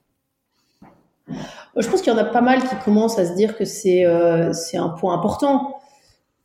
Je 1.78 1.88
pense 1.90 2.02
qu'il 2.02 2.12
y 2.12 2.16
en 2.16 2.20
a 2.20 2.26
pas 2.26 2.42
mal 2.42 2.68
qui 2.68 2.76
commencent 2.84 3.18
à 3.18 3.26
se 3.26 3.34
dire 3.34 3.58
que 3.58 3.64
c'est 3.64 4.04
c'est 4.52 4.78
un 4.78 4.90
point 4.90 5.14
important. 5.14 5.80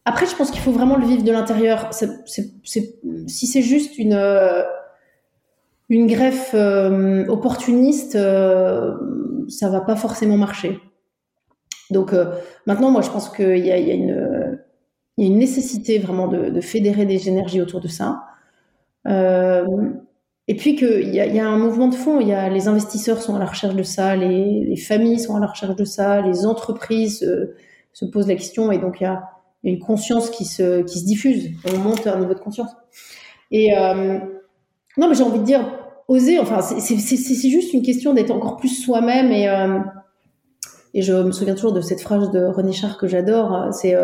Après, 0.05 0.27
je 0.27 0.35
pense 0.35 0.51
qu'il 0.51 0.61
faut 0.61 0.73
vraiment 0.73 0.97
le 0.97 1.07
vivre 1.07 1.25
de 1.25 1.33
l'intérieur. 1.33 1.91
Si 1.93 3.47
c'est 3.47 3.63
juste 3.63 3.99
une 3.99 4.15
une 5.91 6.07
greffe 6.07 6.53
euh, 6.55 7.27
opportuniste, 7.27 8.15
euh, 8.15 8.95
ça 9.49 9.69
va 9.69 9.81
pas 9.81 9.97
forcément 9.97 10.39
marcher. 10.39 10.81
Donc 11.91 12.13
euh, 12.13 12.27
maintenant, 12.67 12.91
moi, 12.91 13.03
je 13.03 13.11
pense 13.11 13.29
qu'il 13.29 13.59
y 13.59 13.71
a, 13.71 13.75
a 13.75 13.79
une, 13.79 14.59
nécessité 15.19 15.99
vraiment 15.99 16.29
de, 16.29 16.61
fédérer 16.61 17.05
des 17.05 17.29
énergies 17.29 17.61
autour 17.61 17.81
de 17.81 17.89
ça. 17.89 18.23
Euh, 19.07 19.67
et 20.49 20.57
puis 20.57 20.77
qu'il 20.77 21.15
y, 21.15 21.41
a, 21.41 21.49
un 21.49 21.59
mouvement 21.59 21.89
de 21.89 21.95
fond. 21.95 22.21
Y 22.21 22.33
a 22.33 22.49
les 22.49 22.69
investisseurs 22.69 23.21
sont 23.21 23.37
à 23.37 23.39
la 23.39 23.47
recherche 23.47 23.75
de 23.75 23.83
ça, 23.83 24.17
les, 24.17 24.65
les 24.65 24.77
familles 24.77 25.19
sont 25.19 25.37
à 25.37 25.41
la 25.41 25.47
recherche 25.47 25.77
de 25.77 25.85
ça, 25.85 26.21
les 26.23 26.47
entreprises 26.47 27.23
euh, 27.23 27.57
se 27.93 28.05
posent 28.05 28.29
la 28.29 28.37
question, 28.37 28.71
et 28.71 28.79
donc 28.79 29.01
il 29.01 29.05
y 29.05 29.07
a 29.07 29.23
une 29.65 29.79
conscience 29.79 30.31
qui 30.31 30.45
se 30.45 30.83
qui 30.83 31.01
se 31.01 31.05
diffuse. 31.05 31.51
On 31.73 31.79
monte 31.79 32.07
un 32.07 32.19
niveau 32.19 32.35
de 32.35 32.39
conscience. 32.39 32.71
Et 33.51 33.77
euh, 33.77 34.19
non, 34.97 35.09
mais 35.09 35.15
j'ai 35.15 35.23
envie 35.23 35.39
de 35.39 35.45
dire 35.45 35.61
oser. 36.11 36.39
Enfin, 36.39 36.61
c'est 36.61 37.49
juste 37.49 37.73
une 37.73 37.83
question 37.83 38.13
d'être 38.13 38.31
encore 38.31 38.57
plus 38.57 38.69
soi-même 38.69 39.31
et 39.33 39.49
euh, 39.49 39.79
et 40.93 41.03
je 41.03 41.13
me 41.13 41.31
souviens 41.31 41.55
toujours 41.55 41.73
de 41.73 41.81
cette 41.81 42.01
phrase 42.01 42.31
de 42.33 42.45
René 42.45 42.73
Char 42.73 42.99
que 42.99 43.07
j'adore. 43.07 43.69
C'est 43.73 43.95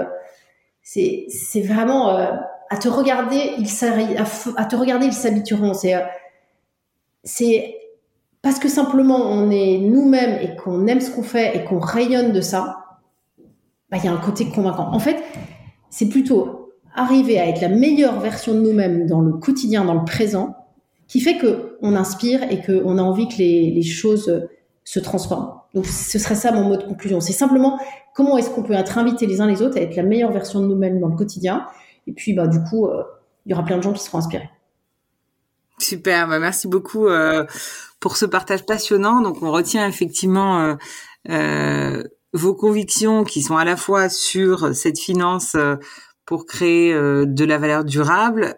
c'est 0.83 1.27
c'est 1.29 1.63
vraiment 1.63 2.09
à 2.09 2.77
te 2.77 2.89
regarder, 2.89 3.55
ils 3.59 3.69
à, 4.57 4.65
te 4.65 4.77
regarder, 4.77 5.07
ils 5.07 5.13
s'habitueront. 5.13 5.75
C'est 5.75 5.95
c'est 7.25 7.75
parce 8.41 8.61
que 8.61 8.69
simplement 8.69 9.19
on 9.19 9.51
est 9.51 9.79
nous-mêmes 9.79 10.39
et 10.41 10.55
qu'on 10.57 10.87
aime 10.87 11.01
ce 11.01 11.11
qu'on 11.11 11.25
fait 11.25 11.57
et 11.57 11.65
qu'on 11.65 11.81
rayonne 11.81 12.33
de 12.33 12.41
ça, 12.41 12.77
bah, 13.91 13.99
il 13.99 14.05
y 14.05 14.09
a 14.09 14.13
un 14.13 14.19
côté 14.19 14.47
convaincant. 14.47 14.93
En 14.93 15.01
fait, 15.01 15.23
c'est 15.91 16.09
plutôt 16.09 16.73
arriver 16.95 17.39
à 17.39 17.49
être 17.49 17.61
la 17.61 17.69
meilleure 17.69 18.21
version 18.21 18.55
de 18.55 18.61
nous-mêmes 18.61 19.07
dans 19.07 19.21
le 19.21 19.33
quotidien, 19.35 19.85
dans 19.85 19.95
le 19.95 20.05
présent, 20.05 20.55
qui 21.09 21.21
fait 21.21 21.39
que 21.39 21.77
on 21.83 21.95
inspire 21.95 22.43
et 22.51 22.63
qu'on 22.63 22.99
a 22.99 23.03
envie 23.03 23.29
que 23.29 23.37
les, 23.39 23.83
choses 23.83 24.49
se 24.85 25.01
transforment. 25.01 25.55
Donc, 25.75 25.87
ce 25.87 26.19
serait 26.19 26.35
ça 26.35 26.53
mon 26.53 26.65
mot 26.65 26.77
de 26.77 26.85
conclusion. 26.85 27.21
C'est 27.21 27.33
simplement 27.33 27.79
comment 28.15 28.39
est-ce 28.39 28.51
qu'on 28.51 28.63
peut 28.63 28.73
être 28.73 28.99
invités 28.99 29.27
les 29.27 29.41
uns 29.41 29.47
les 29.47 29.63
autres 29.63 29.79
à 29.79 29.81
être 29.81 29.97
la 29.97 30.03
meilleure 30.03 30.33
version 30.33 30.61
de 30.61 30.67
nous-mêmes 30.67 31.01
dans 31.01 31.09
le 31.09 31.17
quotidien. 31.17 31.67
Et 32.07 32.13
puis, 32.13 32.35
bah, 32.35 32.47
du 32.47 32.63
coup, 32.63 32.87
euh, 32.87 33.03
il 33.45 33.51
y 33.51 33.55
aura 33.55 33.65
plein 33.65 33.79
de 33.79 33.83
gens 33.83 33.93
qui 33.93 34.03
seront 34.03 34.19
inspirés. 34.19 34.49
Super, 35.79 36.27
bah 36.27 36.39
merci 36.39 36.69
beaucoup 36.69 37.07
euh, 37.07 37.45
pour 38.01 38.17
ce 38.17 38.25
partage 38.25 38.65
passionnant. 38.65 39.21
Donc 39.21 39.43
on 39.43 39.51
retient 39.51 39.87
effectivement 39.87 40.61
euh, 40.61 40.75
euh, 41.29 42.03
vos 42.33 42.55
convictions 42.55 43.25
qui 43.25 43.43
sont 43.43 43.57
à 43.57 43.65
la 43.65 43.77
fois 43.77 44.09
sur 44.09 44.75
cette 44.75 44.99
finance 44.99 45.55
euh, 45.55 45.77
pour 46.25 46.47
créer 46.47 46.93
euh, 46.93 47.25
de 47.27 47.45
la 47.45 47.59
valeur 47.59 47.85
durable, 47.85 48.55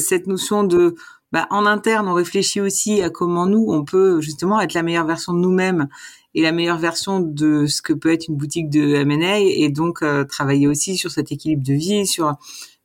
cette 0.00 0.26
notion 0.26 0.64
de 0.64 0.94
bah, 1.32 1.46
en 1.50 1.66
interne 1.66 2.08
on 2.08 2.14
réfléchit 2.14 2.60
aussi 2.60 3.02
à 3.02 3.10
comment 3.10 3.46
nous 3.46 3.66
on 3.68 3.84
peut 3.84 4.20
justement 4.20 4.60
être 4.60 4.74
la 4.74 4.82
meilleure 4.82 5.06
version 5.06 5.32
de 5.32 5.38
nous-mêmes 5.38 5.88
et 6.34 6.42
la 6.42 6.52
meilleure 6.52 6.78
version 6.78 7.20
de 7.20 7.66
ce 7.66 7.82
que 7.82 7.92
peut 7.92 8.12
être 8.12 8.28
une 8.28 8.36
boutique 8.36 8.70
de 8.70 8.94
M&A 8.94 9.40
et 9.40 9.68
donc 9.68 10.02
travailler 10.28 10.66
aussi 10.66 10.96
sur 10.96 11.10
cet 11.10 11.30
équilibre 11.30 11.62
de 11.62 11.74
vie, 11.74 12.06
sur 12.06 12.36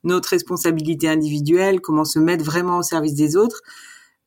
notre 0.04 0.30
responsabilité 0.30 1.08
individuelle, 1.08 1.82
comment 1.82 2.06
se 2.06 2.20
mettre 2.20 2.44
vraiment 2.44 2.80
au 2.80 2.84
service 2.84 3.14
des 3.14 3.36
autres. 3.36 3.62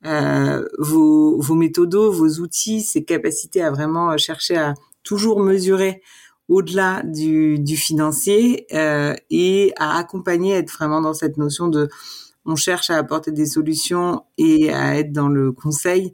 Euh, 0.07 0.67
vos, 0.79 1.39
vos 1.41 1.55
méthodos, 1.55 2.11
vos 2.13 2.39
outils, 2.39 2.81
ces 2.81 3.05
capacités 3.05 3.63
à 3.63 3.71
vraiment 3.71 4.17
chercher 4.17 4.57
à 4.57 4.75
toujours 5.03 5.41
mesurer 5.41 6.01
au-delà 6.49 7.03
du, 7.05 7.59
du, 7.59 7.77
financier 7.77 8.67
euh, 8.73 9.15
et 9.29 9.73
à 9.77 9.99
accompagner, 9.99 10.55
être 10.55 10.73
vraiment 10.73 11.01
dans 11.01 11.15
cette 11.15 11.37
notion 11.37 11.69
de 11.69 11.89
on 12.51 12.57
cherche 12.57 12.91
à 12.91 12.97
apporter 12.97 13.33
des 13.33 13.47
solutions 13.47 14.25
et 14.37 14.73
à 14.73 14.99
être 14.99 15.13
dans 15.13 15.29
le 15.29 15.53
conseil 15.53 16.13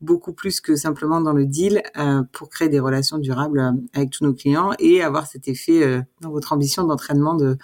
beaucoup 0.00 0.32
plus 0.32 0.60
que 0.60 0.76
simplement 0.76 1.20
dans 1.20 1.32
le 1.32 1.46
deal 1.46 1.82
euh, 1.96 2.22
pour 2.32 2.50
créer 2.50 2.68
des 2.68 2.78
relations 2.78 3.18
durables 3.18 3.72
avec 3.94 4.10
tous 4.10 4.24
nos 4.24 4.34
clients 4.34 4.70
et 4.78 5.02
avoir 5.02 5.26
cet 5.26 5.48
effet 5.48 5.82
euh, 5.82 6.00
dans 6.20 6.30
votre 6.30 6.52
ambition 6.52 6.84
d'entraînement 6.84 7.34
de, 7.34 7.56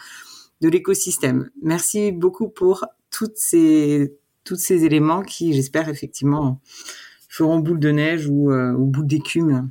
de 0.60 0.68
l'écosystème. 0.68 1.50
Merci 1.62 2.12
beaucoup 2.12 2.48
pour 2.48 2.86
toutes 3.10 3.36
ces, 3.36 4.16
tous 4.42 4.56
ces 4.56 4.84
éléments 4.84 5.22
qui, 5.22 5.52
j'espère, 5.52 5.88
effectivement, 5.88 6.60
feront 7.28 7.58
boule 7.58 7.78
de 7.78 7.90
neige 7.90 8.28
ou, 8.28 8.50
euh, 8.50 8.74
boule 8.76 9.06
d'écume. 9.06 9.70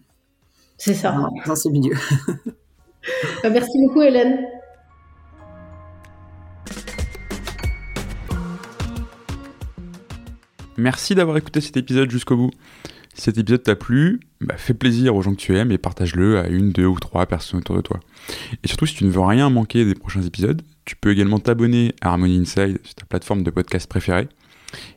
C'est 0.78 0.94
ça. 0.94 1.30
Dans, 1.46 1.56
ce 1.56 1.70
milieu. 1.70 1.96
Bah, 3.44 3.50
merci 3.50 3.78
beaucoup, 3.86 4.02
Hélène. 4.02 4.38
Merci 10.78 11.16
d'avoir 11.16 11.38
écouté 11.38 11.62
cet 11.62 11.78
épisode 11.78 12.10
jusqu'au 12.10 12.36
bout. 12.36 12.52
Si 13.14 13.22
cet 13.22 13.38
épisode 13.38 13.62
t'a 13.62 13.76
plu, 13.76 14.22
bah, 14.42 14.56
fais 14.58 14.74
plaisir 14.74 15.16
aux 15.16 15.22
gens 15.22 15.32
que 15.32 15.40
tu 15.40 15.56
aimes 15.56 15.72
et 15.72 15.78
partage-le 15.78 16.40
à 16.40 16.48
une, 16.48 16.72
deux 16.72 16.86
ou 16.86 17.00
trois 17.00 17.26
personnes 17.28 17.60
autour 17.60 17.76
de 17.76 17.82
toi. 17.82 18.00
Et 18.64 18.68
surtout, 18.68 18.88
si 18.88 18.96
tu 18.96 19.06
ne 19.06 19.12
veux 19.12 19.22
rien 19.22 19.50
manquer 19.50 19.86
des 19.86 19.94
prochains 19.94 20.24
épisodes, 20.24 20.62
tu 20.86 20.96
peux 20.96 21.12
également 21.12 21.40
t'abonner 21.40 21.94
à 22.02 22.10
Harmony 22.10 22.40
Inside 22.40 22.80
sur 22.84 22.96
ta 22.96 23.06
plateforme 23.06 23.44
de 23.44 23.52
podcast 23.52 23.88
préférée 23.88 24.28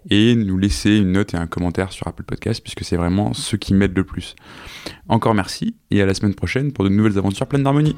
et 0.09 0.35
nous 0.35 0.57
laisser 0.57 0.97
une 0.97 1.13
note 1.13 1.35
et 1.35 1.37
un 1.37 1.47
commentaire 1.47 1.93
sur 1.93 2.09
Apple 2.09 2.23
Podcast 2.23 2.63
puisque 2.63 2.83
c'est 2.83 2.97
vraiment 2.97 3.35
ce 3.35 3.57
qui 3.57 3.75
m'aide 3.75 3.95
le 3.95 4.05
plus. 4.05 4.35
Encore 5.09 5.35
merci 5.35 5.77
et 5.91 6.01
à 6.01 6.07
la 6.07 6.15
semaine 6.15 6.35
prochaine 6.35 6.73
pour 6.73 6.85
de 6.85 6.89
nouvelles 6.89 7.19
aventures 7.19 7.47
pleines 7.47 7.65
d'harmonie. 7.65 7.97